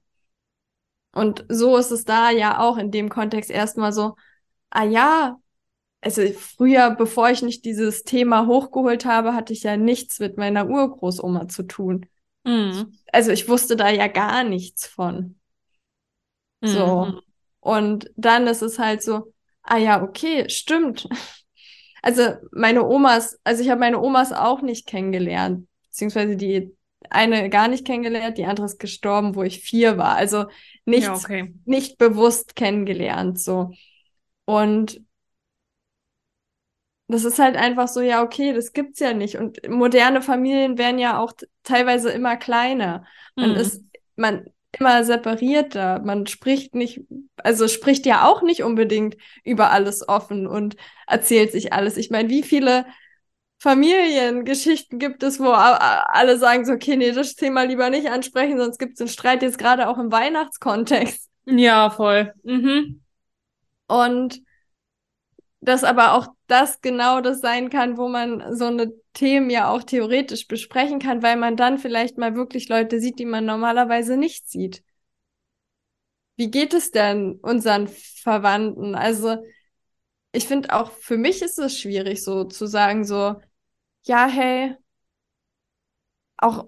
Und 1.11 1.45
so 1.49 1.75
ist 1.77 1.91
es 1.91 2.05
da 2.05 2.29
ja 2.29 2.59
auch 2.59 2.77
in 2.77 2.91
dem 2.91 3.09
Kontext 3.09 3.49
erstmal 3.49 3.91
so, 3.91 4.15
ah 4.69 4.85
ja, 4.85 5.37
also 6.01 6.21
früher, 6.31 6.91
bevor 6.91 7.29
ich 7.29 7.41
nicht 7.41 7.65
dieses 7.65 8.03
Thema 8.03 8.47
hochgeholt 8.47 9.05
habe, 9.05 9.33
hatte 9.33 9.53
ich 9.53 9.63
ja 9.63 9.75
nichts 9.75 10.19
mit 10.19 10.37
meiner 10.37 10.69
Urgroßoma 10.69 11.47
zu 11.47 11.63
tun. 11.63 12.05
Mhm. 12.45 12.93
Also 13.11 13.31
ich 13.31 13.49
wusste 13.49 13.75
da 13.75 13.89
ja 13.89 14.07
gar 14.07 14.43
nichts 14.43 14.87
von. 14.87 15.38
So. 16.61 17.05
Mhm. 17.05 17.21
Und 17.59 18.11
dann 18.15 18.47
ist 18.47 18.61
es 18.61 18.79
halt 18.79 19.01
so, 19.01 19.33
ah 19.63 19.77
ja, 19.77 20.01
okay, 20.01 20.49
stimmt. 20.49 21.07
Also 22.01 22.23
meine 22.53 22.85
Omas, 22.85 23.37
also 23.43 23.61
ich 23.61 23.69
habe 23.69 23.81
meine 23.81 23.99
Omas 23.99 24.31
auch 24.31 24.61
nicht 24.61 24.87
kennengelernt, 24.87 25.67
beziehungsweise 25.89 26.37
die 26.37 26.73
eine 27.09 27.49
gar 27.49 27.67
nicht 27.67 27.85
kennengelernt, 27.85 28.37
die 28.37 28.45
andere 28.45 28.65
ist 28.65 28.79
gestorben, 28.79 29.35
wo 29.35 29.43
ich 29.43 29.59
vier 29.59 29.97
war. 29.97 30.15
Also 30.15 30.45
nichts, 30.85 31.07
ja, 31.07 31.15
okay. 31.15 31.53
nicht 31.65 31.97
bewusst 31.97 32.55
kennengelernt, 32.55 33.39
so. 33.39 33.71
Und 34.45 35.01
das 37.07 37.23
ist 37.23 37.39
halt 37.39 37.57
einfach 37.57 37.87
so, 37.87 38.01
ja, 38.01 38.21
okay, 38.21 38.53
das 38.53 38.71
gibt's 38.71 38.99
ja 38.99 39.13
nicht. 39.13 39.35
Und 39.35 39.67
moderne 39.67 40.21
Familien 40.21 40.77
werden 40.77 40.99
ja 40.99 41.19
auch 41.19 41.33
teilweise 41.63 42.11
immer 42.11 42.37
kleiner. 42.37 43.03
Man 43.35 43.51
mhm. 43.51 43.55
ist, 43.55 43.83
man 44.15 44.45
immer 44.77 45.03
separierter. 45.03 45.99
Man 45.99 46.27
spricht 46.27 46.75
nicht, 46.75 47.01
also 47.37 47.67
spricht 47.67 48.05
ja 48.05 48.27
auch 48.27 48.41
nicht 48.41 48.63
unbedingt 48.63 49.17
über 49.43 49.71
alles 49.71 50.07
offen 50.07 50.47
und 50.47 50.75
erzählt 51.07 51.51
sich 51.51 51.73
alles. 51.73 51.97
Ich 51.97 52.09
meine, 52.09 52.29
wie 52.29 52.43
viele 52.43 52.85
Familiengeschichten 53.59 54.99
gibt 54.99 55.21
es, 55.23 55.39
wo 55.39 55.49
alle 55.49 56.37
sagen 56.37 56.65
so, 56.65 56.71
okay, 56.71 56.95
nee, 56.95 57.11
das 57.11 57.35
Thema 57.35 57.63
lieber 57.63 57.89
nicht 57.89 58.09
ansprechen, 58.09 58.57
sonst 58.57 58.77
gibt 58.77 58.93
es 58.93 59.01
einen 59.01 59.09
Streit 59.09 59.41
jetzt 59.41 59.57
gerade 59.57 59.89
auch 59.89 59.97
im 59.97 60.11
Weihnachtskontext. 60.11 61.29
Ja, 61.45 61.89
voll. 61.89 62.33
Mhm. 62.43 63.01
Und 63.87 64.41
dass 65.61 65.83
aber 65.83 66.13
auch 66.13 66.27
das 66.47 66.79
genau 66.81 67.21
das 67.21 67.41
sein 67.41 67.69
kann, 67.69 67.97
wo 67.97 68.07
man 68.07 68.55
so 68.55 68.65
eine 68.65 68.93
Themen 69.19 69.49
ja 69.49 69.69
auch 69.69 69.83
theoretisch 69.83 70.47
besprechen 70.47 70.99
kann, 70.99 71.21
weil 71.21 71.35
man 71.35 71.57
dann 71.57 71.77
vielleicht 71.77 72.17
mal 72.17 72.35
wirklich 72.35 72.69
Leute 72.69 73.01
sieht, 73.01 73.19
die 73.19 73.25
man 73.25 73.45
normalerweise 73.45 74.15
nicht 74.15 74.49
sieht. 74.49 74.81
Wie 76.37 76.49
geht 76.49 76.73
es 76.73 76.91
denn 76.91 77.33
unseren 77.41 77.87
Verwandten? 77.89 78.95
Also 78.95 79.37
ich 80.31 80.47
finde 80.47 80.73
auch 80.73 80.91
für 80.91 81.17
mich 81.17 81.41
ist 81.41 81.59
es 81.59 81.79
schwierig, 81.79 82.23
so 82.23 82.45
zu 82.45 82.67
sagen, 82.67 83.05
so, 83.05 83.35
ja, 84.05 84.27
hey, 84.27 84.75
auch 86.37 86.65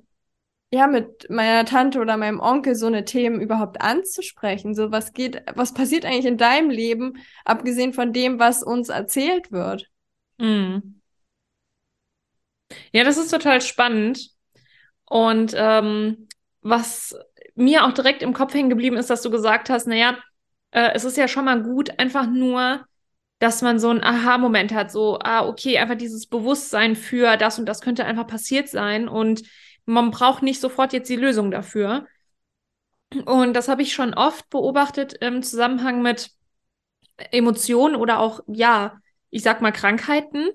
ja, 0.72 0.88
mit 0.88 1.30
meiner 1.30 1.66
Tante 1.66 2.00
oder 2.00 2.18
meinem 2.18 2.40
Onkel 2.40 2.76
so 2.76 2.88
eine 2.88 3.06
Themen 3.06 3.42
überhaupt 3.42 3.82
anzusprechen. 3.82 4.76
So, 4.76 4.92
was 4.92 5.14
geht, 5.14 5.44
was 5.56 5.74
passiert 5.74 6.06
eigentlich 6.06 6.26
in 6.26 6.38
deinem 6.38 6.70
Leben, 6.70 7.16
abgesehen 7.46 7.94
von 7.94 8.14
dem, 8.14 8.40
was 8.40 8.64
uns 8.64 8.90
erzählt 8.90 9.52
wird? 9.52 9.90
Mhm. 10.40 11.01
Ja, 12.92 13.04
das 13.04 13.18
ist 13.18 13.32
total 13.32 13.62
spannend. 13.62 14.30
Und 15.06 15.54
ähm, 15.56 16.28
was 16.62 17.16
mir 17.56 17.86
auch 17.86 17.94
direkt 17.94 18.24
im 18.24 18.34
Kopf 18.34 18.54
hängen 18.54 18.70
geblieben 18.70 18.98
ist, 18.98 19.10
dass 19.10 19.22
du 19.22 19.30
gesagt 19.30 19.70
hast, 19.70 19.88
naja, 19.88 20.18
äh, 20.72 20.92
es 20.94 21.04
ist 21.04 21.18
ja 21.18 21.28
schon 21.28 21.46
mal 21.46 21.62
gut, 21.62 22.00
einfach 22.00 22.28
nur, 22.28 22.86
dass 23.40 23.62
man 23.62 23.80
so 23.80 23.90
einen 23.90 24.04
Aha-Moment 24.04 24.74
hat, 24.74 24.92
so, 24.92 25.20
ah, 25.20 25.46
okay, 25.46 25.78
einfach 25.78 25.98
dieses 25.98 26.28
Bewusstsein 26.28 26.96
für 26.96 27.38
das 27.38 27.60
und 27.60 27.66
das 27.66 27.82
könnte 27.82 28.06
einfach 28.06 28.28
passiert 28.28 28.70
sein 28.70 29.08
und 29.08 29.44
man 29.86 30.12
braucht 30.12 30.44
nicht 30.44 30.62
sofort 30.62 30.94
jetzt 30.94 31.10
die 31.10 31.16
Lösung 31.16 31.52
dafür. 31.52 32.06
Und 33.26 33.54
das 33.54 33.68
habe 33.68 33.82
ich 33.82 33.94
schon 33.94 34.14
oft 34.14 34.50
beobachtet 34.50 35.14
im 35.14 35.44
Zusammenhang 35.44 36.02
mit 36.02 36.32
Emotionen 37.32 37.96
oder 37.96 38.20
auch, 38.20 38.42
ja, 38.48 39.02
ich 39.30 39.44
sag 39.44 39.62
mal 39.62 39.72
Krankheiten, 39.72 40.50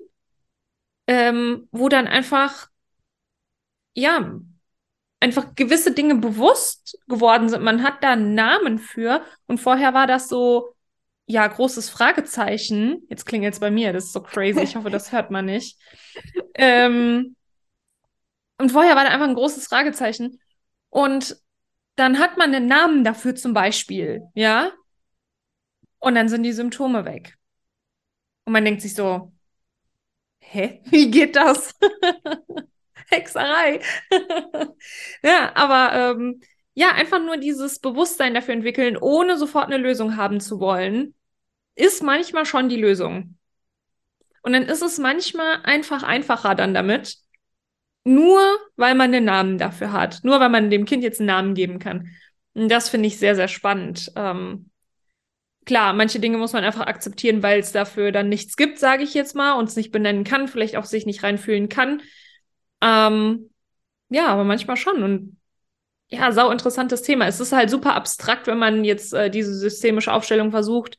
ähm, 1.07 1.67
wo 1.71 1.89
dann 1.89 2.07
einfach, 2.07 2.67
ja, 3.93 4.39
einfach 5.19 5.55
gewisse 5.55 5.91
Dinge 5.93 6.15
bewusst 6.15 6.99
geworden 7.07 7.49
sind. 7.49 7.63
Man 7.63 7.83
hat 7.83 8.03
da 8.03 8.11
einen 8.11 8.35
Namen 8.35 8.77
für 8.77 9.23
und 9.47 9.59
vorher 9.59 9.93
war 9.93 10.07
das 10.07 10.29
so, 10.29 10.75
ja, 11.25 11.45
großes 11.47 11.89
Fragezeichen. 11.89 13.03
Jetzt 13.09 13.25
klingelt 13.25 13.53
es 13.53 13.59
bei 13.59 13.71
mir, 13.71 13.93
das 13.93 14.05
ist 14.05 14.13
so 14.13 14.21
crazy. 14.21 14.61
Ich 14.61 14.75
hoffe, 14.75 14.89
das 14.89 15.11
hört 15.11 15.31
man 15.31 15.45
nicht. 15.45 15.77
Ähm, 16.55 17.35
und 18.59 18.71
vorher 18.71 18.95
war 18.95 19.03
da 19.03 19.11
einfach 19.11 19.27
ein 19.27 19.35
großes 19.35 19.67
Fragezeichen. 19.67 20.39
Und 20.89 21.37
dann 21.95 22.19
hat 22.19 22.37
man 22.37 22.53
einen 22.53 22.67
Namen 22.67 23.03
dafür 23.03 23.35
zum 23.35 23.53
Beispiel, 23.53 24.23
ja? 24.35 24.71
Und 25.99 26.15
dann 26.15 26.29
sind 26.29 26.43
die 26.43 26.53
Symptome 26.53 27.05
weg. 27.05 27.37
Und 28.45 28.53
man 28.53 28.63
denkt 28.63 28.81
sich 28.81 28.93
so, 28.93 29.31
hä? 30.51 30.81
Wie 30.85 31.09
geht 31.11 31.35
das? 31.35 31.75
Hexerei. 33.09 33.79
ja, 35.23 35.51
aber 35.55 35.93
ähm, 35.93 36.41
ja, 36.73 36.91
einfach 36.91 37.19
nur 37.19 37.37
dieses 37.37 37.79
Bewusstsein 37.79 38.33
dafür 38.33 38.53
entwickeln, 38.53 38.97
ohne 38.97 39.37
sofort 39.37 39.67
eine 39.67 39.77
Lösung 39.77 40.17
haben 40.17 40.39
zu 40.39 40.59
wollen, 40.59 41.15
ist 41.75 42.03
manchmal 42.03 42.45
schon 42.45 42.69
die 42.69 42.79
Lösung. 42.79 43.37
Und 44.41 44.53
dann 44.53 44.63
ist 44.63 44.81
es 44.81 44.97
manchmal 44.97 45.61
einfach 45.63 46.03
einfacher 46.03 46.55
dann 46.55 46.73
damit, 46.73 47.17
nur 48.03 48.41
weil 48.75 48.95
man 48.95 49.11
den 49.11 49.25
Namen 49.25 49.57
dafür 49.57 49.91
hat, 49.91 50.19
nur 50.23 50.39
weil 50.39 50.49
man 50.49 50.69
dem 50.69 50.85
Kind 50.85 51.03
jetzt 51.03 51.19
einen 51.19 51.27
Namen 51.27 51.53
geben 51.53 51.79
kann. 51.79 52.11
Und 52.53 52.69
das 52.69 52.89
finde 52.89 53.07
ich 53.07 53.19
sehr, 53.19 53.35
sehr 53.35 53.47
spannend. 53.47 54.11
Ähm, 54.15 54.69
klar, 55.67 55.93
manche 55.93 56.19
Dinge 56.19 56.37
muss 56.37 56.53
man 56.53 56.63
einfach 56.63 56.87
akzeptieren, 56.87 57.43
weil 57.43 57.59
es 57.59 57.71
dafür 57.71 58.11
dann 58.11 58.29
nichts 58.29 58.55
gibt, 58.57 58.79
sage 58.79 59.03
ich 59.03 59.13
jetzt 59.13 59.35
mal, 59.35 59.53
und 59.53 59.69
es 59.69 59.75
nicht 59.75 59.91
benennen 59.91 60.23
kann, 60.23 60.47
vielleicht 60.47 60.75
auch 60.77 60.85
sich 60.85 61.05
nicht 61.05 61.21
reinfühlen 61.21 61.69
kann. 61.69 62.01
Ähm, 62.81 63.51
ja, 64.09 64.27
aber 64.27 64.43
manchmal 64.43 64.77
schon. 64.77 65.03
Und 65.03 65.37
ja, 66.07 66.31
sau 66.31 66.49
interessantes 66.49 67.03
Thema. 67.03 67.27
Es 67.27 67.39
ist 67.39 67.51
halt 67.51 67.69
super 67.69 67.93
abstrakt, 67.93 68.47
wenn 68.47 68.57
man 68.57 68.83
jetzt 68.83 69.13
äh, 69.13 69.29
diese 69.29 69.53
systemische 69.53 70.11
Aufstellung 70.11 70.51
versucht, 70.51 70.97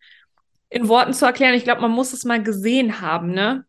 in 0.69 0.87
Worten 0.87 1.15
zu 1.15 1.25
erklären. 1.25 1.55
Ich 1.55 1.65
glaube, 1.65 1.81
man 1.81 1.91
muss 1.91 2.13
es 2.13 2.25
mal 2.25 2.43
gesehen 2.43 3.01
haben, 3.01 3.33
ne? 3.33 3.65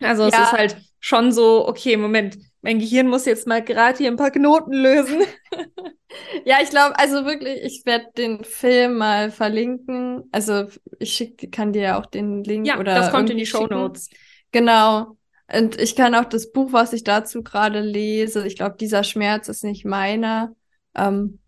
Also 0.00 0.24
es 0.24 0.34
ist 0.34 0.52
halt 0.52 0.78
schon 0.98 1.30
so, 1.30 1.68
okay, 1.68 1.98
Moment, 1.98 2.38
mein 2.62 2.78
Gehirn 2.78 3.08
muss 3.08 3.26
jetzt 3.26 3.46
mal 3.46 3.62
gerade 3.62 3.98
hier 3.98 4.10
ein 4.10 4.16
paar 4.16 4.30
Knoten 4.30 4.72
lösen. 4.72 5.22
ja, 6.44 6.56
ich 6.62 6.70
glaube, 6.70 6.98
also 6.98 7.24
wirklich, 7.24 7.62
ich 7.62 7.82
werde 7.86 8.06
den 8.16 8.44
Film 8.44 8.98
mal 8.98 9.30
verlinken. 9.30 10.24
Also 10.32 10.66
ich 10.98 11.12
schick, 11.12 11.52
kann 11.52 11.72
dir 11.72 11.82
ja 11.82 12.00
auch 12.00 12.06
den 12.06 12.44
Link 12.44 12.66
ja, 12.66 12.78
oder. 12.78 12.94
Das 12.94 13.10
kommt 13.10 13.30
in 13.30 13.38
die 13.38 13.46
Show 13.46 13.66
Notes. 13.66 14.10
Genau. 14.52 15.16
Und 15.52 15.80
ich 15.80 15.96
kann 15.96 16.14
auch 16.14 16.24
das 16.24 16.52
Buch, 16.52 16.72
was 16.72 16.92
ich 16.92 17.02
dazu 17.02 17.42
gerade 17.42 17.80
lese, 17.80 18.46
ich 18.46 18.56
glaube, 18.56 18.76
dieser 18.78 19.02
Schmerz 19.02 19.48
ist 19.48 19.64
nicht 19.64 19.84
meiner, 19.84 20.54
ähm, 20.94 21.40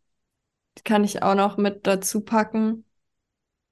kann 0.85 1.05
ich 1.05 1.23
auch 1.23 1.37
noch 1.37 1.57
mit 1.57 1.87
dazu 1.87 2.23
packen. 2.23 2.85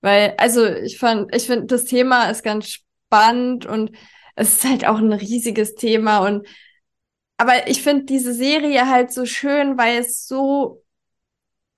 Weil, 0.03 0.35
also 0.39 0.65
ich 0.67 0.99
fand, 0.99 1.35
ich 1.35 1.47
finde, 1.47 1.67
das 1.67 1.85
Thema 1.85 2.31
ist 2.31 2.43
ganz 2.43 2.69
spannend 2.69 3.67
und 3.67 3.91
es 4.37 4.55
ist 4.55 4.65
halt 4.65 4.87
auch 4.87 4.99
ein 4.99 5.13
riesiges 5.13 5.75
Thema 5.75 6.21
und 6.21 6.47
aber 7.41 7.69
ich 7.69 7.83
finde 7.83 8.05
diese 8.05 8.35
Serie 8.35 8.87
halt 8.87 9.11
so 9.15 9.25
schön, 9.25 9.79
weil 9.79 9.97
es 9.97 10.29
so 10.29 10.83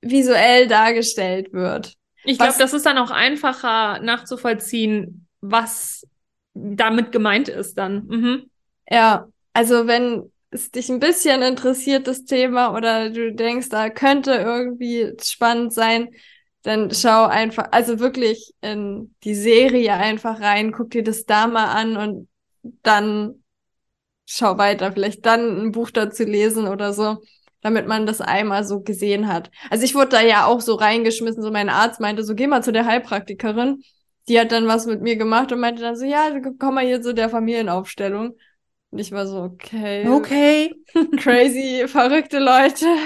visuell 0.00 0.66
dargestellt 0.66 1.52
wird. 1.52 1.94
Ich 2.24 2.38
glaube, 2.38 2.54
das 2.58 2.72
ist 2.72 2.84
dann 2.84 2.98
auch 2.98 3.12
einfacher 3.12 4.00
nachzuvollziehen, 4.00 5.28
was 5.40 6.04
damit 6.52 7.12
gemeint 7.12 7.48
ist 7.48 7.78
dann. 7.78 8.06
Mhm. 8.08 8.50
Ja, 8.90 9.28
also 9.52 9.86
wenn 9.86 10.32
es 10.50 10.72
dich 10.72 10.88
ein 10.88 10.98
bisschen 10.98 11.42
interessiert, 11.42 12.08
das 12.08 12.24
Thema, 12.24 12.74
oder 12.76 13.10
du 13.10 13.32
denkst, 13.32 13.68
da 13.68 13.88
könnte 13.88 14.32
irgendwie 14.32 15.12
spannend 15.22 15.72
sein, 15.72 16.08
dann 16.62 16.90
schau 16.92 17.26
einfach, 17.26 17.68
also 17.70 18.00
wirklich 18.00 18.52
in 18.62 19.14
die 19.22 19.36
Serie 19.36 19.94
einfach 19.94 20.40
rein, 20.40 20.72
guck 20.72 20.90
dir 20.90 21.04
das 21.04 21.24
da 21.24 21.46
mal 21.46 21.66
an 21.66 21.96
und 21.96 22.28
dann 22.82 23.41
schau 24.26 24.58
weiter, 24.58 24.92
vielleicht 24.92 25.26
dann 25.26 25.66
ein 25.66 25.72
Buch 25.72 25.90
dazu 25.90 26.24
lesen 26.24 26.66
oder 26.66 26.92
so, 26.92 27.18
damit 27.60 27.86
man 27.86 28.06
das 28.06 28.20
einmal 28.20 28.64
so 28.64 28.80
gesehen 28.80 29.28
hat. 29.28 29.50
Also 29.70 29.84
ich 29.84 29.94
wurde 29.94 30.10
da 30.10 30.20
ja 30.22 30.46
auch 30.46 30.60
so 30.60 30.74
reingeschmissen, 30.74 31.42
so 31.42 31.50
mein 31.50 31.68
Arzt 31.68 32.00
meinte 32.00 32.24
so, 32.24 32.34
geh 32.34 32.46
mal 32.46 32.62
zu 32.62 32.72
der 32.72 32.86
Heilpraktikerin. 32.86 33.82
Die 34.28 34.38
hat 34.38 34.52
dann 34.52 34.68
was 34.68 34.86
mit 34.86 35.02
mir 35.02 35.16
gemacht 35.16 35.50
und 35.52 35.60
meinte 35.60 35.82
dann 35.82 35.96
so, 35.96 36.04
ja, 36.04 36.30
komm 36.58 36.76
mal 36.76 36.84
hier 36.84 37.02
zu 37.02 37.12
der 37.12 37.28
Familienaufstellung. 37.28 38.36
Und 38.90 38.98
ich 38.98 39.10
war 39.10 39.26
so, 39.26 39.38
okay. 39.42 40.06
Okay. 40.08 40.74
Crazy, 41.16 41.88
verrückte 41.88 42.38
Leute. 42.38 42.86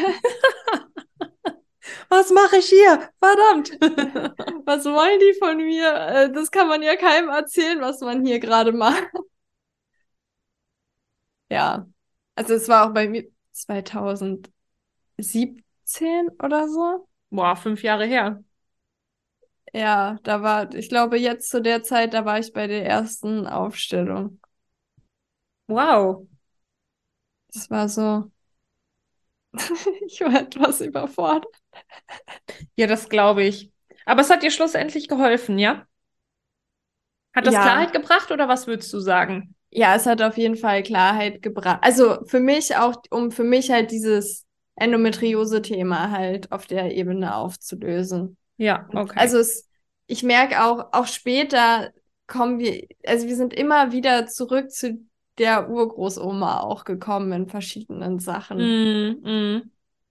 Was 2.09 2.31
mache 2.31 2.57
ich 2.59 2.69
hier? 2.69 3.09
Verdammt. 3.19 3.71
Was 4.65 4.85
wollen 4.85 5.19
die 5.21 5.39
von 5.39 5.57
mir? 5.57 5.93
Äh, 5.95 6.33
das 6.33 6.51
kann 6.51 6.69
man 6.69 6.83
ja 6.83 6.97
keinem 6.97 7.29
erzählen, 7.29 7.81
was 7.81 8.01
man 8.01 8.25
hier 8.25 8.39
gerade 8.39 8.73
macht. 8.73 9.05
Ja. 11.51 11.87
Also 12.35 12.55
es 12.55 12.69
war 12.69 12.89
auch 12.89 12.95
bei 12.95 13.09
mir 13.09 13.25
2017 13.53 14.53
oder 16.43 16.69
so. 16.69 17.09
Boah, 17.31 17.57
fünf 17.57 17.83
Jahre 17.83 18.07
her. 18.07 18.43
Ja, 19.73 20.19
da 20.23 20.43
war, 20.43 20.75
ich 20.75 20.89
glaube, 20.89 21.19
jetzt 21.19 21.51
zu 21.51 21.61
der 21.61 21.83
Zeit, 21.83 22.15
da 22.15 22.25
war 22.25 22.39
ich 22.39 22.53
bei 22.53 22.67
der 22.67 22.87
ersten 22.87 23.47
Aufstellung. 23.47 24.41
Wow. 25.69 26.27
Das 27.53 27.71
war 27.71 27.89
so. 27.89 28.31
ich 30.07 30.21
war 30.21 30.35
etwas 30.41 30.81
überfordert. 30.81 31.47
Ja, 32.77 32.87
das 32.87 33.09
glaube 33.09 33.43
ich. 33.45 33.73
Aber 34.05 34.21
es 34.21 34.31
hat 34.31 34.43
dir 34.43 34.51
schlussendlich 34.51 35.09
geholfen, 35.09 35.59
ja? 35.59 35.87
Hat 37.35 37.47
das 37.47 37.55
ja. 37.55 37.63
Klarheit 37.63 37.93
gebracht 37.93 38.31
oder 38.31 38.49
was 38.49 38.67
würdest 38.67 38.93
du 38.93 39.01
sagen? 39.01 39.56
Ja, 39.71 39.95
es 39.95 40.07
hat 40.07 40.23
auf 40.23 40.37
jeden 40.37 40.57
Fall 40.57 40.83
Klarheit 40.83 41.43
gebracht. 41.43 41.81
Also 41.83 42.25
für 42.27 42.41
mich 42.41 42.77
auch, 42.77 42.97
um 43.11 43.31
für 43.31 43.45
mich 43.45 43.71
halt 43.71 43.91
dieses 43.91 44.47
Endometriose-Thema 44.77 46.11
halt 46.11 46.53
auf 46.53 46.67
der 46.67 46.95
Ebene 46.95 47.35
aufzulösen. 47.35 48.37
Ja, 48.57 48.89
okay. 48.95 49.19
Also 49.19 49.39
es, 49.39 49.69
ich 50.07 50.23
merke 50.23 50.63
auch, 50.63 50.93
auch 50.93 51.07
später 51.07 51.91
kommen 52.27 52.59
wir, 52.59 52.87
also 53.07 53.27
wir 53.27 53.37
sind 53.37 53.55
immer 53.55 53.93
wieder 53.93 54.27
zurück 54.27 54.71
zu 54.71 55.07
der 55.39 55.69
Urgroßoma 55.69 56.61
auch 56.61 56.85
gekommen 56.85 57.33
in 57.33 57.49
verschiedenen 57.49 58.19
Sachen. 58.19 58.59
Mm, 58.59 59.29
mm. 59.29 59.71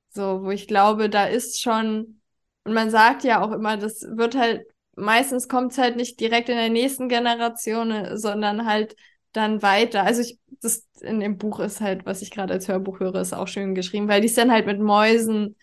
So, 0.10 0.44
wo 0.44 0.52
ich 0.52 0.68
glaube, 0.68 1.10
da 1.10 1.26
ist 1.26 1.62
schon, 1.62 2.22
und 2.64 2.74
man 2.74 2.90
sagt 2.90 3.24
ja 3.24 3.44
auch 3.44 3.52
immer, 3.52 3.78
das 3.78 4.02
wird 4.02 4.36
halt, 4.36 4.66
meistens 4.96 5.50
kommt 5.50 5.72
es 5.72 5.78
halt 5.78 5.96
nicht 5.98 6.20
direkt 6.20 6.50
in 6.50 6.56
der 6.56 6.70
nächsten 6.70 7.10
Generation, 7.10 8.18
sondern 8.18 8.66
halt 8.66 8.96
dann 9.36 9.62
weiter. 9.62 10.04
Also 10.04 10.22
ich, 10.22 10.40
das 10.62 10.88
in 11.02 11.20
dem 11.20 11.38
Buch 11.38 11.60
ist 11.60 11.82
halt, 11.82 12.06
was 12.06 12.22
ich 12.22 12.32
gerade 12.32 12.54
als 12.54 12.68
Hörbuch 12.68 13.00
höre, 13.00 13.16
ist 13.16 13.34
auch 13.34 13.48
schön 13.48 13.76
geschrieben, 13.76 14.08
weil 14.08 14.22
die 14.22 14.28
es 14.28 14.36
dann 14.36 14.52
halt 14.52 14.66
mit 14.66 14.80
Mäusen 14.80 15.56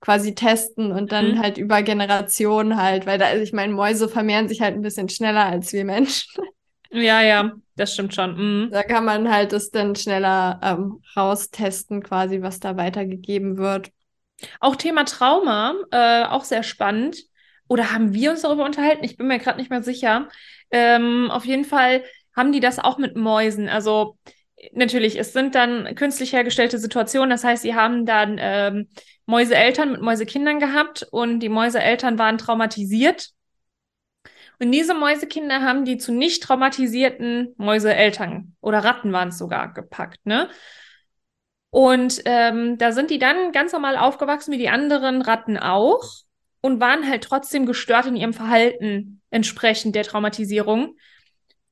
quasi 0.00 0.34
testen 0.34 0.92
und 0.92 1.10
dann 1.12 1.32
mhm. 1.32 1.38
halt 1.40 1.58
über 1.58 1.82
Generationen 1.82 2.80
halt, 2.80 3.06
weil 3.06 3.18
da, 3.18 3.26
also 3.26 3.42
ich 3.42 3.52
meine, 3.52 3.72
Mäuse 3.72 4.08
vermehren 4.08 4.48
sich 4.48 4.60
halt 4.60 4.74
ein 4.74 4.82
bisschen 4.82 5.08
schneller 5.08 5.44
als 5.46 5.72
wir 5.72 5.84
Menschen. 5.84 6.42
Ja, 6.90 7.20
ja, 7.20 7.52
das 7.76 7.92
stimmt 7.92 8.14
schon. 8.14 8.36
Mhm. 8.36 8.70
Da 8.70 8.82
kann 8.82 9.04
man 9.04 9.30
halt 9.30 9.52
das 9.52 9.70
dann 9.70 9.94
schneller 9.94 10.58
ähm, 10.62 11.02
raustesten, 11.16 12.02
quasi, 12.02 12.40
was 12.40 12.60
da 12.60 12.76
weitergegeben 12.76 13.58
wird. 13.58 13.90
Auch 14.60 14.76
Thema 14.76 15.04
Trauma, 15.04 15.74
äh, 15.90 16.24
auch 16.24 16.44
sehr 16.44 16.62
spannend. 16.62 17.18
oder 17.68 17.92
haben 17.92 18.14
wir 18.14 18.30
uns 18.30 18.42
darüber 18.42 18.64
unterhalten? 18.64 19.04
Ich 19.04 19.16
bin 19.16 19.26
mir 19.26 19.38
gerade 19.38 19.58
nicht 19.58 19.68
mehr 19.68 19.82
sicher. 19.82 20.28
Ähm, 20.70 21.30
auf 21.30 21.44
jeden 21.44 21.64
Fall 21.64 22.02
haben 22.38 22.52
die 22.52 22.60
das 22.60 22.78
auch 22.78 22.96
mit 22.96 23.16
Mäusen. 23.16 23.68
Also 23.68 24.16
natürlich, 24.72 25.18
es 25.18 25.32
sind 25.32 25.54
dann 25.54 25.94
künstlich 25.94 26.32
hergestellte 26.32 26.78
Situationen. 26.78 27.30
Das 27.30 27.44
heißt, 27.44 27.62
sie 27.62 27.74
haben 27.74 28.06
dann 28.06 28.36
ähm, 28.40 28.88
Mäuseeltern 29.26 29.92
mit 29.92 30.00
Mäusekindern 30.00 30.60
gehabt 30.60 31.06
und 31.10 31.40
die 31.40 31.48
Mäuseeltern 31.48 32.18
waren 32.18 32.38
traumatisiert. 32.38 33.30
Und 34.60 34.72
diese 34.72 34.94
Mäusekinder 34.94 35.62
haben 35.62 35.84
die 35.84 35.98
zu 35.98 36.12
nicht 36.12 36.42
traumatisierten 36.42 37.54
Mäuseeltern 37.58 38.56
oder 38.60 38.78
Ratten 38.78 39.12
waren 39.12 39.28
es 39.28 39.38
sogar 39.38 39.72
gepackt, 39.72 40.24
ne? 40.24 40.48
Und 41.70 42.22
ähm, 42.24 42.78
da 42.78 42.92
sind 42.92 43.10
die 43.10 43.18
dann 43.18 43.52
ganz 43.52 43.72
normal 43.72 43.96
aufgewachsen 43.96 44.52
wie 44.52 44.58
die 44.58 44.70
anderen 44.70 45.20
Ratten 45.20 45.58
auch 45.58 46.02
und 46.62 46.80
waren 46.80 47.06
halt 47.06 47.22
trotzdem 47.24 47.66
gestört 47.66 48.06
in 48.06 48.16
ihrem 48.16 48.32
Verhalten 48.32 49.20
entsprechend 49.30 49.94
der 49.94 50.04
Traumatisierung, 50.04 50.96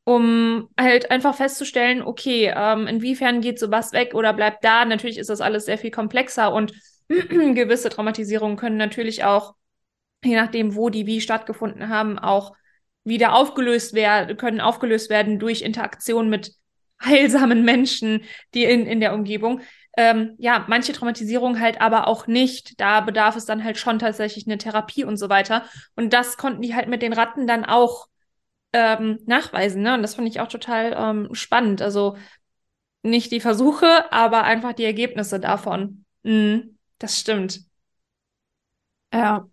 um 0.06 0.68
halt 0.78 1.10
einfach 1.10 1.34
festzustellen, 1.34 2.00
okay, 2.00 2.52
ähm, 2.54 2.86
inwiefern 2.86 3.40
geht 3.40 3.58
sowas 3.58 3.92
weg 3.92 4.14
oder 4.14 4.32
bleibt 4.32 4.64
da. 4.64 4.84
Natürlich 4.84 5.18
ist 5.18 5.30
das 5.30 5.40
alles 5.40 5.64
sehr 5.64 5.78
viel 5.78 5.90
komplexer 5.90 6.54
und 6.54 6.72
gewisse 7.08 7.88
Traumatisierungen 7.88 8.56
können 8.56 8.76
natürlich 8.76 9.24
auch, 9.24 9.56
je 10.24 10.36
nachdem, 10.36 10.76
wo 10.76 10.90
die 10.90 11.06
wie 11.06 11.20
stattgefunden 11.20 11.88
haben, 11.88 12.20
auch 12.20 12.54
wieder 13.02 13.34
aufgelöst 13.34 13.94
werden, 13.94 14.36
können 14.36 14.60
aufgelöst 14.60 15.10
werden 15.10 15.40
durch 15.40 15.62
Interaktion 15.62 16.30
mit 16.30 16.52
heilsamen 17.04 17.64
Menschen, 17.64 18.22
die 18.54 18.62
in, 18.62 18.86
in 18.86 19.00
der 19.00 19.12
Umgebung. 19.12 19.60
Ähm, 19.96 20.36
ja, 20.38 20.64
manche 20.68 20.92
Traumatisierung 20.92 21.58
halt 21.58 21.80
aber 21.80 22.06
auch 22.06 22.28
nicht. 22.28 22.80
Da 22.80 23.00
bedarf 23.00 23.34
es 23.34 23.44
dann 23.44 23.64
halt 23.64 23.76
schon 23.76 23.98
tatsächlich 23.98 24.46
eine 24.46 24.58
Therapie 24.58 25.02
und 25.02 25.16
so 25.16 25.28
weiter. 25.28 25.64
Und 25.96 26.12
das 26.12 26.36
konnten 26.36 26.62
die 26.62 26.76
halt 26.76 26.86
mit 26.86 27.02
den 27.02 27.12
Ratten 27.12 27.48
dann 27.48 27.64
auch 27.64 28.06
ähm, 28.76 29.18
nachweisen. 29.26 29.82
Ne? 29.82 29.94
Und 29.94 30.02
das 30.02 30.14
fand 30.14 30.28
ich 30.28 30.40
auch 30.40 30.48
total 30.48 30.94
ähm, 30.96 31.34
spannend. 31.34 31.80
Also 31.82 32.16
nicht 33.02 33.32
die 33.32 33.40
Versuche, 33.40 34.12
aber 34.12 34.44
einfach 34.44 34.74
die 34.74 34.84
Ergebnisse 34.84 35.40
davon. 35.40 36.04
Mhm, 36.22 36.78
das 36.98 37.18
stimmt. 37.20 37.60
Ja. 39.12 39.48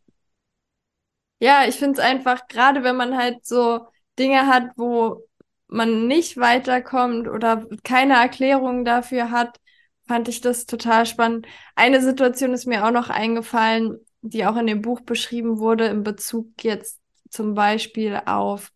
Ja, 1.40 1.66
ich 1.68 1.76
finde 1.76 2.00
es 2.00 2.06
einfach, 2.06 2.48
gerade 2.48 2.84
wenn 2.84 2.96
man 2.96 3.18
halt 3.18 3.46
so 3.46 3.88
Dinge 4.18 4.48
hat, 4.48 4.72
wo 4.78 5.28
man 5.68 6.08
nicht 6.08 6.38
weiterkommt 6.38 7.28
oder 7.28 7.66
keine 7.84 8.14
Erklärung 8.14 8.86
dafür 8.86 9.32
hat, 9.32 9.60
fand 10.08 10.28
ich 10.28 10.42
das 10.42 10.66
total 10.66 11.06
spannend. 11.06 11.48
Eine 11.76 12.02
Situation 12.02 12.54
ist 12.54 12.66
mir 12.66 12.86
auch 12.86 12.92
noch 12.92 13.10
eingefallen, 13.10 14.00
die 14.22 14.46
auch 14.46 14.56
in 14.58 14.68
dem 14.68 14.82
Buch 14.82 15.02
beschrieben 15.02 15.60
wurde, 15.60 15.86
in 15.88 16.04
Bezug 16.04 16.64
jetzt 16.64 17.02
zum 17.30 17.56
Beispiel 17.56 18.22
auf 18.26 18.72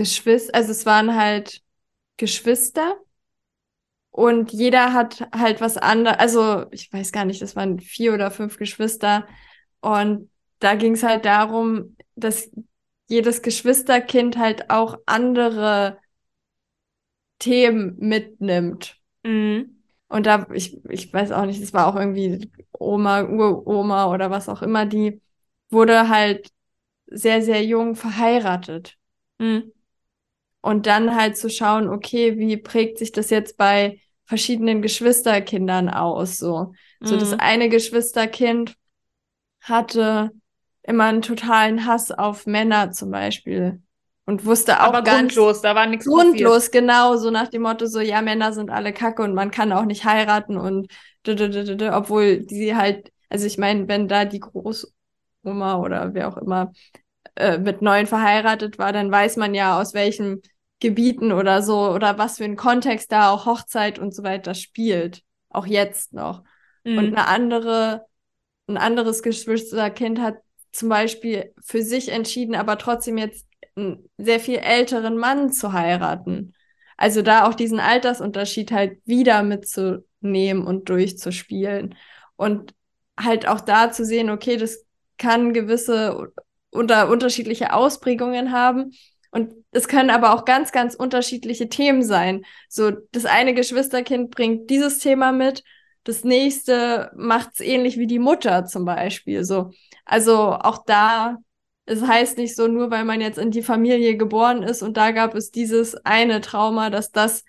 Geschwister. 0.00 0.54
Also 0.54 0.70
es 0.70 0.86
waren 0.86 1.14
halt 1.14 1.60
Geschwister 2.16 2.96
und 4.10 4.50
jeder 4.50 4.94
hat 4.94 5.28
halt 5.36 5.60
was 5.60 5.76
anderes. 5.76 6.18
Also 6.18 6.64
ich 6.70 6.90
weiß 6.90 7.12
gar 7.12 7.26
nicht, 7.26 7.42
das 7.42 7.54
waren 7.54 7.80
vier 7.80 8.14
oder 8.14 8.30
fünf 8.30 8.56
Geschwister 8.56 9.28
und 9.82 10.30
da 10.58 10.74
ging 10.74 10.94
es 10.94 11.02
halt 11.02 11.26
darum, 11.26 11.96
dass 12.16 12.50
jedes 13.08 13.42
Geschwisterkind 13.42 14.38
halt 14.38 14.70
auch 14.70 14.96
andere 15.04 15.98
Themen 17.38 17.96
mitnimmt. 17.98 18.96
Mhm. 19.22 19.82
Und 20.08 20.24
da, 20.24 20.46
ich, 20.54 20.82
ich 20.88 21.12
weiß 21.12 21.32
auch 21.32 21.44
nicht, 21.44 21.60
es 21.60 21.74
war 21.74 21.88
auch 21.88 21.96
irgendwie 21.96 22.50
Oma, 22.72 23.22
Uroma 23.24 24.10
oder 24.10 24.30
was 24.30 24.48
auch 24.48 24.62
immer, 24.62 24.86
die 24.86 25.20
wurde 25.68 26.08
halt 26.08 26.50
sehr, 27.06 27.42
sehr 27.42 27.62
jung 27.64 27.96
verheiratet. 27.96 28.96
Mhm. 29.38 29.72
Und 30.62 30.86
dann 30.86 31.16
halt 31.16 31.36
zu 31.36 31.48
schauen, 31.48 31.88
okay, 31.88 32.38
wie 32.38 32.56
prägt 32.56 32.98
sich 32.98 33.12
das 33.12 33.30
jetzt 33.30 33.56
bei 33.56 34.00
verschiedenen 34.24 34.82
Geschwisterkindern 34.82 35.88
aus? 35.88 36.36
So, 36.36 36.72
mhm. 37.00 37.06
so 37.06 37.16
das 37.16 37.30
mhm. 37.32 37.40
eine 37.40 37.68
Geschwisterkind 37.68 38.74
hatte 39.60 40.30
immer 40.82 41.04
einen 41.04 41.22
totalen 41.22 41.86
Hass 41.86 42.10
auf 42.10 42.46
Männer 42.46 42.90
zum 42.90 43.10
Beispiel 43.10 43.82
und 44.26 44.44
wusste 44.44 44.80
auch 44.80 44.88
Aber 44.88 45.02
ganz 45.02 45.34
grundlos, 45.34 45.60
da 45.60 45.74
war 45.74 45.86
nichts 45.86 46.06
grundlos, 46.06 46.66
passiert. 46.66 46.72
genau, 46.72 47.16
so 47.16 47.30
nach 47.30 47.48
dem 47.48 47.62
Motto 47.62 47.86
so, 47.86 48.00
ja, 48.00 48.22
Männer 48.22 48.52
sind 48.52 48.70
alle 48.70 48.92
Kacke 48.92 49.22
und 49.22 49.34
man 49.34 49.50
kann 49.50 49.72
auch 49.72 49.84
nicht 49.84 50.04
heiraten 50.04 50.56
und 50.56 50.90
obwohl 51.26 52.38
die 52.38 52.74
halt, 52.74 53.12
also 53.28 53.46
ich 53.46 53.58
meine, 53.58 53.88
wenn 53.88 54.08
da 54.08 54.24
die 54.24 54.40
Großoma 54.40 55.78
oder 55.78 56.14
wer 56.14 56.28
auch 56.28 56.36
immer 56.36 56.72
äh, 57.40 57.58
mit 57.58 57.82
neuen 57.82 58.06
verheiratet 58.06 58.78
war, 58.78 58.92
dann 58.92 59.10
weiß 59.10 59.36
man 59.36 59.54
ja 59.54 59.80
aus 59.80 59.94
welchen 59.94 60.42
Gebieten 60.80 61.32
oder 61.32 61.62
so 61.62 61.90
oder 61.90 62.18
was 62.18 62.38
für 62.38 62.44
ein 62.44 62.56
Kontext 62.56 63.12
da 63.12 63.30
auch 63.30 63.46
Hochzeit 63.46 63.98
und 63.98 64.14
so 64.14 64.22
weiter 64.22 64.54
spielt, 64.54 65.22
auch 65.50 65.66
jetzt 65.66 66.12
noch. 66.12 66.42
Mhm. 66.84 66.98
Und 66.98 67.06
eine 67.06 67.26
andere, 67.26 68.06
ein 68.66 68.76
anderes 68.76 69.22
Geschwisterkind 69.22 70.20
hat 70.20 70.36
zum 70.72 70.88
Beispiel 70.88 71.52
für 71.62 71.82
sich 71.82 72.10
entschieden, 72.10 72.54
aber 72.54 72.78
trotzdem 72.78 73.18
jetzt 73.18 73.46
einen 73.76 74.08
sehr 74.18 74.40
viel 74.40 74.58
älteren 74.58 75.16
Mann 75.16 75.52
zu 75.52 75.72
heiraten. 75.72 76.54
Also 76.96 77.22
da 77.22 77.48
auch 77.48 77.54
diesen 77.54 77.80
Altersunterschied 77.80 78.72
halt 78.72 78.98
wieder 79.04 79.42
mitzunehmen 79.42 80.66
und 80.66 80.88
durchzuspielen. 80.88 81.94
Und 82.36 82.74
halt 83.18 83.46
auch 83.48 83.60
da 83.60 83.90
zu 83.90 84.04
sehen, 84.04 84.30
okay, 84.30 84.56
das 84.56 84.84
kann 85.18 85.52
gewisse 85.52 86.32
unter 86.70 87.08
unterschiedliche 87.08 87.72
Ausprägungen 87.72 88.52
haben. 88.52 88.92
Und 89.30 89.52
es 89.70 89.86
können 89.86 90.10
aber 90.10 90.34
auch 90.34 90.44
ganz, 90.44 90.72
ganz 90.72 90.94
unterschiedliche 90.94 91.68
Themen 91.68 92.02
sein. 92.02 92.44
So, 92.68 92.90
das 93.12 93.26
eine 93.26 93.54
Geschwisterkind 93.54 94.30
bringt 94.30 94.70
dieses 94.70 94.98
Thema 94.98 95.32
mit, 95.32 95.62
das 96.04 96.24
nächste 96.24 97.12
macht 97.14 97.50
es 97.54 97.60
ähnlich 97.60 97.98
wie 97.98 98.06
die 98.06 98.18
Mutter 98.18 98.64
zum 98.64 98.84
Beispiel. 98.84 99.44
So, 99.44 99.70
also 100.04 100.54
auch 100.54 100.84
da 100.84 101.36
es 101.90 102.02
heißt 102.02 102.38
nicht 102.38 102.54
so, 102.54 102.68
nur 102.68 102.90
weil 102.92 103.04
man 103.04 103.20
jetzt 103.20 103.38
in 103.38 103.50
die 103.50 103.62
Familie 103.62 104.16
geboren 104.16 104.62
ist 104.62 104.82
und 104.82 104.96
da 104.96 105.10
gab 105.10 105.34
es 105.34 105.50
dieses 105.50 105.96
eine 106.06 106.40
Trauma, 106.40 106.88
dass 106.88 107.10
das 107.10 107.44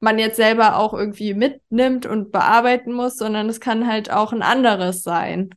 man 0.00 0.18
jetzt 0.18 0.36
selber 0.36 0.76
auch 0.76 0.92
irgendwie 0.92 1.32
mitnimmt 1.32 2.04
und 2.04 2.30
bearbeiten 2.30 2.92
muss, 2.92 3.16
sondern 3.16 3.48
es 3.48 3.60
kann 3.60 3.88
halt 3.88 4.10
auch 4.10 4.32
ein 4.34 4.42
anderes 4.42 5.02
sein. 5.02 5.50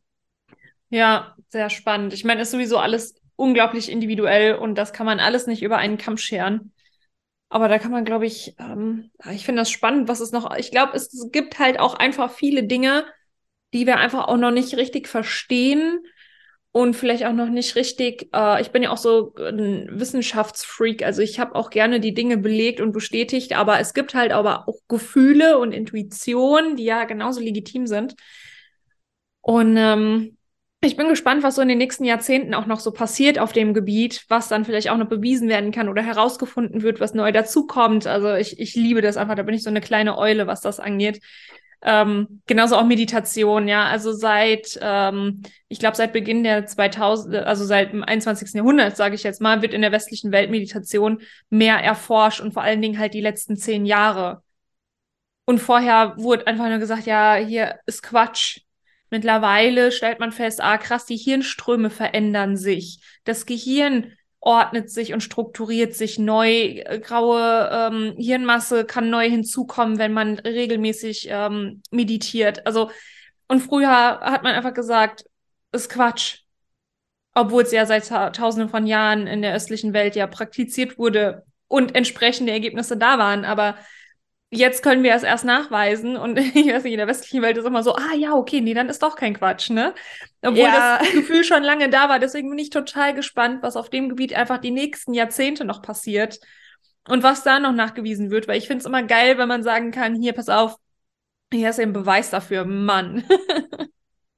Ja, 0.90 1.36
sehr 1.58 1.70
spannend. 1.70 2.14
Ich 2.14 2.24
meine, 2.24 2.42
es 2.42 2.50
ist 2.50 2.52
sowieso 2.54 2.78
alles 2.78 3.16
unglaublich 3.36 3.92
individuell 3.92 4.56
und 4.56 4.76
das 4.76 4.94
kann 4.94 5.06
man 5.06 5.20
alles 5.20 5.48
nicht 5.48 5.64
über 5.64 5.78
einen 5.78 5.98
Kamm 5.98 6.18
scheren. 6.18 6.72
Aber 7.50 7.68
da 7.68 7.80
kann 7.80 7.92
man, 7.92 8.06
glaube 8.06 8.26
ich, 8.26 8.56
ähm, 8.60 9.12
ich 9.32 9.46
finde 9.46 9.62
das 9.62 9.72
spannend, 9.72 10.08
was 10.08 10.20
es 10.20 10.32
noch, 10.32 10.56
ich 10.56 10.72
glaube, 10.72 10.96
es 10.96 11.30
gibt 11.32 11.60
halt 11.60 11.80
auch 11.80 11.96
einfach 11.96 12.32
viele 12.32 12.64
Dinge, 12.64 13.06
die 13.74 13.86
wir 13.86 13.98
einfach 13.98 14.28
auch 14.28 14.38
noch 14.38 14.52
nicht 14.52 14.76
richtig 14.78 15.08
verstehen 15.08 16.00
und 16.72 16.96
vielleicht 16.96 17.26
auch 17.26 17.34
noch 17.34 17.50
nicht 17.50 17.76
richtig. 17.76 18.30
Äh, 18.34 18.62
ich 18.62 18.72
bin 18.72 18.84
ja 18.84 18.92
auch 18.92 18.98
so 18.98 19.34
ein 19.36 19.88
Wissenschaftsfreak, 19.92 21.04
also 21.04 21.22
ich 21.22 21.40
habe 21.40 21.56
auch 21.56 21.70
gerne 21.70 22.00
die 22.00 22.14
Dinge 22.14 22.38
belegt 22.38 22.82
und 22.82 22.92
bestätigt, 22.92 23.56
aber 23.58 23.80
es 23.80 23.94
gibt 23.94 24.14
halt 24.14 24.32
aber 24.32 24.68
auch 24.68 24.80
Gefühle 24.88 25.58
und 25.58 25.72
Intuition, 25.72 26.76
die 26.76 26.84
ja 26.86 27.06
genauso 27.06 27.40
legitim 27.40 27.88
sind. 27.88 28.16
Und 29.42 29.78
ähm, 29.78 30.37
ich 30.82 30.96
bin 30.96 31.10
gespannt, 31.10 31.42
was 31.42 31.56
so 31.56 31.62
in 31.62 31.68
den 31.68 31.80
nächsten 31.80 32.06
Jahrzehnten 32.06 32.54
auch 32.54 32.68
noch 32.68 32.80
so 32.80 32.92
passiert 32.92 33.40
auf 33.40 33.52
dem 33.52 33.74
Gebiet, 33.74 34.26
was 34.30 34.48
dann 34.48 34.64
vielleicht 34.64 34.90
auch 34.90 34.98
noch 34.98 35.10
bewiesen 35.10 35.50
werden 35.50 35.72
kann 35.72 35.90
oder 35.90 36.04
herausgefunden 36.04 36.84
wird, 36.84 37.00
was 37.00 37.16
neu 37.16 37.32
dazukommt. 37.32 38.06
Also 38.06 38.36
ich, 38.36 38.60
ich 38.60 38.76
liebe 38.76 39.02
das 39.02 39.18
einfach, 39.18 39.36
da 39.36 39.44
bin 39.44 39.56
ich 39.56 39.64
so 39.64 39.70
eine 39.70 39.82
kleine 39.82 40.18
Eule, 40.18 40.46
was 40.46 40.62
das 40.62 40.80
angeht. 40.80 41.22
Ähm, 41.82 42.42
genauso 42.48 42.76
auch 42.76 42.86
Meditation, 42.86 43.68
ja. 43.68 43.86
Also 43.86 44.12
seit, 44.12 44.78
ähm, 44.82 45.42
ich 45.68 45.80
glaube, 45.80 45.96
seit 45.96 46.14
Beginn 46.14 46.44
der 46.44 46.66
2000, 46.66 47.36
also 47.36 47.66
seit 47.66 47.92
dem 47.94 48.04
21. 48.04 48.54
Jahrhundert, 48.56 48.98
sage 48.98 49.16
ich 49.16 49.24
jetzt 49.24 49.42
mal, 49.42 49.62
wird 49.62 49.74
in 49.74 49.82
der 49.82 49.92
westlichen 49.92 50.32
Welt 50.32 50.52
Meditation 50.52 51.22
mehr 51.50 51.78
erforscht 51.78 52.42
und 52.42 52.54
vor 52.54 52.64
allen 52.64 52.82
Dingen 52.82 53.00
halt 53.00 53.14
die 53.14 53.22
letzten 53.22 53.58
zehn 53.58 53.86
Jahre. 53.86 54.44
Und 55.46 55.60
vorher 55.60 56.14
wurde 56.18 56.46
einfach 56.46 56.68
nur 56.68 56.80
gesagt, 56.80 57.06
ja, 57.06 57.36
hier 57.36 57.80
ist 57.86 58.04
Quatsch. 58.04 58.60
Mittlerweile 59.10 59.92
stellt 59.92 60.20
man 60.20 60.32
fest, 60.32 60.62
ah, 60.62 60.78
krass, 60.78 61.06
die 61.06 61.18
Hirnströme 61.18 61.90
verändern 61.90 62.58
sich. 62.58 63.00
Das 63.24 63.46
Gehirn 63.46 64.14
ordnet 64.40 64.90
sich 64.90 65.14
und 65.14 65.22
strukturiert 65.22 65.94
sich 65.94 66.20
neu. 66.20 66.52
Äh, 66.52 67.00
graue 67.00 67.70
ähm, 67.72 68.16
Hirnmasse 68.18 68.86
kann 68.86 69.10
neu 69.10 69.30
hinzukommen, 69.30 69.98
wenn 69.98 70.14
man 70.14 70.40
regelmäßig 70.40 71.28
ähm, 71.30 71.82
meditiert. 71.92 72.66
Also, 72.66 72.92
und 73.48 73.62
früher 73.62 73.90
hat 73.90 74.44
man 74.44 74.56
einfach 74.56 74.74
gesagt, 74.74 75.26
ist 75.72 75.90
Quatsch. 75.90 76.40
Obwohl 77.34 77.64
es 77.64 77.72
ja 77.72 77.86
seit 77.86 78.08
tausenden 78.08 78.70
von 78.70 78.88
Jahren 78.88 79.28
in 79.28 79.42
der 79.42 79.54
östlichen 79.54 79.94
Welt 79.94 80.16
ja 80.16 80.26
praktiziert 80.26 80.98
wurde 80.98 81.46
und 81.68 81.96
entsprechende 81.96 82.52
Ergebnisse 82.52 82.98
da 82.98 83.20
waren. 83.20 83.46
Aber 83.46 83.76
jetzt 84.50 84.82
können 84.84 85.04
wir 85.04 85.14
es 85.16 85.24
erst 85.24 85.46
nachweisen 85.46 86.18
und 86.18 86.38
ich 86.56 86.68
weiß 86.68 86.84
nicht, 86.84 86.94
in 86.94 86.98
der 87.00 87.08
westlichen 87.08 87.42
Welt 87.42 87.58
ist 87.58 87.66
immer 87.66 87.84
so, 87.84 87.96
ah 87.96 88.14
ja, 88.16 88.34
okay, 88.34 88.62
nee, 88.62 88.74
dann 88.74 88.90
ist 88.90 89.04
doch 89.04 89.16
kein 89.16 89.34
Quatsch, 89.36 89.70
ne? 89.70 89.94
Obwohl 90.44 90.72
Ja. 90.72 90.72
das 90.72 91.00
Gefühl 91.12 91.44
schon 91.44 91.64
lange 91.64 91.90
da 91.90 92.10
war. 92.10 92.20
Deswegen 92.20 92.50
bin 92.50 92.60
ich 92.60 92.70
total 92.70 93.14
gespannt, 93.14 93.64
was 93.64 93.76
auf 93.76 93.90
dem 93.90 94.10
Gebiet 94.10 94.34
einfach 94.36 94.60
die 94.60 94.72
nächsten 94.72 95.14
Jahrzehnte 95.14 95.66
noch 95.66 95.82
passiert 95.82 96.40
und 97.08 97.24
was 97.24 97.44
da 97.44 97.60
noch 97.60 97.74
nachgewiesen 97.74 98.32
wird, 98.32 98.48
weil 98.48 98.58
ich 98.58 98.68
finde 98.68 98.82
es 98.82 98.86
immer 98.86 99.04
geil, 99.04 99.38
wenn 99.38 99.48
man 99.48 99.64
sagen 99.64 99.92
kann, 99.92 100.16
hier, 100.16 100.34
pass 100.34 100.50
auf, 100.50 100.76
hier 101.54 101.70
ist 101.72 101.80
ein 101.80 101.94
Beweis 101.94 102.30
dafür, 102.32 102.66
Mann. 102.66 103.26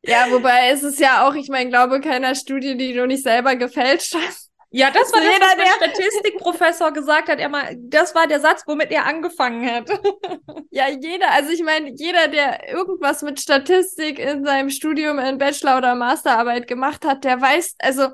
Ja, 0.01 0.27
wobei 0.31 0.69
es 0.71 0.83
ist 0.83 0.99
ja 0.99 1.27
auch, 1.27 1.35
ich 1.35 1.49
meine, 1.49 1.69
glaube 1.69 1.99
keiner 2.01 2.35
Studie, 2.35 2.75
die 2.77 2.93
du 2.93 3.05
nicht 3.07 3.23
selber 3.23 3.55
gefälscht 3.55 4.15
hast. 4.15 4.48
Ja, 4.71 4.91
das 4.91 5.11
war 5.11 5.19
Also 5.19 5.29
das, 5.39 5.39
was 5.39 5.51
jeder, 5.55 5.63
mein 5.63 5.89
Statistikprofessor 5.93 6.91
gesagt 6.93 7.29
hat. 7.29 7.39
Er 7.39 7.49
mal, 7.49 7.75
das 7.77 8.13
war 8.13 8.27
der 8.27 8.39
Satz, 8.39 8.63
womit 8.67 8.91
er 8.91 9.05
angefangen 9.05 9.69
hat. 9.69 9.89
Ja, 10.71 10.87
jeder, 10.87 11.31
also 11.31 11.49
ich 11.49 11.63
meine, 11.63 11.89
jeder, 11.95 12.27
der 12.27 12.69
irgendwas 12.69 13.23
mit 13.23 13.39
Statistik 13.39 14.19
in 14.19 14.45
seinem 14.45 14.69
Studium 14.69 15.17
in 15.17 15.39
Bachelor- 15.39 15.79
oder 15.79 15.95
Masterarbeit 15.95 16.67
gemacht 16.67 17.03
hat, 17.05 17.23
der 17.23 17.41
weiß, 17.41 17.75
also 17.79 18.09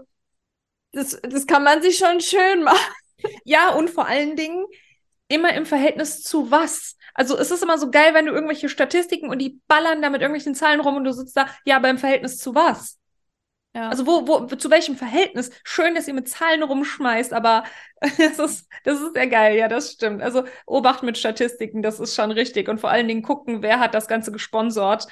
das, 0.92 1.20
das 1.24 1.48
kann 1.48 1.64
man 1.64 1.82
sich 1.82 1.98
schon 1.98 2.22
schön 2.22 2.64
machen. 2.64 2.78
Ja, 3.44 3.70
und 3.72 3.90
vor 3.90 4.06
allen 4.08 4.36
Dingen 4.36 4.66
immer 5.30 5.54
im 5.54 5.66
Verhältnis 5.66 6.22
zu 6.22 6.52
was. 6.52 6.98
Also 7.16 7.38
es 7.38 7.50
ist 7.52 7.64
immer 7.64 7.78
so 7.80 7.90
geil, 7.90 8.14
wenn 8.14 8.28
du 8.28 8.34
irgendwelche 8.34 8.70
Statistiken 8.70 9.30
und 9.30 9.40
die 9.40 9.60
ballern 9.68 10.02
da 10.02 10.10
mit 10.12 10.22
irgendwelchen 10.22 10.54
Zahlen 10.56 10.82
rum 10.82 10.98
und 10.98 11.06
du 11.06 11.14
sitzt 11.14 11.36
da, 11.38 11.48
ja, 11.66 11.78
aber 11.78 11.90
im 11.90 11.98
Verhältnis 11.98 12.38
zu 12.38 12.54
was? 12.56 13.00
Ja. 13.76 13.90
Also 13.90 14.08
wo, 14.08 14.26
wo, 14.26 14.46
zu 14.56 14.72
welchem 14.72 14.96
Verhältnis? 14.96 15.52
Schön, 15.66 15.96
dass 15.96 16.08
ihr 16.08 16.14
mit 16.14 16.30
Zahlen 16.30 16.64
rumschmeißt, 16.64 17.34
aber 17.34 17.66
das 18.00 18.40
ist, 18.40 18.70
das 18.86 19.02
ist 19.02 19.14
sehr 19.14 19.28
geil, 19.28 19.58
ja, 19.58 19.68
das 19.68 19.92
stimmt. 19.92 20.22
Also 20.22 20.46
Obacht 20.66 21.04
mit 21.04 21.18
Statistiken, 21.18 21.82
das 21.82 22.00
ist 22.00 22.16
schon 22.16 22.32
richtig. 22.32 22.70
Und 22.70 22.80
vor 22.80 22.90
allen 22.90 23.10
Dingen 23.10 23.22
gucken, 23.22 23.62
wer 23.62 23.82
hat 23.82 23.94
das 23.94 24.08
Ganze 24.08 24.32
gesponsert. 24.32 25.08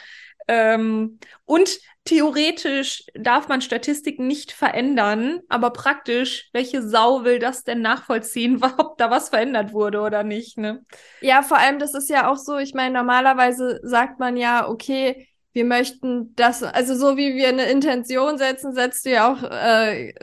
Ähm, 0.47 1.20
und 1.43 1.78
theoretisch 2.05 3.05
darf 3.16 3.49
man 3.49 3.61
Statistiken 3.61 4.28
nicht 4.28 4.53
verändern, 4.53 5.41
aber 5.49 5.72
praktisch, 5.72 6.49
welche 6.53 6.82
Sau 6.82 7.26
will 7.26 7.39
das 7.39 7.66
denn 7.66 7.82
nachvollziehen, 7.82 8.61
ob 8.78 8.97
da 8.97 9.11
was 9.11 9.28
verändert 9.28 9.74
wurde 9.74 9.99
oder 9.99 10.24
nicht, 10.24 10.57
ne? 10.57 10.86
Ja, 11.20 11.41
vor 11.41 11.57
allem, 11.57 11.80
das 11.80 11.93
ist 11.93 12.09
ja 12.09 12.32
auch 12.32 12.38
so, 12.38 12.57
ich 12.57 12.74
meine, 12.74 12.93
normalerweise 12.93 13.82
sagt 13.84 14.20
man 14.20 14.38
ja, 14.38 14.70
okay, 14.70 15.28
wir 15.54 15.66
möchten 15.66 16.36
das, 16.36 16.64
also 16.64 16.95
so 16.95 17.18
wie 17.18 17.36
wir 17.36 17.49
eine 17.49 17.66
Intention 17.72 18.38
setzen, 18.38 18.74
setzt 18.74 19.06
du 19.06 19.12
ja 19.12 19.32
auch 19.34 19.43
äh, 19.43 20.14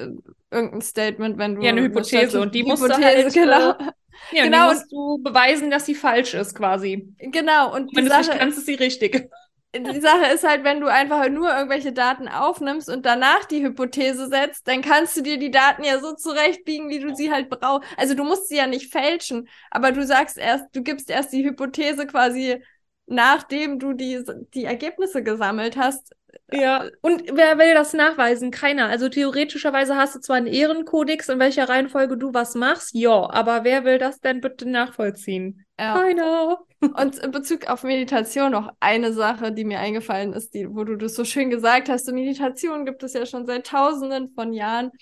irgendein 0.51 0.81
Statement, 0.83 1.39
wenn 1.39 1.55
du 1.55 1.63
Ja, 1.63 1.71
eine 1.71 1.83
Hypothese. 1.83 2.41
Stati- 2.41 2.41
Und 2.41 2.55
die 2.55 2.65
musst 2.65 2.89
du 2.89 2.95
Hypothese, 2.95 3.03
halt, 3.03 3.33
genau, 3.33 3.75
Ja, 4.31 4.45
Genau, 4.45 4.71
und 4.71 4.83
die 4.83 4.87
musst 4.87 4.91
du 4.93 5.19
beweisen, 5.23 5.71
dass 5.71 5.87
sie 5.87 5.95
falsch 5.95 6.35
ist, 6.35 6.55
quasi. 6.55 7.15
genau. 7.19 7.75
Und 7.75 7.93
Wenn 7.95 8.05
die 8.05 8.05
du 8.05 8.11
es 8.11 8.17
nicht 8.17 8.33
kannst, 8.33 8.59
ist 8.59 8.67
sie 8.67 8.75
richtig. 8.75 9.31
die 9.77 10.01
Sache 10.01 10.27
ist 10.35 10.43
halt, 10.43 10.65
wenn 10.65 10.81
du 10.81 10.89
einfach 10.89 11.29
nur 11.29 11.49
irgendwelche 11.51 11.93
Daten 11.93 12.27
aufnimmst 12.29 12.89
und 12.91 13.07
danach 13.07 13.45
die 13.45 13.63
Hypothese 13.63 14.29
setzt, 14.29 14.67
dann 14.67 14.83
kannst 14.83 15.17
du 15.17 15.23
dir 15.23 15.39
die 15.39 15.53
Daten 15.53 15.85
ja 15.85 16.01
so 16.01 16.13
zurechtbiegen, 16.15 16.89
wie 16.89 16.99
du 16.99 17.15
sie 17.15 17.31
halt 17.31 17.49
brauchst. 17.51 17.89
Also 17.97 18.15
du 18.15 18.25
musst 18.25 18.49
sie 18.49 18.57
ja 18.57 18.67
nicht 18.67 18.91
fälschen, 18.93 19.49
aber 19.71 19.93
du 19.93 20.05
sagst 20.05 20.39
erst, 20.39 20.65
du 20.75 20.83
gibst 20.83 21.09
erst 21.09 21.33
die 21.33 21.45
Hypothese 21.45 22.07
quasi, 22.09 22.63
nachdem 23.11 23.79
du 23.79 23.93
die, 23.93 24.23
die 24.55 24.65
Ergebnisse 24.65 25.23
gesammelt 25.23 25.77
hast. 25.77 26.15
Ja, 26.53 26.85
und 27.01 27.25
wer 27.33 27.59
will 27.59 27.75
das 27.75 27.93
nachweisen? 27.93 28.53
Keiner. 28.53 28.87
Also 28.87 29.09
theoretischerweise 29.09 29.97
hast 29.97 30.15
du 30.15 30.21
zwar 30.21 30.37
einen 30.37 30.47
Ehrenkodex, 30.47 31.29
in 31.29 31.41
welcher 31.41 31.69
Reihenfolge 31.69 32.17
du 32.17 32.33
was 32.33 32.55
machst, 32.55 32.95
ja, 32.95 33.29
aber 33.31 33.65
wer 33.65 33.85
will 33.85 33.99
das 33.99 34.21
denn 34.21 34.41
bitte 34.41 34.69
nachvollziehen? 34.69 35.65
Ja. 35.79 35.95
Keiner. 35.95 36.59
Und 36.81 37.19
in 37.19 37.31
Bezug 37.33 37.69
auf 37.69 37.83
Meditation 37.83 38.53
noch 38.53 38.73
eine 38.79 39.13
Sache, 39.13 39.53
die 39.53 39.65
mir 39.65 39.81
eingefallen 39.81 40.33
ist, 40.33 40.55
die, 40.55 40.73
wo 40.73 40.85
du 40.85 40.97
das 40.97 41.15
so 41.15 41.25
schön 41.25 41.51
gesagt 41.51 41.89
hast. 41.89 42.07
So 42.07 42.13
Meditation 42.13 42.87
gibt 42.87 43.03
es 43.03 43.13
ja 43.13 43.27
schon 43.27 43.45
seit 43.45 43.67
Tausenden 43.67 44.31
von 44.35 44.53
Jahren. 44.53 44.93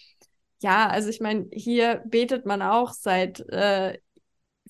Ja, 0.61 0.89
also 0.89 1.09
ich 1.09 1.21
meine, 1.21 1.47
hier 1.53 2.03
betet 2.07 2.47
man 2.47 2.63
auch 2.63 2.93
seit 2.93 3.41
äh, 3.51 3.99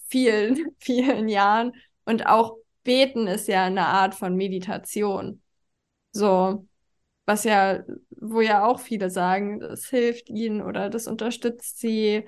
vielen, 0.09 0.66
vielen 0.80 1.28
Jahren 1.28 1.72
und 2.05 2.26
auch 2.26 2.57
beten 2.89 3.26
ist 3.26 3.49
ja 3.49 3.64
eine 3.64 3.84
Art 3.84 4.14
von 4.14 4.34
Meditation. 4.34 5.43
So, 6.11 6.66
was 7.26 7.45
ja, 7.45 7.84
wo 8.09 8.41
ja 8.41 8.64
auch 8.64 8.80
viele 8.80 9.11
sagen, 9.11 9.61
das 9.61 9.84
hilft 9.84 10.30
ihnen 10.30 10.62
oder 10.62 10.89
das 10.89 11.07
unterstützt 11.07 11.78
sie. 11.78 12.24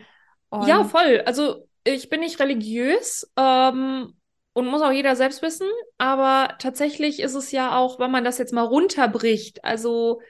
Ja, 0.53 0.85
voll. 0.85 1.23
Also 1.25 1.67
ich 1.83 2.11
bin 2.11 2.21
nicht 2.21 2.41
religiös 2.41 3.33
ähm, 3.39 4.13
und 4.53 4.67
muss 4.67 4.83
auch 4.83 4.93
jeder 4.93 5.17
selbst 5.17 5.41
wissen, 5.41 5.67
aber 5.97 6.57
tatsächlich 6.59 7.21
ist 7.21 7.35
es 7.35 7.53
ja 7.53 7.79
auch, 7.79 7.99
wenn 7.99 8.11
man 8.11 8.25
das 8.25 8.37
jetzt 8.37 8.53
mal 8.53 8.67
runterbricht, 8.67 9.65
also 9.65 10.21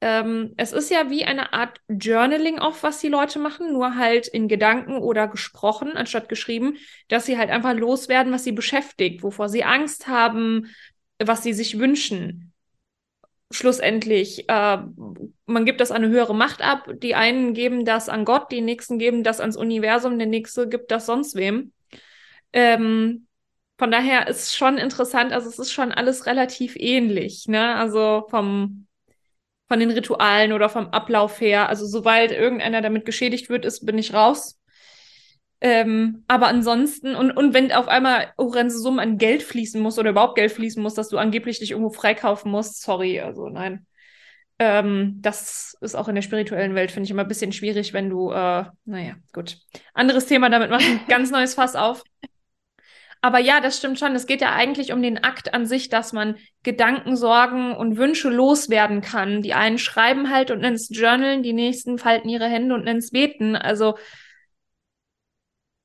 ähm, 0.00 0.54
es 0.56 0.72
ist 0.72 0.90
ja 0.90 1.10
wie 1.10 1.24
eine 1.24 1.52
Art 1.52 1.80
Journaling 1.88 2.58
oft, 2.58 2.82
was 2.82 3.00
die 3.00 3.08
Leute 3.08 3.38
machen, 3.38 3.72
nur 3.72 3.96
halt 3.96 4.28
in 4.28 4.48
Gedanken 4.48 4.96
oder 4.96 5.28
gesprochen, 5.28 5.96
anstatt 5.96 6.28
geschrieben, 6.28 6.76
dass 7.08 7.26
sie 7.26 7.36
halt 7.36 7.50
einfach 7.50 7.74
loswerden, 7.74 8.32
was 8.32 8.44
sie 8.44 8.52
beschäftigt, 8.52 9.22
wovor 9.22 9.48
sie 9.48 9.64
Angst 9.64 10.08
haben, 10.08 10.68
was 11.18 11.42
sie 11.42 11.52
sich 11.52 11.78
wünschen. 11.78 12.52
Schlussendlich, 13.50 14.48
äh, 14.48 14.78
man 15.46 15.64
gibt 15.64 15.80
das 15.80 15.90
an 15.90 16.04
eine 16.04 16.12
höhere 16.12 16.34
Macht 16.34 16.62
ab. 16.62 16.88
Die 17.02 17.14
einen 17.14 17.52
geben 17.52 17.84
das 17.84 18.08
an 18.08 18.24
Gott, 18.24 18.52
die 18.52 18.60
nächsten 18.60 18.98
geben 18.98 19.22
das 19.22 19.40
ans 19.40 19.56
Universum, 19.56 20.18
der 20.18 20.28
nächste 20.28 20.68
gibt 20.68 20.90
das 20.92 21.06
sonst 21.06 21.34
wem. 21.34 21.72
Ähm, 22.52 23.26
von 23.76 23.90
daher 23.90 24.28
ist 24.28 24.54
schon 24.56 24.78
interessant, 24.78 25.32
also 25.32 25.48
es 25.48 25.58
ist 25.58 25.72
schon 25.72 25.90
alles 25.92 26.26
relativ 26.26 26.76
ähnlich, 26.76 27.48
ne? 27.48 27.74
Also 27.74 28.26
vom 28.30 28.86
von 29.70 29.78
den 29.78 29.92
Ritualen 29.92 30.52
oder 30.52 30.68
vom 30.68 30.88
Ablauf 30.88 31.40
her. 31.40 31.68
Also 31.68 31.86
sobald 31.86 32.32
irgendeiner 32.32 32.82
damit 32.82 33.04
geschädigt 33.04 33.48
wird, 33.48 33.64
ist, 33.64 33.86
bin 33.86 33.98
ich 33.98 34.12
raus. 34.12 34.58
Ähm, 35.60 36.24
aber 36.26 36.48
ansonsten, 36.48 37.14
und, 37.14 37.30
und 37.30 37.54
wenn 37.54 37.70
auf 37.70 37.86
einmal 37.86 38.32
horrende 38.36 38.74
Summen 38.74 38.98
an 38.98 39.16
Geld 39.16 39.44
fließen 39.44 39.80
muss 39.80 39.96
oder 39.96 40.10
überhaupt 40.10 40.34
Geld 40.34 40.50
fließen 40.50 40.82
muss, 40.82 40.94
dass 40.94 41.08
du 41.08 41.18
angeblich 41.18 41.60
dich 41.60 41.70
irgendwo 41.70 41.90
freikaufen 41.90 42.50
musst, 42.50 42.82
sorry, 42.82 43.20
also 43.20 43.48
nein. 43.48 43.86
Ähm, 44.58 45.18
das 45.20 45.76
ist 45.80 45.94
auch 45.94 46.08
in 46.08 46.16
der 46.16 46.22
spirituellen 46.22 46.74
Welt, 46.74 46.90
finde 46.90 47.04
ich, 47.04 47.12
immer 47.12 47.22
ein 47.22 47.28
bisschen 47.28 47.52
schwierig, 47.52 47.92
wenn 47.92 48.10
du, 48.10 48.32
äh, 48.32 48.64
naja, 48.86 49.14
gut. 49.32 49.58
Anderes 49.94 50.26
Thema, 50.26 50.50
damit 50.50 50.70
mache 50.70 50.82
ich 50.82 50.88
ein 50.88 51.00
ganz 51.08 51.30
neues 51.30 51.54
Fass 51.54 51.76
auf. 51.76 52.02
Aber 53.22 53.38
ja, 53.38 53.60
das 53.60 53.76
stimmt 53.76 53.98
schon. 53.98 54.14
Es 54.14 54.26
geht 54.26 54.40
ja 54.40 54.52
eigentlich 54.52 54.92
um 54.92 55.02
den 55.02 55.22
Akt 55.22 55.52
an 55.52 55.66
sich, 55.66 55.90
dass 55.90 56.12
man 56.12 56.36
Gedanken, 56.62 57.16
Sorgen 57.16 57.76
und 57.76 57.98
Wünsche 57.98 58.30
loswerden 58.30 59.02
kann. 59.02 59.42
Die 59.42 59.52
einen 59.52 59.78
schreiben 59.78 60.30
halt 60.30 60.50
und 60.50 60.60
nennen 60.60 60.76
es 60.76 60.88
Journalen, 60.90 61.42
die 61.42 61.52
nächsten 61.52 61.98
falten 61.98 62.28
ihre 62.30 62.48
Hände 62.48 62.74
und 62.74 62.84
nennen 62.84 63.00
es 63.00 63.10
Beten. 63.10 63.56
Also, 63.56 63.98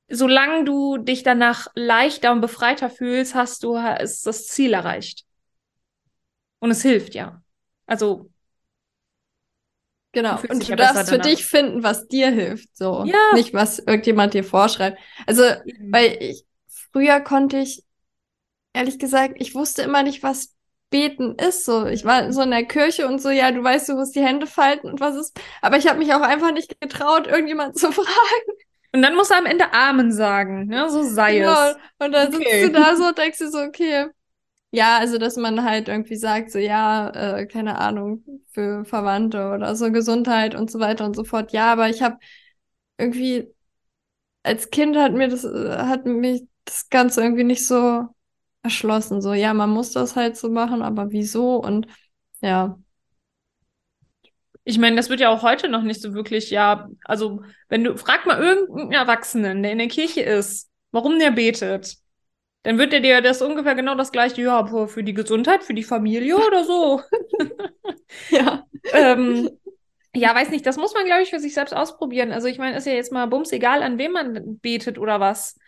solange 0.08 0.64
du 0.64 0.96
dich 0.96 1.24
danach 1.24 1.66
leichter 1.74 2.32
und 2.32 2.40
befreiter 2.40 2.88
fühlst, 2.88 3.34
hast 3.34 3.62
du, 3.64 3.76
ist 3.76 4.26
das 4.26 4.46
Ziel 4.46 4.72
erreicht. 4.72 5.24
Und 6.58 6.70
es 6.70 6.80
hilft, 6.82 7.14
ja. 7.14 7.42
Also, 7.86 8.30
Genau. 10.12 10.38
Du 10.40 10.48
Und 10.48 10.66
du 10.66 10.76
darfst 10.76 11.10
für 11.10 11.18
danach. 11.18 11.26
dich 11.26 11.44
finden, 11.44 11.82
was 11.82 12.08
dir 12.08 12.30
hilft, 12.30 12.74
so. 12.74 13.04
Ja. 13.04 13.34
Nicht, 13.34 13.52
was 13.52 13.78
irgendjemand 13.80 14.32
dir 14.32 14.44
vorschreibt. 14.44 14.98
Also, 15.26 15.42
weil 15.42 16.16
ich, 16.20 16.45
früher 16.96 17.20
konnte 17.20 17.58
ich, 17.58 17.84
ehrlich 18.74 18.98
gesagt, 18.98 19.34
ich 19.38 19.54
wusste 19.54 19.82
immer 19.82 20.02
nicht, 20.02 20.22
was 20.22 20.54
Beten 20.90 21.36
ist, 21.36 21.64
so. 21.64 21.86
Ich 21.86 22.04
war 22.04 22.32
so 22.32 22.42
in 22.42 22.50
der 22.52 22.64
Kirche 22.66 23.08
und 23.08 23.20
so, 23.20 23.30
ja, 23.30 23.50
du 23.52 23.62
weißt, 23.62 23.88
du 23.88 23.94
musst 23.96 24.16
die 24.16 24.22
Hände 24.24 24.46
falten 24.46 24.88
und 24.90 25.00
was 25.00 25.16
ist, 25.16 25.38
aber 25.62 25.76
ich 25.78 25.88
habe 25.88 25.98
mich 26.00 26.14
auch 26.14 26.22
einfach 26.22 26.52
nicht 26.52 26.80
getraut, 26.80 27.26
irgendjemand 27.26 27.78
zu 27.78 27.92
fragen. 27.92 28.08
und 28.92 29.02
dann 29.02 29.14
musst 29.16 29.30
du 29.30 29.34
am 29.36 29.46
Ende 29.46 29.72
Amen 29.74 30.12
sagen, 30.12 30.66
ne? 30.66 30.90
So 30.90 31.02
sei 31.02 31.38
Genau. 31.38 31.72
es. 31.72 31.78
Und 31.98 32.12
dann 32.12 32.32
Okay. 32.32 32.32
sitzt 32.32 32.62
du 32.62 32.70
da 32.70 32.96
so 32.96 33.08
und 33.08 33.18
denkst 33.18 33.38
dir 33.38 33.50
so, 33.50 33.58
okay. 33.60 34.06
Ja, 34.72 34.98
also, 34.98 35.18
dass 35.18 35.36
man 35.36 35.64
halt 35.64 35.88
irgendwie 35.88 36.16
sagt, 36.16 36.50
so, 36.50 36.58
ja, 36.58 37.08
äh, 37.38 37.46
keine 37.46 37.78
Ahnung, 37.78 38.24
für 38.52 38.84
Verwandte 38.84 39.50
oder 39.54 39.74
so 39.76 39.90
Gesundheit 39.90 40.54
und 40.54 40.70
so 40.70 40.80
weiter 40.80 41.06
und 41.06 41.16
so 41.16 41.24
fort. 41.24 41.52
Ja, 41.52 41.72
aber 41.72 41.88
ich 41.88 42.02
habe 42.02 42.18
irgendwie, 42.98 43.48
als 44.44 44.70
Kind 44.70 44.96
hat 44.96 45.12
mir 45.14 45.28
das, 45.28 45.44
äh, 45.44 45.78
hat 45.78 46.06
mich 46.06 46.44
das 46.66 46.88
Ganze 46.90 47.22
irgendwie 47.22 47.44
nicht 47.44 47.66
so 47.66 48.08
erschlossen. 48.62 49.22
So, 49.22 49.34
ja, 49.34 49.54
man 49.54 49.70
muss 49.70 49.92
das 49.92 50.16
halt 50.16 50.36
so 50.36 50.50
machen, 50.50 50.82
aber 50.82 51.12
wieso? 51.12 51.56
Und 51.58 51.88
ja, 52.42 52.78
Ich 54.64 54.78
meine, 54.78 54.96
das 54.96 55.08
wird 55.10 55.20
ja 55.20 55.28
auch 55.28 55.42
heute 55.42 55.68
noch 55.68 55.82
nicht 55.82 56.02
so 56.02 56.12
wirklich, 56.12 56.50
ja, 56.50 56.88
also 57.04 57.42
wenn 57.68 57.84
du, 57.84 57.96
frag 57.96 58.26
mal 58.26 58.42
irgendeinen 58.42 58.92
Erwachsenen, 58.92 59.62
der 59.62 59.70
in 59.70 59.78
der 59.78 59.86
Kirche 59.86 60.22
ist, 60.22 60.68
warum 60.90 61.20
der 61.20 61.30
betet, 61.30 61.96
dann 62.64 62.78
wird 62.78 62.92
der 62.92 63.00
dir 63.00 63.22
das 63.22 63.42
ungefähr 63.42 63.76
genau 63.76 63.94
das 63.94 64.12
gleiche, 64.12 64.42
ja, 64.42 64.66
für 64.88 65.04
die 65.04 65.14
Gesundheit, 65.14 65.64
für 65.64 65.74
die 65.74 65.84
Familie 65.84 66.36
oder 66.48 66.64
so. 66.64 67.00
ja, 68.30 68.64
ähm, 68.92 69.50
ja, 70.14 70.34
weiß 70.34 70.50
nicht, 70.50 70.66
das 70.66 70.78
muss 70.78 70.94
man, 70.94 71.04
glaube 71.04 71.22
ich, 71.22 71.30
für 71.30 71.40
sich 71.40 71.54
selbst 71.54 71.74
ausprobieren. 71.74 72.32
Also 72.32 72.48
ich 72.48 72.58
meine, 72.58 72.76
ist 72.76 72.86
ja 72.86 72.94
jetzt 72.94 73.12
mal 73.12 73.26
bums 73.26 73.52
egal, 73.52 73.82
an 73.82 73.98
wem 73.98 74.12
man 74.12 74.58
betet 74.60 74.98
oder 74.98 75.20
was. 75.20 75.58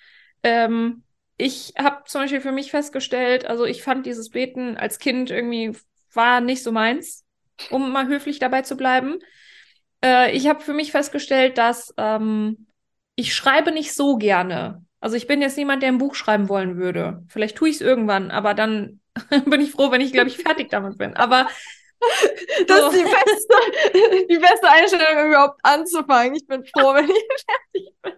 Ähm, 0.42 1.02
ich 1.36 1.74
habe 1.78 2.02
zum 2.06 2.22
Beispiel 2.22 2.40
für 2.40 2.52
mich 2.52 2.70
festgestellt, 2.70 3.46
also 3.46 3.64
ich 3.64 3.82
fand 3.82 4.06
dieses 4.06 4.30
Beten 4.30 4.76
als 4.76 4.98
Kind 4.98 5.30
irgendwie 5.30 5.76
war 6.12 6.40
nicht 6.40 6.62
so 6.62 6.72
meins, 6.72 7.24
um 7.70 7.92
mal 7.92 8.08
höflich 8.08 8.38
dabei 8.38 8.62
zu 8.62 8.76
bleiben. 8.76 9.18
Äh, 10.04 10.32
ich 10.36 10.48
habe 10.48 10.60
für 10.60 10.74
mich 10.74 10.90
festgestellt, 10.90 11.58
dass 11.58 11.94
ähm, 11.96 12.66
ich 13.14 13.34
schreibe 13.34 13.72
nicht 13.72 13.94
so 13.94 14.16
gerne. 14.16 14.84
Also 15.00 15.16
ich 15.16 15.26
bin 15.26 15.40
jetzt 15.40 15.56
niemand, 15.56 15.82
der 15.82 15.90
ein 15.90 15.98
Buch 15.98 16.14
schreiben 16.14 16.48
wollen 16.48 16.76
würde. 16.76 17.22
Vielleicht 17.28 17.56
tue 17.56 17.68
ich 17.68 17.76
es 17.76 17.80
irgendwann, 17.80 18.30
aber 18.30 18.54
dann 18.54 19.00
bin 19.46 19.60
ich 19.60 19.72
froh, 19.72 19.90
wenn 19.90 20.00
ich, 20.00 20.12
glaube 20.12 20.28
ich, 20.28 20.38
fertig 20.38 20.70
damit 20.70 20.98
bin. 20.98 21.16
Aber 21.16 21.48
das 22.66 22.80
so. 22.80 22.88
ist 22.88 22.96
die 22.96 23.04
beste, 23.04 24.26
die 24.28 24.38
beste 24.38 24.68
Einstellung, 24.68 25.28
überhaupt 25.28 25.60
anzufangen. 25.62 26.34
Ich 26.34 26.46
bin 26.46 26.64
froh, 26.64 26.94
wenn 26.94 27.04
ich 27.04 27.10
fertig 27.74 27.94
bin. 28.02 28.12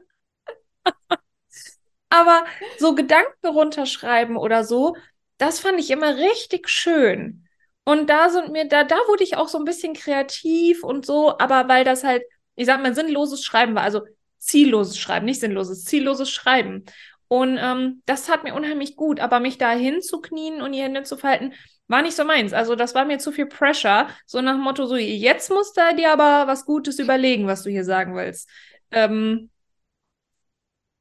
Aber 2.11 2.45
so 2.79 2.95
Gedanken 2.95 3.47
runterschreiben 3.47 4.37
oder 4.37 4.65
so, 4.65 4.97
das 5.39 5.61
fand 5.61 5.81
ich 5.81 5.91
immer 5.91 6.17
richtig 6.17 6.69
schön. 6.69 7.47
Und 7.85 8.11
da 8.11 8.29
sind 8.29 8.53
mir, 8.53 8.67
da, 8.69 8.85
da 8.85 8.97
wurde 9.09 9.25
ich 9.25 9.37
auch 9.37 9.49
so 9.49 9.59
ein 9.59 9.65
bisschen 9.65 9.95
kreativ 9.95 10.85
und 10.85 11.07
so, 11.07 11.39
aber 11.39 11.69
weil 11.69 11.85
das 11.85 12.05
halt, 12.05 12.23
ich 12.57 12.67
sag 12.67 12.83
mal, 12.83 12.95
sinnloses 12.95 13.43
Schreiben 13.43 13.75
war, 13.75 13.83
also 13.83 14.03
zielloses 14.39 14.99
Schreiben, 14.99 15.27
nicht 15.27 15.41
sinnloses, 15.41 15.85
zielloses 15.85 16.31
Schreiben. 16.31 16.85
Und 17.29 17.59
ähm, 17.61 18.03
das 18.07 18.27
tat 18.27 18.43
mir 18.45 18.55
unheimlich 18.55 18.97
gut, 18.97 19.21
aber 19.21 19.39
mich 19.41 19.57
da 19.57 19.71
hinzuknien 19.71 20.63
und 20.63 20.73
die 20.73 20.83
Hände 20.83 21.05
zu 21.05 21.17
falten, 21.17 21.55
war 21.87 22.03
nicht 22.03 22.17
so 22.17 22.25
meins. 22.25 22.53
Also 22.53 22.75
das 22.75 22.95
war 22.95 23.05
mir 23.05 23.19
zu 23.19 23.33
viel 23.33 23.47
Pressure, 23.47 24.09
so 24.27 24.41
nach 24.41 24.55
dem 24.55 24.63
Motto, 24.63 24.87
so 24.87 24.97
jetzt 24.97 25.51
musst 25.51 25.77
du 25.77 25.97
dir 25.97 26.13
aber 26.13 26.49
was 26.49 26.65
Gutes 26.65 26.99
überlegen, 26.99 27.47
was 27.47 27.63
du 27.63 27.71
hier 27.71 27.85
sagen 27.85 28.17
willst. 28.17 28.49
Ähm, 28.91 29.51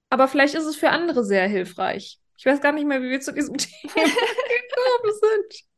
aber 0.10 0.28
vielleicht 0.28 0.56
ist 0.56 0.66
es 0.66 0.76
für 0.76 0.90
andere 0.90 1.24
sehr 1.24 1.48
hilfreich. 1.48 2.20
Ich 2.38 2.46
weiß 2.46 2.62
gar 2.62 2.72
nicht 2.72 2.88
mehr, 2.88 3.02
wie 3.02 3.10
wir 3.10 3.20
zu 3.20 3.34
diesem 3.34 3.58
Thema 3.58 3.94
gekommen 3.94 5.14
sind. 5.22 5.70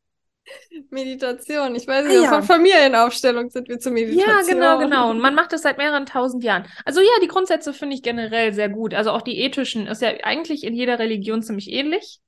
Meditation. 0.89 1.75
Ich 1.75 1.88
weiß 1.88 2.07
nicht, 2.07 2.19
ah, 2.19 2.23
ja. 2.23 2.29
von 2.29 2.43
Familienaufstellung 2.43 3.49
sind 3.49 3.69
wir 3.69 3.79
zur 3.79 3.91
Meditation. 3.93 4.29
Ja, 4.29 4.41
genau, 4.41 4.79
genau. 4.79 5.09
Und 5.09 5.19
man 5.19 5.36
macht 5.36 5.53
das 5.53 5.61
seit 5.61 5.77
mehreren 5.77 6.05
tausend 6.05 6.43
Jahren. 6.43 6.65
Also 6.86 6.99
ja, 7.01 7.11
die 7.21 7.27
Grundsätze 7.27 7.73
finde 7.73 7.95
ich 7.95 8.03
generell 8.03 8.53
sehr 8.53 8.69
gut. 8.69 8.93
Also 8.93 9.11
auch 9.11 9.21
die 9.21 9.39
ethischen 9.39 9.88
ist 9.88 10.01
ja 10.01 10.09
eigentlich 10.23 10.63
in 10.63 10.73
jeder 10.73 10.99
Religion 10.99 11.41
ziemlich 11.41 11.71
ähnlich, 11.71 12.19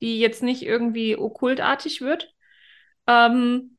die 0.00 0.20
jetzt 0.20 0.42
nicht 0.42 0.62
irgendwie 0.62 1.16
okkultartig 1.16 2.00
wird. 2.00 2.32
Ähm, 3.06 3.75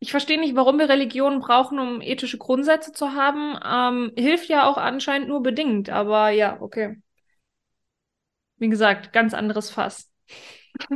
ich 0.00 0.10
verstehe 0.10 0.38
nicht, 0.38 0.54
warum 0.54 0.78
wir 0.78 0.88
Religionen 0.88 1.40
brauchen, 1.40 1.78
um 1.78 2.00
ethische 2.00 2.38
Grundsätze 2.38 2.92
zu 2.92 3.14
haben. 3.14 3.58
Ähm, 3.64 4.12
hilft 4.16 4.48
ja 4.48 4.66
auch 4.68 4.76
anscheinend 4.76 5.28
nur 5.28 5.42
bedingt, 5.42 5.90
aber 5.90 6.30
ja, 6.30 6.60
okay. 6.60 7.02
Wie 8.56 8.68
gesagt, 8.68 9.12
ganz 9.12 9.34
anderes 9.34 9.70
Fass. 9.70 10.10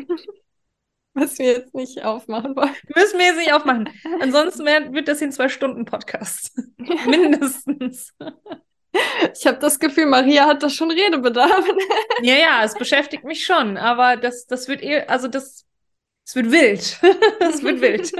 Was 1.14 1.38
wir 1.38 1.46
jetzt 1.46 1.74
nicht 1.74 2.04
aufmachen 2.04 2.56
wollen. 2.56 2.74
Müssen 2.94 3.18
wir 3.18 3.26
jetzt 3.26 3.36
nicht 3.36 3.52
aufmachen. 3.52 3.88
Ansonsten 4.20 4.64
wird 4.64 5.08
das 5.08 5.18
hier 5.18 5.28
ein 5.28 5.32
Zwei-Stunden-Podcast. 5.32 6.58
Mindestens. 7.06 8.14
Ich 9.34 9.46
habe 9.46 9.58
das 9.58 9.78
Gefühl, 9.78 10.06
Maria 10.06 10.46
hat 10.46 10.62
da 10.62 10.70
schon 10.70 10.90
Redebedarf. 10.90 11.66
ja, 12.22 12.36
ja, 12.36 12.64
es 12.64 12.74
beschäftigt 12.74 13.24
mich 13.24 13.44
schon, 13.44 13.76
aber 13.76 14.16
das, 14.16 14.46
das 14.46 14.68
wird 14.68 14.82
eh, 14.82 15.02
also 15.02 15.28
das, 15.28 15.66
es 16.26 16.34
wird 16.34 16.50
wild. 16.50 16.98
Es 17.40 17.62
wird 17.62 17.80
wild. 17.80 18.12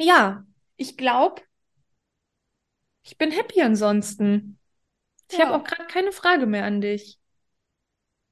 Ja, 0.00 0.44
ich 0.76 0.96
glaube, 0.96 1.42
ich 3.02 3.18
bin 3.18 3.30
happy 3.30 3.62
ansonsten. 3.62 4.58
Ich 5.30 5.38
ja. 5.38 5.46
habe 5.46 5.56
auch 5.56 5.64
gerade 5.64 5.86
keine 5.86 6.12
Frage 6.12 6.46
mehr 6.46 6.64
an 6.64 6.80
dich. 6.80 7.18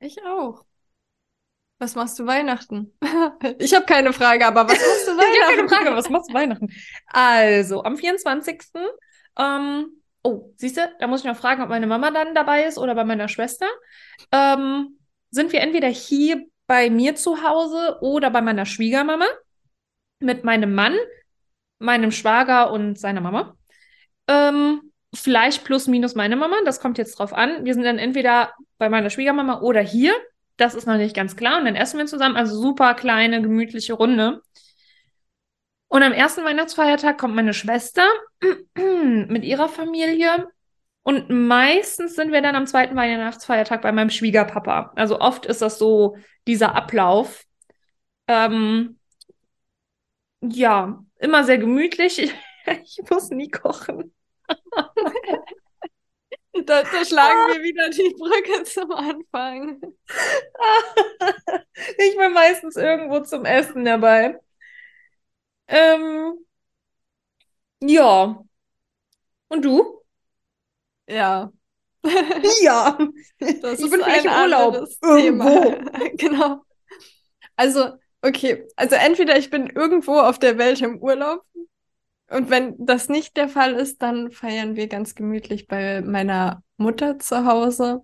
Ich 0.00 0.22
auch. 0.24 0.64
Was 1.78 1.94
machst 1.94 2.18
du 2.18 2.26
Weihnachten? 2.26 2.92
ich 3.58 3.74
habe 3.74 3.86
keine 3.86 4.12
Frage, 4.12 4.46
aber 4.46 4.68
was 4.68 4.78
machst 4.78 5.08
du 5.08 5.12
Weihnachten? 5.16 5.34
ich 5.34 5.42
habe 5.42 5.56
keine 5.56 5.68
Frage, 5.68 5.96
was 5.96 6.10
machst 6.10 6.30
du 6.30 6.34
Weihnachten? 6.34 6.68
Also, 7.06 7.84
am 7.84 7.96
24. 7.96 8.62
Ähm, 9.38 10.02
oh, 10.22 10.52
siehst 10.56 10.76
du, 10.76 10.96
da 10.98 11.06
muss 11.06 11.20
ich 11.20 11.26
noch 11.26 11.36
fragen, 11.36 11.62
ob 11.62 11.68
meine 11.68 11.86
Mama 11.86 12.10
dann 12.10 12.34
dabei 12.34 12.64
ist 12.64 12.78
oder 12.78 12.94
bei 12.94 13.04
meiner 13.04 13.28
Schwester. 13.28 13.68
Ähm, 14.32 14.98
sind 15.30 15.52
wir 15.52 15.60
entweder 15.60 15.88
hier 15.88 16.46
bei 16.66 16.90
mir 16.90 17.14
zu 17.14 17.42
Hause 17.42 17.98
oder 18.00 18.30
bei 18.30 18.42
meiner 18.42 18.66
Schwiegermama 18.66 19.26
mit 20.20 20.44
meinem 20.44 20.74
Mann, 20.74 20.96
meinem 21.78 22.10
Schwager 22.10 22.70
und 22.70 22.98
seiner 22.98 23.20
Mama. 23.20 23.56
Ähm, 24.26 24.92
vielleicht 25.14 25.64
plus 25.64 25.86
minus 25.86 26.14
meine 26.14 26.36
Mama, 26.36 26.56
das 26.64 26.80
kommt 26.80 26.98
jetzt 26.98 27.18
drauf 27.18 27.32
an. 27.32 27.64
Wir 27.64 27.74
sind 27.74 27.84
dann 27.84 27.98
entweder 27.98 28.52
bei 28.78 28.88
meiner 28.88 29.10
Schwiegermama 29.10 29.60
oder 29.60 29.80
hier. 29.80 30.14
Das 30.56 30.74
ist 30.74 30.86
noch 30.86 30.96
nicht 30.96 31.14
ganz 31.14 31.36
klar. 31.36 31.58
Und 31.58 31.66
dann 31.66 31.76
essen 31.76 31.98
wir 31.98 32.06
zusammen. 32.06 32.36
Also 32.36 32.60
super 32.60 32.94
kleine, 32.94 33.40
gemütliche 33.40 33.94
Runde. 33.94 34.42
Und 35.88 36.02
am 36.02 36.12
ersten 36.12 36.44
Weihnachtsfeiertag 36.44 37.16
kommt 37.18 37.34
meine 37.34 37.54
Schwester 37.54 38.06
mit 38.74 39.44
ihrer 39.44 39.68
Familie. 39.68 40.48
Und 41.02 41.30
meistens 41.30 42.16
sind 42.16 42.32
wir 42.32 42.42
dann 42.42 42.54
am 42.54 42.66
zweiten 42.66 42.94
Weihnachtsfeiertag 42.94 43.80
bei 43.80 43.92
meinem 43.92 44.10
Schwiegerpapa. 44.10 44.92
Also 44.96 45.20
oft 45.20 45.46
ist 45.46 45.62
das 45.62 45.78
so 45.78 46.18
dieser 46.46 46.74
Ablauf. 46.74 47.44
Ähm, 48.26 48.97
ja, 50.40 51.04
immer 51.18 51.44
sehr 51.44 51.58
gemütlich. 51.58 52.18
ich 52.84 53.00
muss 53.10 53.30
nie 53.30 53.50
kochen. 53.50 54.14
Da, 56.66 56.82
da 56.82 57.04
schlagen 57.04 57.54
wir 57.54 57.62
wieder 57.62 57.88
die 57.90 58.14
Brücke 58.18 58.64
zum 58.64 58.90
Anfang. 58.92 59.80
ich 61.98 62.16
bin 62.16 62.32
meistens 62.32 62.76
irgendwo 62.76 63.20
zum 63.20 63.44
Essen 63.44 63.84
dabei. 63.84 64.40
Ähm, 65.68 66.44
ja. 67.80 68.44
Und 69.48 69.64
du? 69.64 70.02
Ja. 71.08 71.52
ja. 72.62 72.98
Das 73.38 73.80
ich 73.80 73.90
bin 73.90 74.00
vielleicht 74.00 74.24
im 74.24 74.32
Urlaub. 74.32 74.88
Irgendwo. 75.02 76.16
genau. 76.16 76.64
Also, 77.56 77.98
okay. 78.22 78.66
Also 78.76 78.96
entweder 78.96 79.36
ich 79.38 79.50
bin 79.50 79.68
irgendwo 79.68 80.18
auf 80.18 80.38
der 80.38 80.58
Welt 80.58 80.80
im 80.82 80.98
Urlaub 80.98 81.44
und 82.30 82.50
wenn 82.50 82.74
das 82.78 83.08
nicht 83.08 83.36
der 83.36 83.48
Fall 83.48 83.74
ist, 83.74 84.02
dann 84.02 84.30
feiern 84.30 84.76
wir 84.76 84.88
ganz 84.88 85.14
gemütlich 85.14 85.66
bei 85.66 86.02
meiner 86.02 86.62
Mutter 86.76 87.18
zu 87.18 87.46
Hause 87.46 88.02